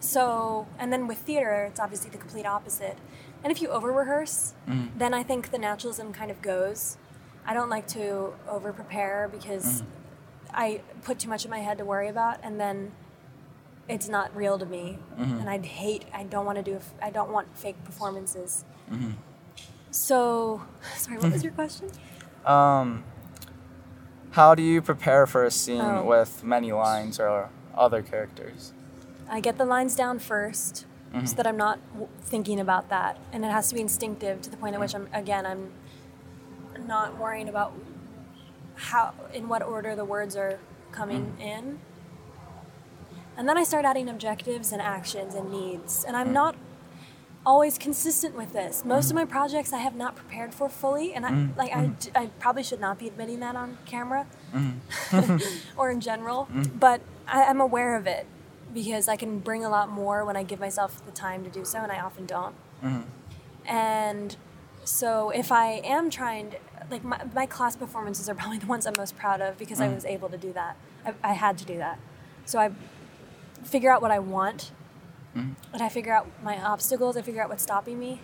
So, 0.00 0.66
and 0.78 0.92
then 0.92 1.06
with 1.06 1.18
theater, 1.18 1.64
it's 1.64 1.80
obviously 1.80 2.10
the 2.10 2.18
complete 2.18 2.46
opposite. 2.46 2.98
And 3.42 3.50
if 3.50 3.60
you 3.62 3.68
over 3.68 3.92
rehearse, 3.92 4.54
then 4.96 5.14
I 5.14 5.22
think 5.22 5.50
the 5.50 5.58
naturalism 5.58 6.12
kind 6.12 6.30
of 6.30 6.42
goes. 6.42 6.96
I 7.44 7.54
don't 7.54 7.70
like 7.70 7.86
to 7.88 8.32
over 8.48 8.72
prepare 8.72 9.28
because 9.30 9.82
I 10.52 10.80
put 11.02 11.18
too 11.18 11.28
much 11.28 11.44
in 11.44 11.50
my 11.50 11.60
head 11.60 11.78
to 11.78 11.84
worry 11.84 12.08
about, 12.08 12.40
and 12.42 12.60
then 12.60 12.92
it's 13.88 14.08
not 14.08 14.34
real 14.36 14.58
to 14.58 14.66
me, 14.66 14.98
and 15.16 15.48
I'd 15.48 15.64
hate. 15.66 16.04
I 16.12 16.24
don't 16.24 16.44
want 16.46 16.56
to 16.56 16.62
do. 16.62 16.80
I 17.02 17.10
don't 17.10 17.30
want 17.30 17.56
fake 17.56 17.82
performances. 17.84 18.64
So, 19.90 20.62
sorry, 20.96 21.18
what 21.18 21.32
was 21.32 21.42
your 21.44 21.52
question? 21.52 21.90
Um, 22.46 23.02
how 24.30 24.54
do 24.54 24.62
you 24.62 24.80
prepare 24.80 25.26
for 25.26 25.44
a 25.44 25.50
scene 25.50 25.80
Oh. 25.80 26.04
with 26.04 26.44
many 26.44 26.70
lines 26.70 27.18
or 27.18 27.50
other 27.76 28.02
characters? 28.02 28.72
I 29.28 29.40
get 29.40 29.58
the 29.58 29.64
lines 29.64 29.96
down 29.96 30.20
1st 30.20 30.84
Mm-hmm. 31.12 31.26
so 31.26 31.34
that 31.36 31.46
I'm 31.46 31.56
not 31.56 31.80
w- 31.92 32.08
thinking 32.22 32.60
about 32.60 32.88
that, 32.90 33.18
and 33.32 33.44
it 33.44 33.50
has 33.50 33.68
to 33.70 33.74
be 33.74 33.80
instinctive 33.80 34.42
to 34.42 34.50
the 34.50 34.56
point 34.56 34.74
at 34.76 34.80
which 34.80 34.94
I'm 34.94 35.08
again 35.12 35.44
I'm 35.44 35.70
not 36.86 37.18
worrying 37.18 37.48
about 37.48 37.72
how 38.74 39.12
in 39.34 39.48
what 39.48 39.62
order 39.62 39.96
the 39.96 40.04
words 40.04 40.36
are 40.36 40.58
coming 40.92 41.26
Mm-hmm. 41.38 41.40
in. 41.40 41.78
And 43.36 43.48
then 43.48 43.58
I 43.58 43.64
start 43.64 43.84
adding 43.84 44.08
objectives 44.08 44.72
and 44.72 44.80
actions 44.80 45.34
and 45.34 45.50
needs, 45.50 46.04
and. 46.04 46.16
I'm 46.16 46.28
hmm. 46.28 46.32
not 46.32 46.56
always 47.44 47.78
consistent 47.78 48.34
with 48.34 48.52
this. 48.52 48.84
Most 48.84 49.06
of 49.06 49.10
hmm. 49.12 49.18
my 49.18 49.24
projects 49.24 49.72
I 49.72 49.78
have 49.78 49.94
not 49.94 50.16
prepared 50.16 50.52
for 50.52 50.68
fully, 50.68 51.14
and 51.14 51.24
I 51.24 51.30
Mm-hmm. 51.30 51.58
like 51.58 51.72
I, 51.72 51.84
hmm. 51.84 51.92
d- 52.00 52.10
I 52.14 52.26
probably 52.40 52.64
should 52.64 52.80
not 52.80 52.98
be 52.98 53.06
admitting 53.06 53.40
that 53.40 53.54
on 53.54 53.78
camera 53.86 54.26
Mm-hmm. 54.54 55.36
or 55.76 55.90
in 55.90 56.00
general, 56.00 56.48
but 56.78 57.00
I, 57.28 57.44
I'm 57.44 57.60
aware 57.60 57.96
of 57.96 58.06
it 58.06 58.26
because 58.72 59.08
I 59.08 59.16
can 59.16 59.38
bring 59.38 59.64
a 59.64 59.68
lot 59.68 59.90
more 59.90 60.24
when 60.24 60.36
I 60.36 60.42
give 60.42 60.60
myself 60.60 61.04
the 61.04 61.12
time 61.12 61.44
to 61.44 61.50
do 61.50 61.64
so, 61.64 61.78
and 61.78 61.92
I 61.92 62.00
often 62.00 62.26
don't. 62.26 62.54
And 63.66 64.36
so 64.84 65.30
if 65.30 65.50
I 65.50 65.80
am 65.84 66.10
trying 66.10 66.52
to, 66.52 66.58
like 66.90 67.02
my, 67.02 67.20
my 67.34 67.46
class 67.46 67.76
performances 67.76 68.28
are 68.28 68.34
probably 68.34 68.58
the 68.58 68.66
ones 68.66 68.86
I'm 68.86 68.94
most 68.96 69.16
proud 69.16 69.40
of 69.40 69.58
because 69.58 69.80
I 69.80 69.88
was 69.88 70.04
able 70.04 70.28
to 70.28 70.38
do 70.38 70.52
that. 70.52 70.76
I, 71.04 71.14
I 71.24 71.32
had 71.32 71.58
to 71.58 71.64
do 71.64 71.76
that. 71.78 71.98
So 72.44 72.58
I 72.58 72.70
figure 73.66 73.90
out 73.90 74.02
what 74.02 74.10
I 74.10 74.18
want, 74.18 74.70
mm-hmm. 75.36 75.52
and 75.72 75.82
I 75.82 75.88
figure 75.88 76.12
out 76.12 76.26
my 76.42 76.58
obstacles. 76.62 77.16
I 77.16 77.22
figure 77.22 77.42
out 77.42 77.48
what's 77.48 77.62
stopping 77.62 77.98
me. 77.98 78.20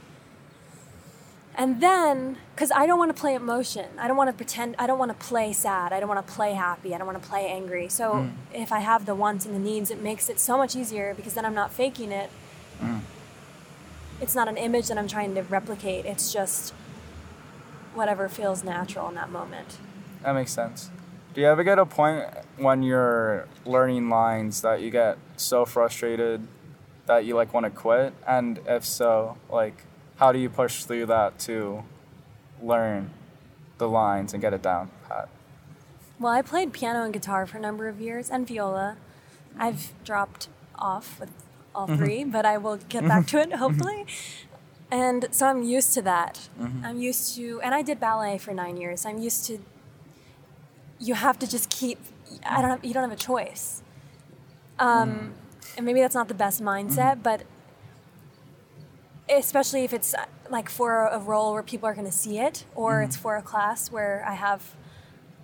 And 1.54 1.82
then, 1.82 2.38
because 2.54 2.72
I 2.72 2.86
don't 2.86 2.98
want 2.98 3.14
to 3.14 3.20
play 3.20 3.34
emotion, 3.34 3.86
I 3.98 4.08
don't 4.08 4.16
want 4.16 4.30
to 4.30 4.36
pretend, 4.36 4.74
I 4.78 4.86
don't 4.86 4.98
want 4.98 5.10
to 5.10 5.26
play 5.26 5.52
sad, 5.52 5.92
I 5.92 6.00
don't 6.00 6.08
want 6.08 6.26
to 6.26 6.32
play 6.32 6.54
happy, 6.54 6.94
I 6.94 6.98
don't 6.98 7.06
want 7.06 7.22
to 7.22 7.28
play 7.28 7.46
angry. 7.46 7.88
So 7.88 8.12
mm. 8.12 8.32
if 8.54 8.72
I 8.72 8.78
have 8.78 9.04
the 9.04 9.14
wants 9.14 9.44
and 9.44 9.54
the 9.54 9.58
needs, 9.58 9.90
it 9.90 10.00
makes 10.00 10.30
it 10.30 10.40
so 10.40 10.56
much 10.56 10.74
easier 10.74 11.12
because 11.12 11.34
then 11.34 11.44
I'm 11.44 11.54
not 11.54 11.70
faking 11.70 12.10
it. 12.10 12.30
Mm. 12.80 13.00
It's 14.22 14.34
not 14.34 14.48
an 14.48 14.56
image 14.56 14.88
that 14.88 14.96
I'm 14.96 15.08
trying 15.08 15.34
to 15.34 15.42
replicate, 15.42 16.06
it's 16.06 16.32
just 16.32 16.72
whatever 17.92 18.30
feels 18.30 18.64
natural 18.64 19.08
in 19.10 19.14
that 19.16 19.30
moment. 19.30 19.76
That 20.22 20.32
makes 20.34 20.52
sense. 20.52 20.88
Do 21.34 21.40
you 21.40 21.46
ever 21.46 21.64
get 21.64 21.78
a 21.78 21.86
point 21.86 22.26
when 22.58 22.82
you're 22.82 23.48
learning 23.64 24.10
lines 24.10 24.60
that 24.62 24.82
you 24.82 24.90
get 24.90 25.16
so 25.36 25.64
frustrated 25.64 26.46
that 27.06 27.24
you 27.24 27.34
like 27.34 27.54
want 27.54 27.64
to 27.64 27.70
quit? 27.70 28.12
And 28.26 28.60
if 28.66 28.84
so, 28.84 29.38
like 29.50 29.84
how 30.16 30.30
do 30.30 30.38
you 30.38 30.50
push 30.50 30.84
through 30.84 31.06
that 31.06 31.38
to 31.40 31.84
learn 32.62 33.10
the 33.78 33.88
lines 33.88 34.32
and 34.32 34.40
get 34.40 34.52
it 34.52 34.62
down 34.62 34.90
pat? 35.08 35.28
Well, 36.20 36.32
I 36.32 36.42
played 36.42 36.72
piano 36.72 37.02
and 37.02 37.12
guitar 37.12 37.46
for 37.46 37.58
a 37.58 37.60
number 37.60 37.88
of 37.88 38.00
years 38.00 38.30
and 38.30 38.46
viola. 38.46 38.96
I've 39.58 39.92
dropped 40.04 40.48
off 40.78 41.18
with 41.18 41.30
all 41.74 41.88
mm-hmm. 41.88 41.96
three, 41.96 42.24
but 42.24 42.44
I 42.44 42.58
will 42.58 42.76
get 42.76 43.06
back 43.08 43.26
to 43.28 43.40
it 43.40 43.48
mm-hmm. 43.48 43.58
hopefully. 43.58 44.06
And 44.90 45.26
so 45.30 45.46
I'm 45.46 45.62
used 45.62 45.94
to 45.94 46.02
that. 46.02 46.48
Mm-hmm. 46.60 46.84
I'm 46.84 47.00
used 47.00 47.34
to, 47.36 47.60
and 47.62 47.74
I 47.74 47.80
did 47.82 47.98
ballet 47.98 48.36
for 48.38 48.52
nine 48.52 48.76
years. 48.76 49.06
I'm 49.06 49.18
used 49.18 49.46
to. 49.46 49.58
You 51.02 51.14
have 51.14 51.36
to 51.40 51.46
just 51.50 51.68
keep. 51.70 51.98
I 52.46 52.62
don't. 52.62 52.70
Have, 52.70 52.84
you 52.84 52.94
don't 52.94 53.02
have 53.02 53.12
a 53.12 53.24
choice. 53.32 53.82
Um, 54.78 55.10
mm. 55.10 55.30
and 55.76 55.86
maybe 55.86 56.00
that's 56.00 56.14
not 56.14 56.28
the 56.28 56.34
best 56.34 56.62
mindset, 56.62 57.14
mm-hmm. 57.14 57.22
but 57.22 57.42
especially 59.28 59.84
if 59.84 59.92
it's 59.92 60.14
uh, 60.14 60.24
like 60.50 60.68
for 60.68 61.06
a 61.06 61.18
role 61.18 61.52
where 61.52 61.62
people 61.62 61.88
are 61.88 61.94
going 61.94 62.06
to 62.06 62.18
see 62.24 62.38
it, 62.38 62.64
or 62.74 63.02
it's 63.02 63.16
mm-hmm. 63.16 63.22
for 63.22 63.36
a 63.36 63.42
class 63.42 63.90
where 63.90 64.24
I 64.26 64.34
have 64.34 64.74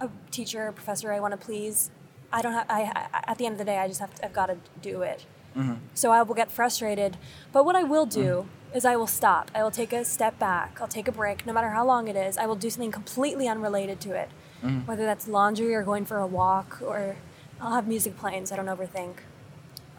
a 0.00 0.08
teacher 0.30 0.68
or 0.68 0.72
professor 0.72 1.12
I 1.12 1.20
want 1.20 1.32
to 1.32 1.38
please. 1.38 1.90
I 2.32 2.42
don't 2.42 2.52
have. 2.52 2.66
I, 2.68 3.08
at 3.26 3.38
the 3.38 3.46
end 3.46 3.54
of 3.54 3.58
the 3.58 3.64
day, 3.64 3.78
I 3.78 3.88
just 3.88 4.00
have. 4.00 4.14
To, 4.14 4.24
I've 4.24 4.32
got 4.32 4.46
to 4.46 4.58
do 4.80 5.02
it. 5.02 5.26
Mm-hmm. 5.56 5.74
So 5.94 6.10
I 6.10 6.22
will 6.22 6.34
get 6.34 6.50
frustrated. 6.50 7.16
But 7.52 7.64
what 7.64 7.74
I 7.74 7.82
will 7.82 8.06
do 8.06 8.46
mm. 8.72 8.76
is 8.76 8.84
I 8.84 8.96
will 8.96 9.06
stop. 9.06 9.50
I 9.54 9.62
will 9.62 9.70
take 9.70 9.92
a 9.92 10.04
step 10.04 10.38
back. 10.38 10.78
I'll 10.80 10.88
take 10.88 11.08
a 11.08 11.12
break, 11.12 11.46
no 11.46 11.52
matter 11.52 11.70
how 11.70 11.84
long 11.86 12.06
it 12.06 12.16
is. 12.16 12.36
I 12.38 12.46
will 12.46 12.56
do 12.56 12.70
something 12.70 12.92
completely 12.92 13.48
unrelated 13.48 14.00
to 14.02 14.12
it, 14.12 14.28
Mm-hmm. 14.62 14.86
whether 14.86 15.04
that's 15.04 15.28
laundry 15.28 15.72
or 15.72 15.84
going 15.84 16.04
for 16.04 16.18
a 16.18 16.26
walk, 16.26 16.82
or 16.82 17.14
I'll 17.60 17.74
have 17.74 17.86
music 17.86 18.16
playing 18.16 18.46
so 18.46 18.54
I 18.54 18.56
don't 18.56 18.66
overthink. 18.66 19.18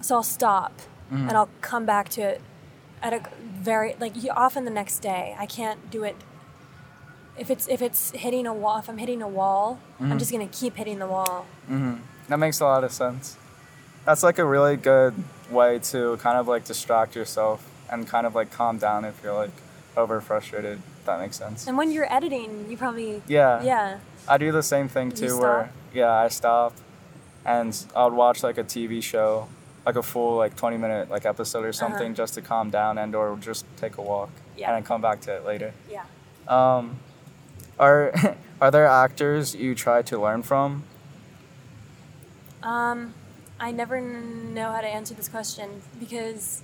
So 0.01 0.15
I'll 0.15 0.23
stop 0.23 0.81
mm-hmm. 1.11 1.29
and 1.29 1.37
I'll 1.37 1.49
come 1.61 1.85
back 1.85 2.09
to 2.09 2.21
it 2.21 2.41
at 3.01 3.13
a 3.13 3.21
very 3.41 3.95
like 3.99 4.13
often 4.35 4.65
the 4.65 4.71
next 4.71 4.99
day. 4.99 5.35
I 5.37 5.45
can't 5.45 5.89
do 5.89 6.03
it 6.03 6.17
if 7.37 7.49
it's 7.49 7.67
if 7.67 7.81
it's 7.81 8.11
hitting 8.11 8.45
a 8.45 8.53
wall. 8.53 8.79
If 8.79 8.89
I'm 8.89 8.97
hitting 8.97 9.21
a 9.21 9.27
wall, 9.27 9.79
I'm 9.99 10.09
mm-hmm. 10.09 10.17
just 10.17 10.31
gonna 10.31 10.47
keep 10.47 10.75
hitting 10.75 10.99
the 10.99 11.07
wall. 11.07 11.45
That 12.27 12.37
makes 12.37 12.59
a 12.59 12.65
lot 12.65 12.83
of 12.83 12.91
sense. 12.91 13.37
That's 14.05 14.23
like 14.23 14.39
a 14.39 14.45
really 14.45 14.75
good 14.75 15.13
way 15.49 15.79
to 15.79 16.17
kind 16.17 16.37
of 16.37 16.47
like 16.47 16.65
distract 16.65 17.15
yourself 17.15 17.65
and 17.89 18.07
kind 18.07 18.27
of 18.27 18.35
like 18.35 18.51
calm 18.51 18.77
down 18.77 19.05
if 19.05 19.21
you're 19.23 19.33
like 19.33 19.51
over 19.97 20.21
frustrated. 20.21 20.79
If 20.99 21.05
that 21.05 21.19
makes 21.19 21.37
sense. 21.37 21.67
And 21.67 21.77
when 21.77 21.91
you're 21.91 22.11
editing, 22.11 22.67
you 22.69 22.77
probably 22.77 23.21
Yeah. 23.27 23.61
yeah. 23.63 23.99
I 24.27 24.37
do 24.37 24.51
the 24.51 24.63
same 24.63 24.87
thing 24.87 25.11
too 25.11 25.37
where 25.39 25.71
yeah, 25.93 26.11
I 26.11 26.27
stop 26.27 26.73
and 27.45 27.75
I'll 27.95 28.11
watch 28.11 28.43
like 28.43 28.57
a 28.57 28.63
TV 28.63 29.01
show, 29.01 29.47
like 29.85 29.95
a 29.95 30.03
full 30.03 30.37
like 30.37 30.55
20 30.55 30.77
minute 30.77 31.09
like 31.09 31.25
episode 31.25 31.65
or 31.65 31.73
something 31.73 32.13
just 32.13 32.33
to 32.35 32.41
calm 32.41 32.69
down 32.69 32.97
and 32.97 33.15
or 33.15 33.37
just 33.41 33.65
take 33.77 33.97
a 33.97 34.01
walk 34.01 34.29
Uh-huh. 34.29 34.43
Yeah. 34.57 34.67
and 34.67 34.75
then 34.77 34.83
come 34.83 35.01
back 35.01 35.21
to 35.21 35.35
it 35.35 35.45
later. 35.45 35.73
Yeah. 35.89 36.03
Um, 36.47 36.99
are 37.79 38.11
are 38.61 38.71
there 38.71 38.85
actors 38.87 39.55
you 39.55 39.73
try 39.73 40.01
to 40.03 40.19
learn 40.19 40.43
from? 40.43 40.83
Um, 42.61 43.13
I 43.59 43.71
never 43.71 43.99
know 44.01 44.71
how 44.71 44.81
to 44.81 44.87
answer 44.87 45.13
this 45.13 45.29
question 45.29 45.81
because 45.99 46.61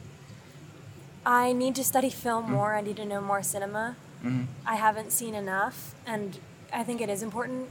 I 1.25 1.53
need 1.53 1.75
to 1.75 1.83
study 1.83 2.09
film 2.09 2.45
mm-hmm. 2.45 2.53
more. 2.53 2.75
I 2.75 2.81
need 2.81 2.97
to 2.97 3.05
know 3.05 3.21
more 3.21 3.41
cinema. 3.41 3.95
Mm-hmm. 4.23 4.43
I 4.65 4.75
haven't 4.75 5.11
seen 5.11 5.35
enough, 5.35 5.95
and 6.05 6.39
I 6.73 6.83
think 6.83 7.01
it 7.01 7.09
is 7.09 7.23
important 7.23 7.69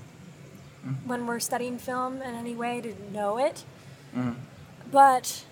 mm-hmm. 0.85 1.09
when 1.09 1.27
we're 1.27 1.41
studying 1.41 1.79
film 1.79 2.23
in 2.23 2.35
any 2.35 2.55
way 2.55 2.81
to 2.81 2.95
know 3.13 3.39
it. 3.39 3.65
But 4.91 5.45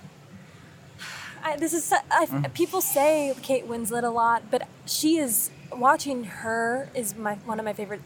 I, 1.45 1.57
this 1.57 1.73
is 1.73 1.93
I, 2.11 2.27
people 2.55 2.81
say 2.81 3.35
Kate 3.43 3.67
Winslet 3.69 4.05
a 4.05 4.11
lot, 4.11 4.51
but 4.51 4.69
she 4.87 5.17
is 5.17 5.51
watching 5.73 6.25
her 6.25 6.89
is 6.95 7.17
my 7.17 7.35
one 7.47 7.59
of 7.59 7.65
my 7.65 7.73
favorite 7.73 8.03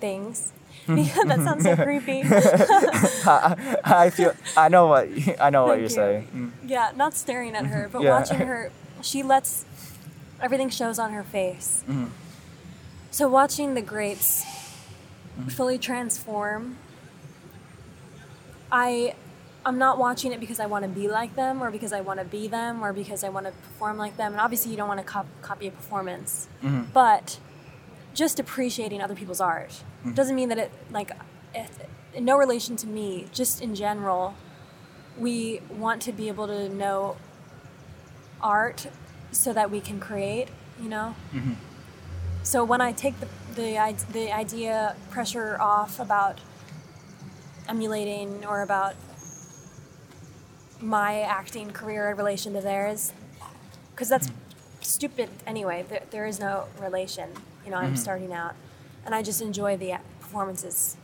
things. 0.00 0.52
that 0.86 1.40
sounds 1.42 1.62
so 1.62 1.76
creepy. 1.76 2.22
I 3.84 4.10
feel 4.10 4.34
I 4.56 4.68
know 4.68 4.86
what 4.86 5.08
I 5.40 5.50
know 5.50 5.66
what 5.66 5.78
you're 5.78 5.84
you. 5.84 5.88
saying. 5.88 6.28
Mm. 6.34 6.68
Yeah, 6.68 6.92
not 6.94 7.14
staring 7.14 7.54
at 7.54 7.66
her, 7.66 7.88
but 7.90 8.02
Yeah. 8.02 8.10
watching 8.10 8.38
her. 8.38 8.70
She 9.04 9.22
lets 9.22 9.64
everything 10.40 10.70
shows 10.70 10.98
on 10.98 11.12
her 11.12 11.22
face. 11.22 11.84
Mm-hmm. 11.88 12.06
So 13.10 13.28
watching 13.28 13.74
the 13.74 13.82
greats 13.82 14.44
fully 15.50 15.78
transform, 15.78 16.78
I, 18.72 19.14
I'm 19.64 19.78
not 19.78 19.98
watching 19.98 20.32
it 20.32 20.40
because 20.40 20.58
I 20.58 20.66
want 20.66 20.84
to 20.84 20.88
be 20.88 21.06
like 21.06 21.36
them, 21.36 21.62
or 21.62 21.70
because 21.70 21.92
I 21.92 22.00
want 22.00 22.18
to 22.20 22.24
be 22.24 22.48
them, 22.48 22.82
or 22.84 22.92
because 22.92 23.22
I 23.22 23.28
want 23.28 23.46
to 23.46 23.52
perform 23.52 23.98
like 23.98 24.16
them. 24.16 24.32
And 24.32 24.40
obviously, 24.40 24.70
you 24.72 24.76
don't 24.76 24.88
want 24.88 25.00
to 25.00 25.06
cop- 25.06 25.26
copy 25.42 25.66
a 25.68 25.70
performance, 25.70 26.48
Mm-hmm. 26.62 26.90
but 26.92 27.38
just 28.14 28.38
appreciating 28.38 29.00
other 29.02 29.14
people's 29.16 29.40
art 29.40 29.82
doesn't 30.14 30.36
mean 30.36 30.48
that 30.50 30.58
it 30.58 30.70
like, 30.92 31.10
it, 31.54 31.68
no 32.20 32.36
relation 32.38 32.76
to 32.76 32.86
me. 32.86 33.26
Just 33.32 33.60
in 33.60 33.74
general, 33.74 34.34
we 35.18 35.60
want 35.68 36.00
to 36.02 36.12
be 36.12 36.28
able 36.28 36.46
to 36.46 36.68
know 36.68 37.16
art 38.44 38.86
so 39.32 39.52
that 39.52 39.70
we 39.70 39.80
can 39.80 39.98
create 39.98 40.48
you 40.80 40.88
know? 40.88 41.14
Mm-hmm. 41.32 41.52
So 42.42 42.64
when 42.64 42.80
i 42.80 42.92
take 42.92 43.18
the, 43.20 43.28
the, 43.54 44.04
the 44.12 44.32
idea 44.32 44.96
pressure 45.10 45.60
off 45.60 45.98
about 45.98 46.40
emulating 47.68 48.44
or 48.44 48.62
about 48.62 48.94
my 50.80 51.20
acting 51.20 51.70
career 51.70 52.10
in 52.10 52.16
relation 52.16 52.52
to 52.52 52.60
theirs 52.60 53.12
because 53.90 54.08
that's 54.08 54.28
mm-hmm. 54.28 54.82
stupid 54.82 55.30
anyway. 55.46 55.84
There, 55.88 56.02
there 56.10 56.26
is 56.26 56.38
no 56.38 56.66
relation 56.80 57.30
you 57.64 57.70
know 57.70 57.78
i'm 57.78 57.86
mm-hmm. 57.86 57.96
starting 57.96 58.32
out 58.32 58.54
and 59.06 59.14
i 59.14 59.22
just 59.22 59.40
enjoy 59.40 59.76
the 59.76 59.94
performances. 60.20 60.96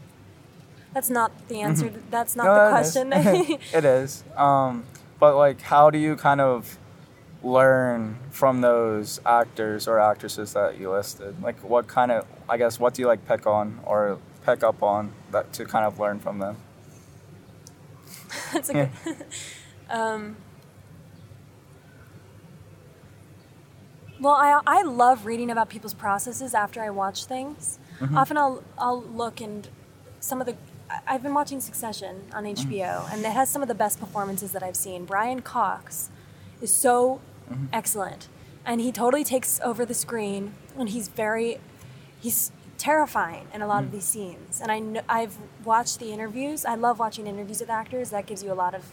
That's 0.92 1.08
not 1.08 1.30
the 1.48 1.60
answer 1.60 1.92
that's 2.10 2.34
not 2.34 2.44
No, 2.44 2.54
the 2.54 2.70
that 2.70 2.84
is. 2.84 2.92
question. 2.92 3.58
It 3.78 3.84
is. 3.84 4.24
Um, 4.36 4.84
but 5.20 5.36
like, 5.36 5.60
how 5.60 5.90
do 5.90 5.98
you 5.98 6.16
kind 6.16 6.40
of 6.40 6.78
learn 7.42 8.18
from 8.30 8.60
those 8.60 9.20
actors 9.24 9.88
or 9.88 9.98
actresses 9.98 10.52
that 10.52 10.78
you 10.78 10.90
listed? 10.90 11.42
Like, 11.42 11.58
what 11.62 11.86
kind 11.86 12.10
of, 12.12 12.26
I 12.48 12.56
guess, 12.56 12.78
what 12.78 12.94
do 12.94 13.02
you 13.02 13.08
like 13.08 13.26
pick 13.26 13.46
on 13.46 13.80
or 13.84 14.18
pick 14.44 14.62
up 14.62 14.82
on 14.82 15.12
that 15.30 15.52
to 15.54 15.64
kind 15.64 15.84
of 15.84 15.98
learn 15.98 16.18
from 16.20 16.38
them? 16.38 16.56
It's 18.54 18.68
a 18.68 18.72
good. 18.72 18.90
Um, 19.90 20.36
well, 24.20 24.34
I, 24.34 24.60
I 24.66 24.82
love 24.82 25.26
reading 25.26 25.50
about 25.50 25.68
people's 25.68 25.94
processes 25.94 26.54
after 26.54 26.80
I 26.80 26.90
watch 26.90 27.24
things. 27.24 27.80
Often 28.14 28.36
I'll, 28.36 28.62
I'll 28.78 29.02
look 29.02 29.40
and 29.40 29.68
some 30.20 30.40
of 30.40 30.46
the. 30.46 30.56
I've 31.06 31.22
been 31.22 31.34
watching 31.34 31.60
Succession 31.60 32.22
on 32.32 32.44
HBO, 32.44 33.12
and 33.12 33.20
it 33.20 33.32
has 33.32 33.48
some 33.50 33.62
of 33.62 33.68
the 33.68 33.74
best 33.74 33.98
performances 34.00 34.52
that 34.52 34.62
I've 34.62 34.76
seen. 34.76 35.04
Brian 35.04 35.40
Cox 35.40 36.08
is 36.60 36.72
so 36.74 37.20
Mm-hmm. 37.50 37.66
excellent, 37.72 38.28
and 38.64 38.80
he 38.80 38.92
totally 38.92 39.24
takes 39.24 39.60
over 39.60 39.84
the 39.84 39.94
screen, 39.94 40.54
and 40.78 40.88
he's 40.88 41.08
very. 41.08 41.58
He's 42.20 42.52
terrifying 42.80 43.46
in 43.52 43.60
a 43.60 43.66
lot 43.66 43.84
of 43.84 43.90
mm. 43.90 43.92
these 43.92 44.04
scenes. 44.04 44.60
And 44.60 44.72
I 44.72 44.80
kn- 44.80 45.04
I've 45.06 45.36
watched 45.64 46.00
the 46.00 46.12
interviews. 46.12 46.64
I 46.64 46.74
love 46.76 46.98
watching 46.98 47.26
interviews 47.26 47.60
with 47.60 47.68
actors. 47.68 48.08
That 48.10 48.24
gives 48.26 48.42
you 48.42 48.50
a 48.50 48.54
lot 48.54 48.74
of 48.74 48.92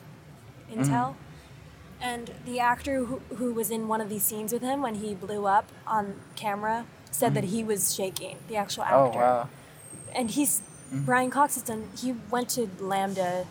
intel. 0.69 1.15
Mm-hmm. 1.15 2.01
And 2.01 2.31
the 2.45 2.59
actor 2.59 3.05
who, 3.05 3.21
who 3.35 3.53
was 3.53 3.71
in 3.71 3.87
one 3.87 4.01
of 4.01 4.09
these 4.09 4.23
scenes 4.23 4.51
with 4.51 4.61
him 4.61 4.81
when 4.81 4.95
he 4.95 5.15
blew 5.15 5.47
up 5.47 5.71
on 5.87 6.19
camera 6.35 6.85
said 7.11 7.33
that 7.33 7.45
mm-hmm. 7.45 7.55
he 7.55 7.63
was 7.63 7.95
shaking, 7.95 8.37
the 8.49 8.57
actual 8.57 8.83
actor. 8.83 8.95
Oh 8.95 9.07
actor. 9.07 9.19
wow. 9.19 9.49
And 10.13 10.31
he's, 10.31 10.61
Brian 10.91 11.31
Cox 11.31 11.55
has 11.55 11.63
done, 11.63 11.89
he 11.97 12.13
went 12.29 12.49
to 12.49 12.67
LAMDA. 12.67 13.45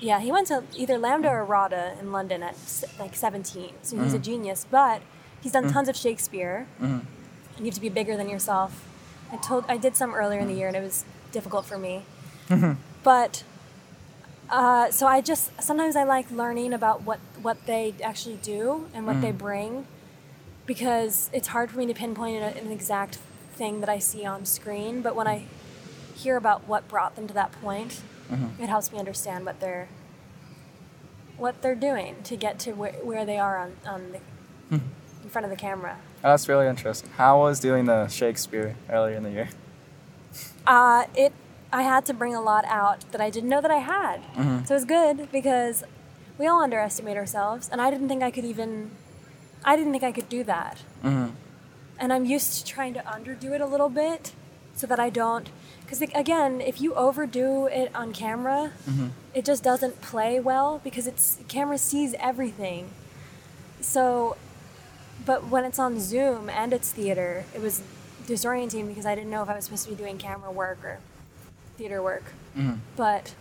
Yeah, 0.00 0.20
he 0.20 0.30
went 0.30 0.46
to 0.48 0.62
either 0.76 0.98
LAMDA 0.98 1.30
or 1.30 1.44
RADA 1.44 1.96
in 2.00 2.12
London 2.12 2.42
at 2.42 2.56
like 2.98 3.16
17. 3.16 3.70
So 3.82 3.98
he's 4.00 4.14
a 4.14 4.18
mm. 4.18 4.22
genius, 4.22 4.66
but 4.70 5.02
he's 5.40 5.52
done 5.52 5.64
mm. 5.64 5.72
tons 5.72 5.88
of 5.88 5.96
Shakespeare. 5.96 6.66
Mm-hmm. 6.76 6.84
And 6.84 7.58
you 7.58 7.64
have 7.66 7.74
to 7.74 7.80
be 7.80 7.88
bigger 7.88 8.16
than 8.16 8.28
yourself. 8.28 8.84
I 9.32 9.36
told, 9.36 9.64
I 9.68 9.76
did 9.76 9.96
some 9.96 10.14
earlier 10.14 10.40
in 10.40 10.48
the 10.48 10.54
year 10.54 10.68
and 10.68 10.76
it 10.76 10.82
was 10.82 11.04
difficult 11.32 11.64
for 11.66 11.78
me. 11.78 12.04
Mm-hmm. 12.48 12.80
but 13.02 13.42
uh, 14.48 14.90
so 14.90 15.06
I 15.06 15.20
just 15.20 15.62
sometimes 15.62 15.96
I 15.96 16.04
like 16.04 16.30
learning 16.30 16.72
about 16.72 17.02
what 17.02 17.18
what 17.42 17.66
they 17.66 17.94
actually 18.02 18.36
do 18.36 18.88
and 18.94 19.06
what 19.06 19.20
they 19.20 19.32
mm. 19.32 19.38
bring 19.38 19.86
because 20.64 21.28
it's 21.32 21.48
hard 21.48 21.70
for 21.70 21.78
me 21.78 21.86
to 21.86 21.94
pinpoint 21.94 22.42
an, 22.42 22.56
an 22.56 22.72
exact 22.72 23.18
thing 23.52 23.80
that 23.80 23.88
I 23.88 23.98
see 23.98 24.24
on 24.24 24.46
screen. 24.46 25.02
But 25.02 25.14
when 25.14 25.26
I 25.26 25.44
hear 26.14 26.36
about 26.36 26.66
what 26.66 26.88
brought 26.88 27.16
them 27.16 27.26
to 27.28 27.34
that 27.34 27.52
point, 27.60 28.00
Mm-hmm. 28.30 28.62
it 28.62 28.68
helps 28.68 28.92
me 28.92 28.98
understand 28.98 29.46
what 29.46 29.60
they're 29.60 29.88
what 31.38 31.62
they're 31.62 31.74
doing 31.74 32.16
to 32.24 32.36
get 32.36 32.58
to 32.58 32.72
where, 32.72 32.92
where 32.94 33.24
they 33.24 33.38
are 33.38 33.56
on, 33.58 33.76
on 33.86 34.12
the, 34.12 34.18
mm-hmm. 34.76 35.22
in 35.22 35.30
front 35.30 35.44
of 35.44 35.50
the 35.50 35.56
camera. 35.56 35.96
Oh, 36.24 36.30
that's 36.30 36.48
really 36.48 36.66
interesting. 36.66 37.10
How 37.10 37.38
was 37.38 37.60
doing 37.60 37.84
the 37.84 38.08
Shakespeare 38.08 38.74
earlier 38.90 39.14
in 39.14 39.22
the 39.22 39.30
year? 39.30 39.48
Uh, 40.66 41.04
it 41.14 41.32
I 41.72 41.82
had 41.82 42.06
to 42.06 42.14
bring 42.14 42.34
a 42.34 42.40
lot 42.40 42.64
out 42.66 43.10
that 43.12 43.20
I 43.20 43.30
didn't 43.30 43.50
know 43.50 43.60
that 43.60 43.70
I 43.70 43.78
had. 43.78 44.22
Mm-hmm. 44.34 44.64
So 44.64 44.74
it 44.74 44.78
was 44.78 44.84
good 44.84 45.30
because 45.30 45.84
we 46.38 46.46
all 46.46 46.62
underestimate 46.62 47.16
ourselves, 47.16 47.68
and 47.70 47.80
I 47.80 47.90
didn't 47.90 48.08
think 48.08 48.22
I 48.22 48.30
could 48.30 48.44
even. 48.44 48.90
I 49.64 49.76
didn't 49.76 49.92
think 49.92 50.04
I 50.04 50.12
could 50.12 50.28
do 50.28 50.44
that. 50.44 50.78
And 52.00 52.12
I'm 52.12 52.24
used 52.24 52.54
to 52.58 52.64
trying 52.64 52.94
to 52.94 53.00
underdo 53.00 53.52
it 53.52 53.60
a 53.60 53.66
little 53.66 53.88
bit, 53.88 54.32
so 54.74 54.86
that 54.86 55.00
I 55.00 55.10
don't. 55.10 55.50
Because 55.88 56.02
again, 56.02 56.60
if 56.60 56.82
you 56.82 56.94
overdo 56.94 57.64
it 57.64 57.90
on 57.94 58.12
camera, 58.12 58.72
mm-hmm. 58.86 59.06
it 59.32 59.46
just 59.46 59.64
doesn't 59.64 60.02
play 60.02 60.38
well 60.38 60.82
because 60.84 61.06
it's 61.06 61.38
camera 61.48 61.78
sees 61.78 62.12
everything. 62.18 62.90
So, 63.80 64.36
but 65.24 65.46
when 65.46 65.64
it's 65.64 65.78
on 65.78 65.98
Zoom 65.98 66.50
and 66.50 66.74
it's 66.74 66.92
theater, 66.92 67.46
it 67.54 67.62
was 67.62 67.80
disorienting 68.26 68.86
because 68.86 69.06
I 69.06 69.14
didn't 69.14 69.30
know 69.30 69.42
if 69.42 69.48
I 69.48 69.54
was 69.54 69.64
supposed 69.64 69.84
to 69.84 69.90
be 69.90 69.96
doing 69.96 70.18
camera 70.18 70.50
work 70.50 70.84
or 70.84 70.98
theater 71.78 72.02
work. 72.02 72.34
Mm-hmm. 72.54 72.80
But 72.94 73.34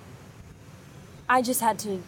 I 1.28 1.42
just 1.42 1.60
had 1.60 1.78
to 1.80 2.02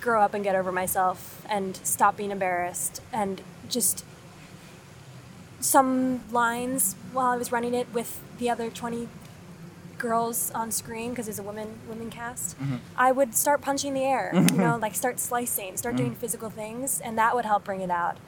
grow 0.00 0.22
up 0.22 0.32
and 0.32 0.42
get 0.42 0.56
over 0.56 0.72
myself 0.72 1.44
and 1.46 1.76
stop 1.84 2.16
being 2.16 2.30
embarrassed 2.30 3.02
and 3.12 3.42
just 3.68 4.02
some 5.60 6.22
lines 6.32 6.96
while 7.12 7.32
I 7.32 7.36
was 7.36 7.52
running 7.52 7.74
it 7.74 7.88
with 7.92 8.22
the 8.38 8.50
other 8.50 8.70
20 8.70 9.08
girls 9.96 10.50
on 10.54 10.70
screen 10.70 11.10
because 11.10 11.26
there's 11.26 11.38
a 11.38 11.42
women 11.42 11.78
women 11.88 12.10
cast 12.10 12.58
mm-hmm. 12.58 12.76
I 12.96 13.12
would 13.12 13.34
start 13.34 13.62
punching 13.62 13.94
the 13.94 14.02
air 14.02 14.30
you 14.34 14.40
mm-hmm. 14.40 14.58
know 14.58 14.76
like 14.76 14.94
start 14.94 15.20
slicing 15.20 15.76
start 15.76 15.96
doing 15.96 16.10
mm-hmm. 16.10 16.20
physical 16.20 16.50
things 16.50 17.00
and 17.00 17.16
that 17.16 17.34
would 17.34 17.44
help 17.44 17.64
bring 17.64 17.80
it 17.80 17.90
out 17.90 18.18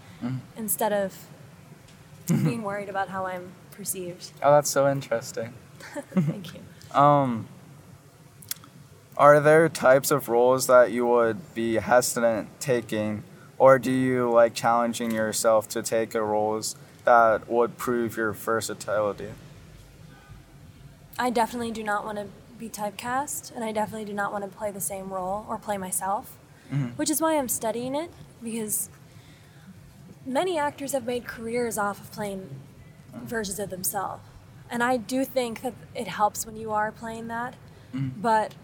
instead 0.57 0.92
of 0.92 1.26
being 2.26 2.62
worried 2.62 2.88
about 2.88 3.09
how 3.09 3.26
I'm 3.26 3.52
perceived. 3.70 4.32
Oh, 4.42 4.52
that's 4.52 4.70
so 4.70 4.90
interesting. 4.90 5.52
thank 6.14 6.54
you. 6.54 6.61
Um, 6.94 7.48
are 9.18 9.40
there 9.40 9.68
types 9.68 10.11
of 10.11 10.28
roles 10.28 10.68
that 10.68 10.92
you 10.92 11.04
would 11.04 11.52
be 11.52 11.74
hesitant 11.74 12.48
taking, 12.61 13.24
or 13.59 13.78
do 13.78 13.90
you 13.90 14.30
like 14.30 14.54
challenging 14.54 15.11
yourself 15.11 15.68
to 15.70 15.82
take 15.82 16.14
a 16.14 16.22
roles 16.22 16.76
that 17.04 17.50
would 17.50 17.76
prove 17.76 18.16
your 18.16 18.32
versatility? 18.32 19.30
I 21.18 21.30
definitely 21.30 21.70
do 21.72 21.82
not 21.82 22.04
want 22.04 22.18
to 22.18 22.26
be 22.58 22.68
typecast, 22.68 23.54
and 23.54 23.64
I 23.64 23.72
definitely 23.72 24.04
do 24.04 24.12
not 24.14 24.32
want 24.32 24.44
to 24.44 24.50
play 24.56 24.70
the 24.70 24.80
same 24.80 25.12
role 25.12 25.46
or 25.48 25.58
play 25.58 25.76
myself, 25.78 26.36
which 26.96 27.10
is 27.10 27.20
why 27.20 27.36
I'm 27.38 27.48
studying 27.48 27.94
it 27.94 28.10
because 28.42 28.90
many 30.24 30.58
actors 30.58 30.92
have 30.92 31.06
made 31.06 31.26
careers 31.26 31.78
off 31.78 32.00
of 32.00 32.10
playing 32.12 32.48
versions 33.14 33.58
of 33.58 33.70
themselves. 33.70 34.22
And 34.70 34.82
I 34.82 34.96
do 34.96 35.24
think 35.24 35.62
that 35.62 35.74
it 35.94 36.08
helps 36.08 36.44
when 36.44 36.56
you 36.56 36.72
are 36.72 36.90
playing 36.90 37.28
that, 37.28 37.54
but 38.20 38.54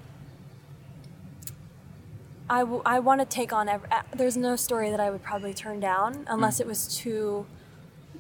I, 2.51 2.61
w- 2.61 2.83
I 2.85 2.99
want 2.99 3.21
to 3.21 3.25
take 3.25 3.53
on 3.53 3.69
every. 3.69 3.89
uh, 3.91 4.03
There's 4.15 4.37
no 4.37 4.57
story 4.57 4.91
that 4.91 5.01
I 5.01 5.11
would 5.11 5.23
probably 5.23 5.55
turn 5.55 5.81
down 5.81 6.27
unless 6.29 6.61
it 6.61 6.67
was 6.67 6.89
too, 6.99 7.47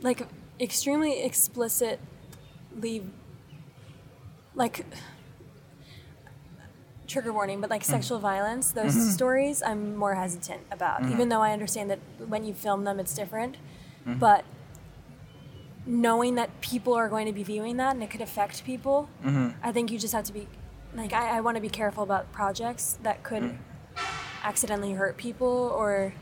like, 0.00 0.26
extremely 0.60 1.22
explicitly 1.22 3.02
like 4.54 4.84
trigger 7.06 7.32
warning, 7.32 7.60
but 7.60 7.70
like 7.70 7.82
mm. 7.82 7.86
sexual 7.86 8.18
violence, 8.18 8.72
those 8.72 8.94
mm-hmm. 8.94 9.10
stories 9.10 9.62
I'm 9.62 9.96
more 9.96 10.14
hesitant 10.14 10.62
about. 10.70 11.02
Mm-hmm. 11.02 11.12
Even 11.12 11.28
though 11.28 11.42
I 11.42 11.52
understand 11.52 11.90
that 11.90 11.98
when 12.26 12.44
you 12.44 12.54
film 12.54 12.84
them, 12.84 12.98
it's 12.98 13.14
different, 13.14 13.56
mm-hmm. 14.06 14.18
but 14.18 14.44
knowing 15.84 16.36
that 16.36 16.60
people 16.60 16.94
are 16.94 17.08
going 17.08 17.26
to 17.26 17.32
be 17.32 17.42
viewing 17.42 17.76
that 17.76 17.94
and 17.94 18.02
it 18.02 18.10
could 18.10 18.20
affect 18.20 18.64
people, 18.64 19.08
I 19.62 19.72
think 19.72 19.90
you 19.90 19.98
just 19.98 20.14
have 20.14 20.24
to 20.24 20.32
be 20.32 20.46
like 20.94 21.12
I, 21.12 21.38
I 21.38 21.40
want 21.40 21.56
to 21.56 21.60
be 21.60 21.70
careful 21.70 22.02
about 22.02 22.32
projects 22.32 22.98
that 23.02 23.22
could 23.22 23.42
mm. 23.42 23.56
accidentally 24.42 24.92
hurt 24.92 25.16
people 25.16 25.72
or. 25.74 26.14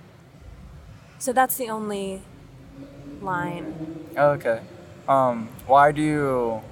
So 1.18 1.34
that's 1.34 1.58
the 1.58 1.68
only 1.68 2.22
line. 3.20 4.06
Oh, 4.16 4.30
Okay. 4.30 4.60
Um, 5.06 5.48
why 5.66 5.92
do 5.92 6.00
you 6.00 6.62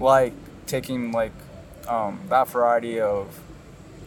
like 0.00 0.32
taking 0.66 1.12
like 1.12 1.32
um, 1.88 2.20
that 2.28 2.48
variety 2.48 3.00
of 3.00 3.38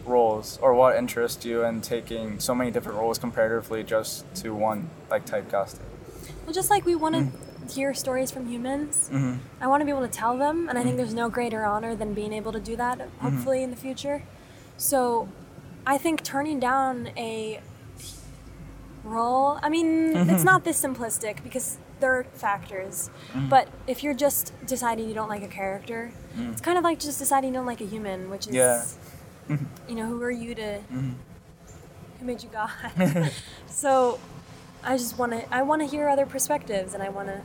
roles, 0.04 0.58
or 0.60 0.74
what 0.74 0.96
interests 0.96 1.44
you 1.46 1.64
in 1.64 1.80
taking 1.80 2.38
so 2.38 2.54
many 2.54 2.70
different 2.70 2.98
roles 2.98 3.18
comparatively 3.18 3.82
just 3.82 4.24
to 4.36 4.54
one 4.54 4.90
like 5.10 5.24
typecasting? 5.24 5.80
Well, 6.44 6.52
just 6.52 6.70
like 6.70 6.84
we 6.84 6.94
want 6.94 7.14
to 7.14 7.20
mm. 7.22 7.72
hear 7.72 7.94
stories 7.94 8.30
from 8.30 8.46
humans, 8.46 9.08
mm-hmm. 9.12 9.38
I 9.60 9.66
want 9.66 9.80
to 9.80 9.84
be 9.84 9.90
able 9.90 10.02
to 10.02 10.08
tell 10.08 10.36
them, 10.36 10.68
and 10.68 10.78
I 10.78 10.82
think 10.82 10.94
mm. 10.94 10.98
there's 10.98 11.14
no 11.14 11.30
greater 11.30 11.64
honor 11.64 11.94
than 11.94 12.12
being 12.12 12.32
able 12.32 12.52
to 12.52 12.60
do 12.60 12.76
that, 12.76 12.98
mm-hmm. 12.98 13.28
hopefully, 13.28 13.62
in 13.62 13.70
the 13.70 13.76
future. 13.76 14.22
So 14.76 15.28
I 15.86 15.96
think 15.98 16.22
turning 16.22 16.60
down 16.60 17.10
a 17.16 17.60
role, 19.04 19.58
I 19.62 19.68
mean, 19.68 20.16
it's 20.16 20.30
mm-hmm. 20.30 20.44
not 20.44 20.64
this 20.64 20.82
simplistic 20.82 21.42
because 21.42 21.78
there 22.04 22.18
are 22.18 22.24
factors, 22.34 23.08
mm-hmm. 23.32 23.48
but 23.48 23.66
if 23.86 24.02
you're 24.02 24.12
just 24.12 24.52
deciding 24.66 25.08
you 25.08 25.14
don't 25.14 25.30
like 25.30 25.42
a 25.42 25.48
character, 25.48 26.12
mm-hmm. 26.36 26.52
it's 26.52 26.60
kind 26.60 26.76
of 26.76 26.84
like 26.84 27.00
just 27.00 27.18
deciding 27.18 27.48
you 27.48 27.54
don't 27.54 27.64
like 27.64 27.80
a 27.80 27.86
human, 27.86 28.28
which 28.28 28.46
is, 28.46 28.54
Yeah. 28.54 28.84
Mm-hmm. 29.48 29.64
you 29.88 29.94
know, 29.94 30.06
who 30.08 30.22
are 30.22 30.30
you 30.30 30.54
to, 30.54 30.80
who 30.90 32.26
made 32.26 32.42
you 32.42 32.50
God? 32.52 33.32
so 33.66 34.20
I 34.82 34.98
just 34.98 35.18
want 35.18 35.32
to. 35.32 35.54
I 35.54 35.62
want 35.62 35.80
to 35.80 35.88
hear 35.88 36.06
other 36.06 36.26
perspectives, 36.26 36.92
and 36.92 37.02
I 37.02 37.08
want 37.08 37.28
to. 37.28 37.40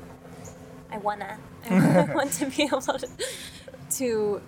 I 0.91 0.97
wanna. 0.97 1.37
I 1.69 2.09
want 2.13 2.33
to 2.33 2.47
be 2.47 2.63
able 2.63 2.81
to, 2.81 3.07
to 3.91 4.41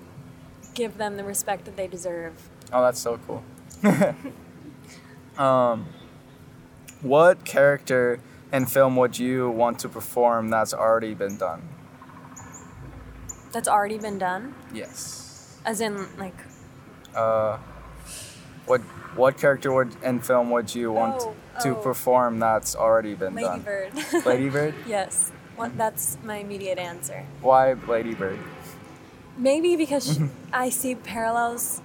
give 0.74 0.98
them 0.98 1.16
the 1.16 1.24
respect 1.24 1.64
that 1.66 1.78
they 1.78 1.88
deserve. 1.88 2.34
Oh, 2.74 2.82
that's 2.82 3.00
so 3.00 3.18
cool. 3.28 3.44
um, 5.42 5.88
what 7.02 7.46
character 7.46 8.20
in 8.52 8.66
film 8.66 8.96
would 8.96 9.18
you 9.18 9.50
want 9.50 9.80
to 9.80 9.90
perform 9.90 10.50
that's 10.50 10.74
already 10.74 11.14
been 11.14 11.38
done? 11.38 11.62
That's 13.52 13.68
already 13.68 13.98
been 13.98 14.18
done, 14.18 14.56
Yes. 14.74 15.58
as 15.66 15.82
in 15.82 16.08
like. 16.18 16.36
Uh, 17.16 17.58
what 18.66 18.82
what 19.16 19.38
character 19.38 19.72
would 19.74 19.94
in 20.04 20.22
film 20.22 20.50
would 20.52 20.74
you 20.74 20.92
want 20.92 21.22
Oh, 21.22 21.36
to 21.64 21.70
oh. 21.72 21.76
perform 21.76 22.40
that's 22.40 22.76
already 22.76 23.14
been 23.14 23.36
Lady 23.36 23.48
done? 23.48 23.62
Bird. 23.62 23.92
Lady 24.26 24.50
Bird? 24.50 24.74
yes, 24.88 25.32
what, 25.58 25.76
that's 25.78 26.18
my 26.24 26.38
immediate 26.38 26.78
answer. 26.80 27.26
Why 27.42 27.74
Lady 27.74 28.14
Bird? 28.14 28.40
Maybe 29.38 29.76
because 29.76 30.16
she, 30.16 30.30
I 30.54 30.70
see 30.70 30.96
parallels, 30.96 31.82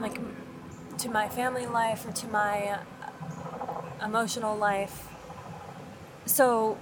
like 0.00 0.18
to 0.98 1.08
my 1.08 1.28
family 1.28 1.66
life 1.66 2.04
or 2.06 2.12
to 2.12 2.26
my 2.28 2.78
uh, 2.80 4.04
emotional 4.04 4.56
life. 4.56 5.06
So, 6.28 6.76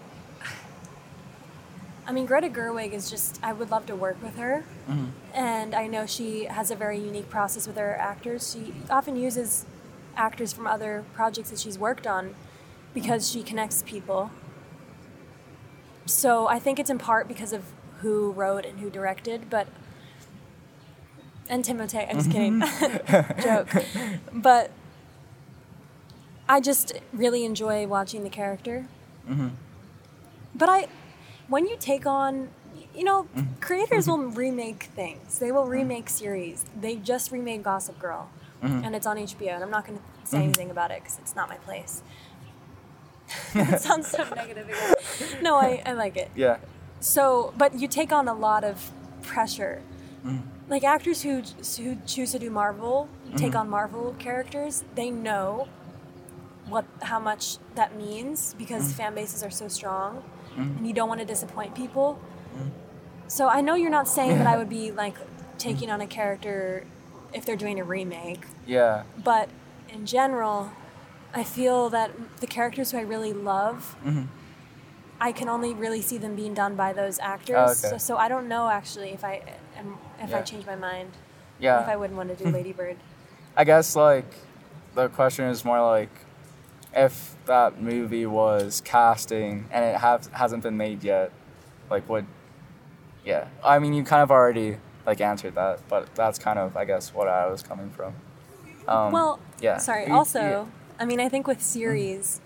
I 2.06 2.12
mean, 2.12 2.26
Greta 2.26 2.48
Gerwig 2.48 2.92
is 2.92 3.08
just, 3.08 3.38
I 3.42 3.52
would 3.52 3.70
love 3.70 3.86
to 3.86 3.94
work 3.94 4.20
with 4.22 4.36
her. 4.36 4.64
Mm-hmm. 4.90 5.06
And 5.34 5.74
I 5.74 5.86
know 5.86 6.04
she 6.04 6.44
has 6.44 6.70
a 6.70 6.74
very 6.74 6.98
unique 6.98 7.30
process 7.30 7.66
with 7.66 7.76
her 7.76 7.94
actors. 7.94 8.52
She 8.52 8.74
often 8.90 9.16
uses 9.16 9.64
actors 10.16 10.52
from 10.52 10.66
other 10.66 11.04
projects 11.14 11.50
that 11.50 11.60
she's 11.60 11.78
worked 11.78 12.06
on 12.06 12.34
because 12.92 13.30
she 13.30 13.42
connects 13.42 13.84
people. 13.86 14.30
So 16.06 16.48
I 16.48 16.58
think 16.58 16.78
it's 16.80 16.90
in 16.90 16.98
part 16.98 17.28
because 17.28 17.52
of 17.52 17.64
who 18.00 18.32
wrote 18.32 18.64
and 18.64 18.80
who 18.80 18.90
directed, 18.90 19.48
but 19.48 19.68
and 21.48 21.64
Timothée. 21.64 22.08
I'm 22.08 22.16
just 22.16 22.30
kidding, 22.32 22.60
mm-hmm. 22.60 23.40
joke. 23.42 23.84
But 24.32 24.72
I 26.48 26.60
just 26.60 26.94
really 27.12 27.44
enjoy 27.44 27.86
watching 27.86 28.24
the 28.24 28.30
character. 28.30 28.86
Mm-hmm. 29.28 29.48
But 30.54 30.68
I, 30.68 30.86
when 31.48 31.66
you 31.66 31.76
take 31.78 32.06
on, 32.06 32.48
you 32.94 33.04
know, 33.04 33.24
mm-hmm. 33.24 33.60
creators 33.60 34.06
mm-hmm. 34.06 34.22
will 34.22 34.30
remake 34.30 34.84
things. 34.94 35.38
They 35.38 35.52
will 35.52 35.66
remake 35.66 36.08
series. 36.08 36.64
They 36.78 36.96
just 36.96 37.30
remade 37.30 37.62
Gossip 37.62 37.98
Girl, 37.98 38.30
and 38.62 38.94
it's 38.96 39.06
on 39.06 39.16
HBO. 39.16 39.54
And 39.54 39.62
I'm 39.62 39.70
not 39.70 39.86
going 39.86 39.98
to 39.98 40.04
say 40.24 40.42
anything 40.42 40.70
about 40.70 40.90
it 40.90 41.02
because 41.02 41.18
it's 41.18 41.36
not 41.36 41.48
my 41.48 41.56
place. 41.56 42.02
it 43.54 43.80
sounds 43.80 44.08
so 44.08 44.24
negative. 44.34 44.68
Again. 44.68 45.42
No, 45.42 45.56
I, 45.56 45.82
I 45.84 45.92
like 45.92 46.16
it. 46.16 46.30
Yeah. 46.34 46.58
So, 47.00 47.52
but 47.56 47.78
you 47.78 47.88
take 47.88 48.12
on 48.12 48.28
a 48.28 48.34
lot 48.34 48.64
of 48.64 48.90
pressure. 49.22 49.82
Like 50.68 50.82
actors 50.82 51.22
who 51.22 51.42
who 51.78 51.96
choose 52.04 52.32
to 52.32 52.40
do 52.40 52.50
Marvel, 52.50 53.08
take 53.36 53.54
on 53.54 53.70
Marvel 53.70 54.16
characters, 54.18 54.82
they 54.96 55.10
know 55.10 55.68
what 56.68 56.84
how 57.02 57.20
much 57.20 57.58
that 57.74 57.96
means 57.96 58.54
because 58.58 58.92
mm. 58.92 58.96
fan 58.96 59.14
bases 59.14 59.42
are 59.42 59.50
so 59.50 59.68
strong, 59.68 60.22
mm. 60.54 60.76
and 60.78 60.86
you 60.86 60.92
don't 60.92 61.08
want 61.08 61.20
to 61.20 61.26
disappoint 61.26 61.74
people. 61.74 62.18
Mm. 62.56 62.70
So 63.28 63.48
I 63.48 63.60
know 63.60 63.74
you're 63.74 63.90
not 63.90 64.08
saying 64.08 64.38
that 64.38 64.46
I 64.46 64.56
would 64.56 64.68
be 64.68 64.92
like 64.92 65.16
taking 65.58 65.90
on 65.90 66.00
a 66.00 66.06
character 66.06 66.84
if 67.32 67.44
they're 67.44 67.56
doing 67.56 67.80
a 67.80 67.84
remake, 67.84 68.46
Yeah. 68.66 69.02
but 69.22 69.50
in 69.88 70.06
general, 70.06 70.72
I 71.34 71.44
feel 71.44 71.90
that 71.90 72.12
the 72.40 72.46
characters 72.46 72.92
who 72.92 72.98
I 72.98 73.02
really 73.02 73.32
love, 73.32 73.96
mm-hmm. 74.04 74.24
I 75.20 75.32
can 75.32 75.48
only 75.48 75.74
really 75.74 76.00
see 76.00 76.18
them 76.18 76.36
being 76.36 76.54
done 76.54 76.76
by 76.76 76.92
those 76.92 77.18
actors. 77.18 77.56
Oh, 77.58 77.64
okay. 77.64 77.74
so, 77.74 77.98
so 77.98 78.16
I 78.16 78.28
don't 78.28 78.48
know 78.48 78.68
actually 78.68 79.10
if 79.10 79.24
I 79.24 79.42
if 80.20 80.34
I 80.34 80.42
change 80.42 80.66
my 80.66 80.76
mind, 80.76 81.10
Yeah. 81.58 81.82
if 81.82 81.88
I 81.88 81.96
wouldn't 81.96 82.16
want 82.16 82.30
to 82.30 82.36
do 82.36 82.44
hmm. 82.44 82.54
Lady 82.54 82.72
Bird. 82.72 82.96
I 83.56 83.64
guess 83.64 83.96
like 83.96 84.32
the 84.94 85.08
question 85.08 85.46
is 85.46 85.64
more 85.64 85.80
like 85.80 86.10
if 86.96 87.36
that 87.46 87.80
movie 87.80 88.26
was 88.26 88.80
casting 88.84 89.66
and 89.70 89.84
it 89.84 89.96
have, 89.98 90.26
hasn't 90.32 90.62
been 90.62 90.76
made 90.76 91.04
yet, 91.04 91.30
like 91.90 92.08
would 92.08 92.26
yeah. 93.24 93.48
I 93.62 93.78
mean 93.78 93.92
you 93.92 94.02
kind 94.02 94.22
of 94.22 94.30
already 94.30 94.78
like 95.06 95.20
answered 95.20 95.54
that, 95.56 95.80
but 95.88 96.12
that's 96.14 96.38
kind 96.38 96.58
of 96.58 96.76
I 96.76 96.84
guess 96.84 97.12
what 97.14 97.28
I 97.28 97.46
was 97.48 97.62
coming 97.62 97.90
from. 97.90 98.14
Um, 98.88 99.12
well, 99.12 99.38
yeah. 99.60 99.78
Sorry. 99.78 100.06
Also, 100.06 100.40
yeah. 100.40 100.64
I 100.98 101.04
mean, 101.04 101.20
I 101.20 101.28
think 101.28 101.46
with 101.46 101.60
series, 101.60 102.40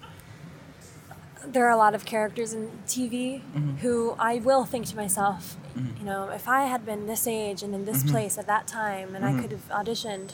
there 1.47 1.67
are 1.67 1.71
a 1.71 1.77
lot 1.77 1.95
of 1.95 2.05
characters 2.05 2.53
in 2.53 2.71
TV 2.87 3.43
Mm-hmm. 3.43 3.77
who 3.77 4.15
I 4.19 4.37
will 4.39 4.65
think 4.65 4.87
to 4.87 4.97
myself, 4.97 5.57
you 5.77 6.05
know, 6.05 6.29
if 6.31 6.49
I 6.49 6.65
had 6.65 6.85
been 6.85 7.07
this 7.07 7.27
age 7.27 7.63
and 7.63 7.75
in 7.75 7.85
this 7.85 7.99
Mm-hmm. 8.03 8.11
place 8.13 8.37
at 8.39 8.47
that 8.47 8.67
time, 8.67 9.15
and 9.15 9.25
I 9.25 9.41
could 9.41 9.53
have 9.53 9.69
auditioned, 9.69 10.33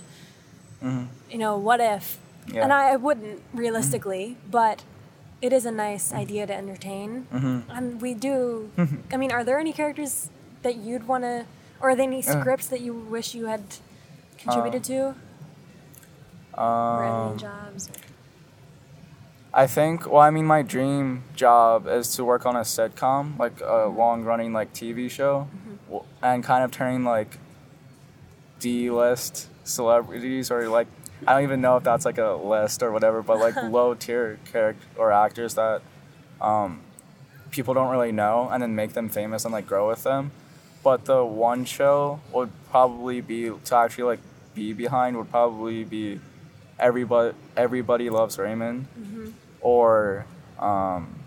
you 1.30 1.38
know, 1.38 1.56
what 1.58 1.80
if? 1.80 2.18
Yeah. 2.52 2.62
And 2.64 2.72
I, 2.72 2.92
I 2.92 2.96
wouldn't 2.96 3.42
realistically, 3.52 4.36
but 4.50 4.84
it 5.42 5.52
is 5.52 5.66
a 5.66 5.70
nice 5.72 6.12
idea 6.12 6.46
to 6.46 6.54
entertain. 6.54 7.26
Mm-hmm. 7.32 7.70
And 7.70 8.00
we 8.00 8.14
do. 8.14 8.70
I 9.12 9.16
mean, 9.16 9.30
are 9.32 9.44
there 9.44 9.58
any 9.58 9.72
characters 9.72 10.30
that 10.62 10.76
you'd 10.76 11.06
want 11.06 11.24
to, 11.24 11.44
or 11.80 11.90
are 11.90 11.96
there 11.96 12.06
any 12.06 12.20
Uh. 12.26 12.40
scripts 12.40 12.66
that 12.68 12.80
you 12.80 12.94
wish 12.94 13.34
you 13.34 13.46
had 13.46 13.62
contributed 14.38 14.84
to? 14.84 15.14
or 16.56 17.04
Um, 17.04 17.28
any 17.32 17.38
jobs? 17.40 17.90
I 19.52 19.66
think, 19.66 20.06
well, 20.10 20.20
I 20.20 20.30
mean, 20.30 20.44
my 20.46 20.62
dream 20.62 21.22
job 21.34 21.86
is 21.86 22.14
to 22.16 22.24
work 22.24 22.44
on 22.44 22.56
a 22.56 22.60
sitcom, 22.60 23.38
like 23.38 23.60
a 23.62 23.86
long 23.86 24.22
running 24.24 24.52
like 24.52 24.72
TV 24.74 25.10
show, 25.10 25.48
w 25.88 26.04
and 26.22 26.44
kind 26.44 26.62
of 26.64 26.70
turning 26.70 27.04
like 27.04 27.38
D 28.60 28.90
list 28.90 29.48
celebrities 29.64 30.50
or 30.50 30.68
like, 30.68 30.88
I 31.26 31.34
don't 31.34 31.42
even 31.44 31.60
know 31.60 31.76
if 31.76 31.84
that's 31.84 32.04
like 32.04 32.18
a 32.18 32.32
list 32.32 32.82
or 32.82 32.92
whatever, 32.92 33.22
but 33.22 33.38
like 33.38 33.56
low 33.70 33.94
tier 33.94 34.38
character 34.50 34.86
or 34.96 35.12
actors 35.12 35.54
that 35.54 35.82
um, 36.40 36.80
people 37.50 37.74
don't 37.74 37.90
really 37.90 38.12
know 38.12 38.48
and 38.50 38.62
then 38.62 38.74
make 38.74 38.92
them 38.92 39.08
famous 39.08 39.44
and 39.44 39.52
like 39.52 39.66
grow 39.66 39.88
with 39.88 40.02
them. 40.02 40.32
But 40.82 41.06
the 41.06 41.24
one 41.24 41.64
show 41.64 42.20
would 42.32 42.50
probably 42.70 43.20
be 43.20 43.50
to 43.64 43.76
actually 43.76 44.04
like 44.04 44.20
be 44.54 44.72
behind 44.72 45.16
would 45.16 45.30
probably 45.30 45.84
be 45.84 46.20
everybody 46.78 47.36
everybody 47.56 48.10
loves 48.10 48.38
Raymond 48.38 48.86
or 49.60 50.26
um, 50.58 51.20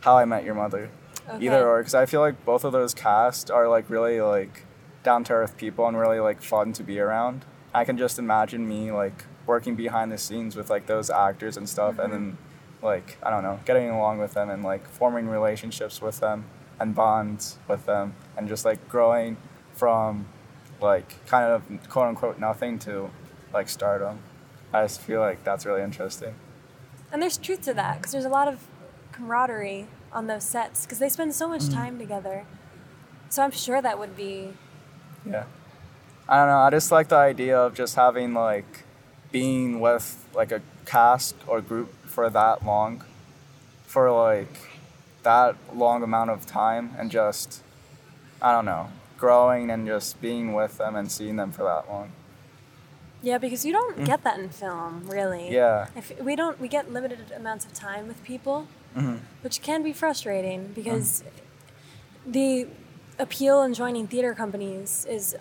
How 0.00 0.18
I 0.18 0.24
Met 0.24 0.44
Your 0.44 0.54
Mother. 0.54 0.90
Okay. 1.28 1.46
Either 1.46 1.68
or, 1.68 1.78
because 1.78 1.94
I 1.94 2.06
feel 2.06 2.20
like 2.20 2.44
both 2.44 2.64
of 2.64 2.72
those 2.72 2.92
casts 2.92 3.50
are 3.50 3.68
like 3.68 3.88
really 3.88 4.20
like 4.20 4.64
down 5.02 5.24
to 5.24 5.32
earth 5.32 5.56
people 5.56 5.86
and 5.86 5.96
really 5.96 6.20
like 6.20 6.42
fun 6.42 6.72
to 6.74 6.82
be 6.82 6.98
around. 6.98 7.44
I 7.72 7.84
can 7.84 7.96
just 7.96 8.18
imagine 8.18 8.68
me 8.68 8.90
like 8.90 9.24
working 9.46 9.74
behind 9.76 10.10
the 10.12 10.18
scenes 10.18 10.56
with 10.56 10.70
like 10.70 10.86
those 10.86 11.10
actors 11.10 11.56
and 11.56 11.68
stuff, 11.68 11.98
and 11.98 12.12
then 12.12 12.32
mm-hmm. 12.32 12.86
like 12.86 13.18
I 13.22 13.30
don't 13.30 13.42
know, 13.42 13.60
getting 13.64 13.90
along 13.90 14.18
with 14.18 14.34
them 14.34 14.50
and 14.50 14.62
like 14.62 14.86
forming 14.88 15.28
relationships 15.28 16.00
with 16.00 16.20
them 16.20 16.44
and 16.78 16.94
bonds 16.94 17.58
with 17.68 17.86
them, 17.86 18.14
and 18.36 18.48
just 18.48 18.64
like 18.64 18.88
growing 18.88 19.36
from 19.74 20.26
like 20.80 21.24
kind 21.26 21.44
of 21.44 21.88
quote 21.88 22.08
unquote 22.08 22.38
nothing 22.38 22.78
to 22.80 23.10
like 23.52 23.68
stardom. 23.68 24.18
I 24.72 24.82
just 24.82 25.00
feel 25.00 25.20
like 25.20 25.42
that's 25.44 25.66
really 25.66 25.82
interesting. 25.82 26.34
And 27.12 27.20
there's 27.20 27.36
truth 27.36 27.62
to 27.62 27.74
that 27.74 27.98
because 27.98 28.12
there's 28.12 28.24
a 28.24 28.28
lot 28.30 28.46
of 28.46 28.66
camaraderie 29.12 29.88
on 30.12 30.26
those 30.26 30.44
sets 30.44 30.84
because 30.84 30.98
they 30.98 31.08
spend 31.08 31.34
so 31.34 31.48
much 31.48 31.62
mm. 31.62 31.74
time 31.74 31.98
together. 31.98 32.46
So 33.28 33.42
I'm 33.42 33.50
sure 33.50 33.82
that 33.82 33.98
would 33.98 34.16
be 34.16 34.54
Yeah. 35.24 35.44
I 36.30 36.36
don't 36.38 36.46
know. 36.48 36.58
I 36.58 36.70
just 36.70 36.92
like 36.92 37.08
the 37.08 37.16
idea 37.16 37.58
of 37.58 37.74
just 37.74 37.96
having 37.96 38.34
like 38.34 38.84
being 39.32 39.80
with 39.80 40.24
like 40.32 40.52
a 40.52 40.62
cast 40.86 41.34
or 41.46 41.60
group 41.60 41.92
for 42.06 42.30
that 42.30 42.64
long, 42.64 43.04
for 43.86 44.10
like 44.12 44.54
that 45.24 45.56
long 45.74 46.02
amount 46.04 46.30
of 46.30 46.46
time, 46.46 46.94
and 46.98 47.10
just 47.10 47.62
I 48.40 48.52
don't 48.52 48.64
know, 48.64 48.90
growing 49.18 49.70
and 49.70 49.86
just 49.86 50.20
being 50.22 50.52
with 50.54 50.78
them 50.78 50.94
and 50.96 51.10
seeing 51.10 51.36
them 51.36 51.50
for 51.52 51.64
that 51.64 51.88
long. 51.90 52.12
yeah 53.22 53.36
because 53.36 53.66
you 53.66 53.72
don't 53.72 54.04
get 54.04 54.22
that 54.24 54.38
in 54.38 54.48
film 54.48 55.04
really. 55.10 55.48
Mm. 55.50 55.52
Yeah. 55.52 55.86
If 55.96 56.06
we 56.20 56.36
don't 56.36 56.60
we 56.60 56.68
get 56.68 56.92
limited 56.92 57.32
amounts 57.40 57.64
of 57.66 57.72
time 57.74 58.06
with 58.08 58.22
people, 58.24 58.68
hmm 58.94 59.16
which 59.42 59.60
can 59.62 59.82
be 59.82 59.92
frustrating 59.92 60.60
because 60.74 61.24
the 62.26 62.66
appeal 63.18 63.62
in 63.62 63.74
joining 63.74 64.06
theater 64.06 64.32
companies 64.34 65.06
is 65.16 65.36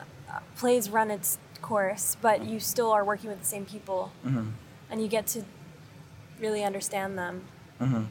plays 0.56 0.90
run 0.90 1.12
its 1.12 1.38
course, 1.62 2.18
but 2.22 2.44
you 2.46 2.60
still 2.60 2.92
are 2.92 3.04
working 3.04 3.30
with 3.30 3.40
the 3.40 3.46
same 3.46 3.66
people, 3.66 4.12
hmm 4.24 4.50
and 4.92 5.00
you 5.02 5.08
get 5.08 5.28
to 5.28 5.44
really 6.40 6.64
understand 6.64 7.16
them. 7.16 7.44
And 7.80 8.08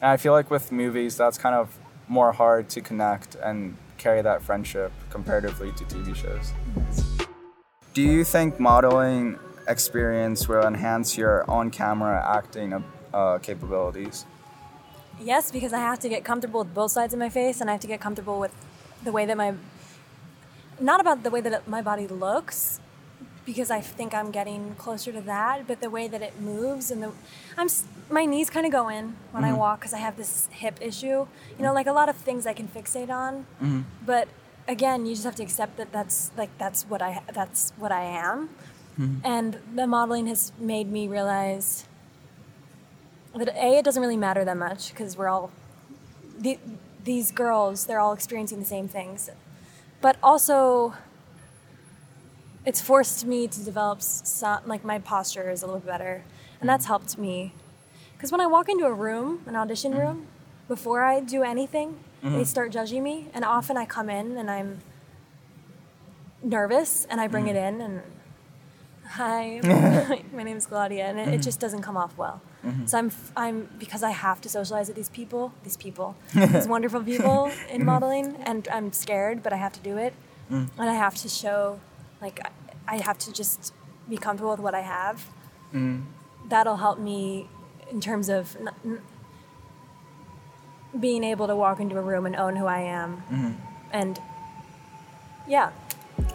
I 0.00 0.16
feel 0.16 0.32
like 0.32 0.48
with 0.48 0.70
movies, 0.70 1.16
that's 1.16 1.36
kind 1.36 1.56
of 1.56 1.76
more 2.06 2.32
hard 2.32 2.68
to 2.70 2.80
connect 2.80 3.34
and 3.34 3.76
carry 3.98 4.22
that 4.22 4.42
friendship 4.42 4.92
comparatively 5.10 5.72
to 5.72 5.84
TV 5.84 6.14
shows. 6.14 6.52
Do 7.94 8.02
you 8.02 8.24
think 8.24 8.60
modeling 8.60 9.38
experience 9.66 10.48
will 10.48 10.66
enhance 10.66 11.18
your 11.18 11.48
on 11.50 11.70
camera 11.70 12.24
acting 12.36 12.84
uh, 13.12 13.38
capabilities? 13.38 14.24
Yes, 15.20 15.50
because 15.50 15.72
I 15.72 15.78
have 15.80 15.98
to 16.00 16.08
get 16.08 16.24
comfortable 16.24 16.60
with 16.60 16.72
both 16.72 16.92
sides 16.92 17.12
of 17.12 17.18
my 17.18 17.28
face, 17.28 17.60
and 17.60 17.68
I 17.68 17.74
have 17.74 17.82
to 17.82 17.86
get 17.86 18.00
comfortable 18.00 18.40
with 18.40 18.54
the 19.04 19.12
way 19.12 19.26
that 19.26 19.36
my 19.36 19.54
not 20.80 21.00
about 21.00 21.22
the 21.22 21.30
way 21.30 21.40
that 21.40 21.68
my 21.68 21.82
body 21.82 22.06
looks, 22.06 22.80
because 23.44 23.70
I 23.70 23.80
think 23.80 24.14
I'm 24.14 24.30
getting 24.30 24.74
closer 24.76 25.12
to 25.12 25.20
that, 25.22 25.66
but 25.66 25.80
the 25.80 25.90
way 25.90 26.08
that 26.08 26.22
it 26.22 26.40
moves 26.40 26.90
and 26.90 27.02
the 27.02 27.12
I'm 27.56 27.68
my 28.10 28.24
knees 28.24 28.50
kind 28.50 28.66
of 28.66 28.72
go 28.72 28.88
in 28.88 29.16
when 29.32 29.44
I 29.44 29.48
mm-hmm. 29.48 29.58
walk 29.58 29.80
because 29.80 29.94
I 29.94 29.98
have 29.98 30.16
this 30.16 30.48
hip 30.52 30.78
issue. 30.80 31.26
You 31.56 31.62
know, 31.64 31.72
like 31.72 31.86
a 31.86 31.92
lot 31.92 32.08
of 32.08 32.16
things 32.16 32.46
I 32.46 32.52
can 32.52 32.68
fixate 32.68 33.10
on, 33.10 33.46
mm-hmm. 33.62 33.80
but 34.04 34.28
again, 34.68 35.06
you 35.06 35.12
just 35.14 35.24
have 35.24 35.36
to 35.36 35.42
accept 35.42 35.76
that 35.78 35.92
that's 35.92 36.30
like 36.36 36.50
that's 36.58 36.84
what 36.84 37.02
I 37.02 37.22
that's 37.32 37.72
what 37.76 37.92
I 37.92 38.02
am, 38.02 38.50
mm-hmm. 38.98 39.18
and 39.24 39.58
the 39.74 39.86
modeling 39.86 40.26
has 40.26 40.52
made 40.58 40.90
me 40.90 41.08
realize 41.08 41.86
that 43.34 43.48
a 43.48 43.78
it 43.78 43.84
doesn't 43.84 44.02
really 44.02 44.16
matter 44.16 44.44
that 44.44 44.56
much 44.56 44.90
because 44.90 45.16
we're 45.16 45.28
all 45.28 45.50
the, 46.38 46.58
these 47.04 47.30
girls 47.30 47.86
they're 47.86 48.00
all 48.00 48.12
experiencing 48.12 48.58
the 48.58 48.64
same 48.64 48.88
things 48.88 49.30
but 50.00 50.16
also 50.22 50.94
it's 52.66 52.80
forced 52.80 53.24
me 53.24 53.48
to 53.48 53.64
develop 53.64 54.02
some 54.02 54.60
like 54.66 54.84
my 54.84 54.98
posture 54.98 55.50
is 55.50 55.62
a 55.62 55.66
little 55.66 55.80
bit 55.80 55.88
better, 55.88 56.24
and 56.60 56.68
that's 56.68 56.86
helped 56.86 57.18
me. 57.18 57.52
Because 58.16 58.30
when 58.30 58.40
I 58.40 58.46
walk 58.46 58.68
into 58.68 58.84
a 58.84 58.92
room, 58.92 59.42
an 59.46 59.56
audition 59.56 59.92
mm-hmm. 59.92 60.00
room, 60.00 60.26
before 60.68 61.02
I 61.02 61.20
do 61.20 61.42
anything, 61.42 61.98
mm-hmm. 62.22 62.36
they 62.36 62.44
start 62.44 62.70
judging 62.70 63.02
me, 63.02 63.28
and 63.32 63.44
often 63.44 63.76
I 63.76 63.86
come 63.86 64.10
in 64.10 64.36
and 64.36 64.50
I'm 64.50 64.78
nervous, 66.42 67.06
and 67.08 67.20
I 67.20 67.28
bring 67.28 67.46
mm-hmm. 67.46 67.56
it 67.56 67.68
in 67.68 67.80
and. 67.80 68.02
Hi, 69.10 69.60
my 70.32 70.44
name 70.44 70.56
is 70.56 70.66
Claudia, 70.66 71.04
and 71.06 71.18
it, 71.18 71.22
it 71.22 71.30
mm-hmm. 71.30 71.40
just 71.40 71.58
doesn't 71.58 71.82
come 71.82 71.96
off 71.96 72.16
well. 72.16 72.40
Mm-hmm. 72.64 72.86
So 72.86 72.98
I'm, 72.98 73.10
I'm 73.36 73.68
because 73.78 74.04
I 74.04 74.10
have 74.10 74.40
to 74.42 74.48
socialize 74.48 74.86
with 74.86 74.96
these 74.96 75.08
people, 75.08 75.52
these 75.64 75.76
people, 75.76 76.14
these 76.34 76.68
wonderful 76.68 77.02
people 77.02 77.46
in 77.46 77.52
mm-hmm. 77.52 77.84
modeling, 77.86 78.36
and 78.44 78.68
I'm 78.68 78.92
scared, 78.92 79.42
but 79.42 79.52
I 79.52 79.56
have 79.56 79.72
to 79.72 79.80
do 79.80 79.96
it, 79.96 80.14
mm. 80.50 80.68
and 80.78 80.90
I 80.90 80.94
have 80.94 81.16
to 81.16 81.28
show, 81.28 81.80
like, 82.20 82.40
I- 82.86 82.98
have 82.98 83.18
to 83.18 83.32
just 83.32 83.72
be 84.08 84.16
comfortable 84.16 84.50
with 84.50 84.60
what 84.60 84.74
I 84.74 84.80
have. 84.80 85.28
Mm. 85.72 86.04
That'll 86.48 86.76
help 86.76 86.98
me 86.98 87.48
in 87.90 88.00
terms 88.00 88.28
of 88.28 88.56
n- 88.56 88.70
n- 88.84 89.02
being 90.98 91.22
able 91.22 91.46
to 91.46 91.54
walk 91.54 91.78
into 91.80 91.96
a 91.96 92.02
room 92.02 92.26
and 92.26 92.34
own 92.36 92.56
who 92.56 92.66
I 92.66 92.80
am, 92.80 93.58
and 93.92 94.20
yeah, 95.48 95.70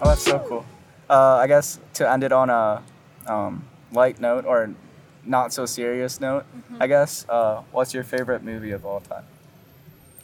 Oh, 0.02 0.10
that's 0.10 0.24
so 0.24 0.40
cool. 0.40 0.66
Uh, 1.10 1.36
I 1.36 1.48
guess 1.48 1.80
to 1.96 2.10
end 2.10 2.24
it 2.24 2.32
on 2.32 2.50
a 2.50 2.82
um, 3.28 3.64
light 3.92 4.20
note 4.20 4.46
or 4.46 4.74
not 5.24 5.54
so 5.54 5.66
serious 5.66 6.20
note, 6.20 6.46
Mm-hmm. 6.56 6.82
I 6.84 6.88
guess. 6.88 7.26
Uh, 7.30 7.62
what's 7.72 7.94
your 7.94 8.04
favorite 8.04 8.44
movie 8.44 8.72
of 8.72 8.86
all 8.86 9.00
time? 9.02 9.24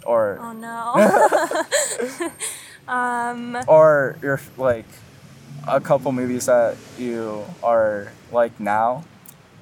Or 0.05 0.39
oh 0.41 0.53
no. 0.53 2.31
um, 2.87 3.57
or 3.67 4.17
your 4.21 4.39
like 4.57 4.85
a 5.67 5.79
couple 5.79 6.11
movies 6.11 6.47
that 6.47 6.75
you 6.97 7.45
are 7.61 8.11
like 8.31 8.59
now, 8.59 9.03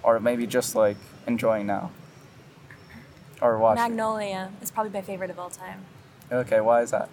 or 0.03 0.19
maybe 0.19 0.47
just 0.47 0.75
like 0.75 0.95
enjoying 1.27 1.67
now, 1.67 1.91
or 3.41 3.57
watching. 3.59 3.83
Magnolia 3.83 4.51
is 4.61 4.71
probably 4.71 4.91
my 4.93 5.01
favorite 5.01 5.29
of 5.29 5.37
all 5.39 5.49
time. 5.49 5.81
Okay, 6.31 6.61
why 6.61 6.81
is 6.81 6.91
that? 6.91 7.09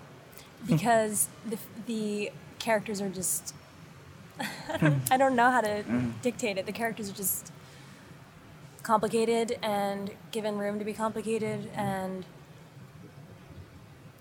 because 0.66 1.28
the, 1.44 1.58
the 1.86 2.30
characters 2.58 3.00
are 3.00 3.08
just 3.10 3.54
I 5.10 5.16
don't, 5.16 5.36
know 5.36 5.50
how 5.50 5.60
to 5.60 5.82
dictate 6.22 6.58
it. 6.58 6.66
The 6.66 6.72
characters 6.72 7.10
are 7.10 7.14
just 7.14 7.52
complicated 8.82 9.58
and 9.62 10.12
given 10.30 10.58
room 10.58 10.78
to 10.78 10.84
be 10.84 10.92
complicated 10.92 11.70
and 11.74 12.24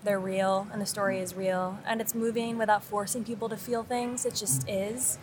they're 0.02 0.20
real 0.20 0.66
and 0.72 0.80
the 0.80 0.86
story 0.86 1.18
is 1.18 1.34
real. 1.34 1.78
And 1.86 2.00
it's 2.00 2.14
moving 2.14 2.58
without 2.58 2.82
forcing 2.82 3.24
people 3.24 3.48
to 3.48 3.56
feel 3.56 3.82
things. 3.82 4.24
It 4.24 4.34
just 4.34 4.68
is. 4.68 5.18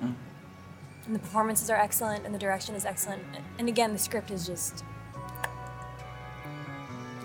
And 0.00 1.14
the 1.14 1.18
performances 1.18 1.70
are 1.70 1.76
excellent 1.76 2.24
and 2.24 2.34
the 2.34 2.38
direction 2.38 2.74
is 2.74 2.84
excellent. 2.84 3.22
And 3.58 3.68
again 3.68 3.92
the 3.92 3.98
script 3.98 4.30
is 4.30 4.46
just 4.46 4.84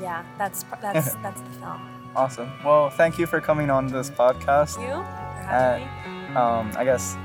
yeah 0.02 0.24
that's 0.38 0.64
that's 0.82 1.14
that's 1.24 1.42
the 1.42 1.50
film. 1.60 1.98
Awesome. 2.16 2.52
Well, 2.64 2.90
thank 2.90 3.20
you 3.20 3.28
for 3.28 3.40
coming 3.40 3.70
on 3.70 3.88
this 3.88 4.10
podcast. 4.10 4.82
you 4.82 4.88
for 4.88 5.04
having 5.44 5.84
uh, 5.84 6.12
me 6.12 6.17
Um, 6.38 6.72
I 6.78 6.84
guess 6.86 7.18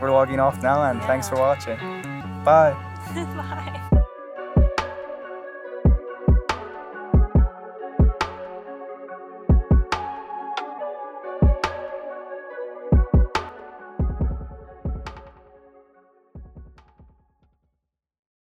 we're 0.00 0.12
logging 0.12 0.38
off 0.38 0.62
now, 0.62 0.84
and 0.84 1.02
thanks 1.02 1.28
for 1.28 1.36
watching. 1.36 1.76
Bye. 2.44 2.72
Bye. 3.14 3.76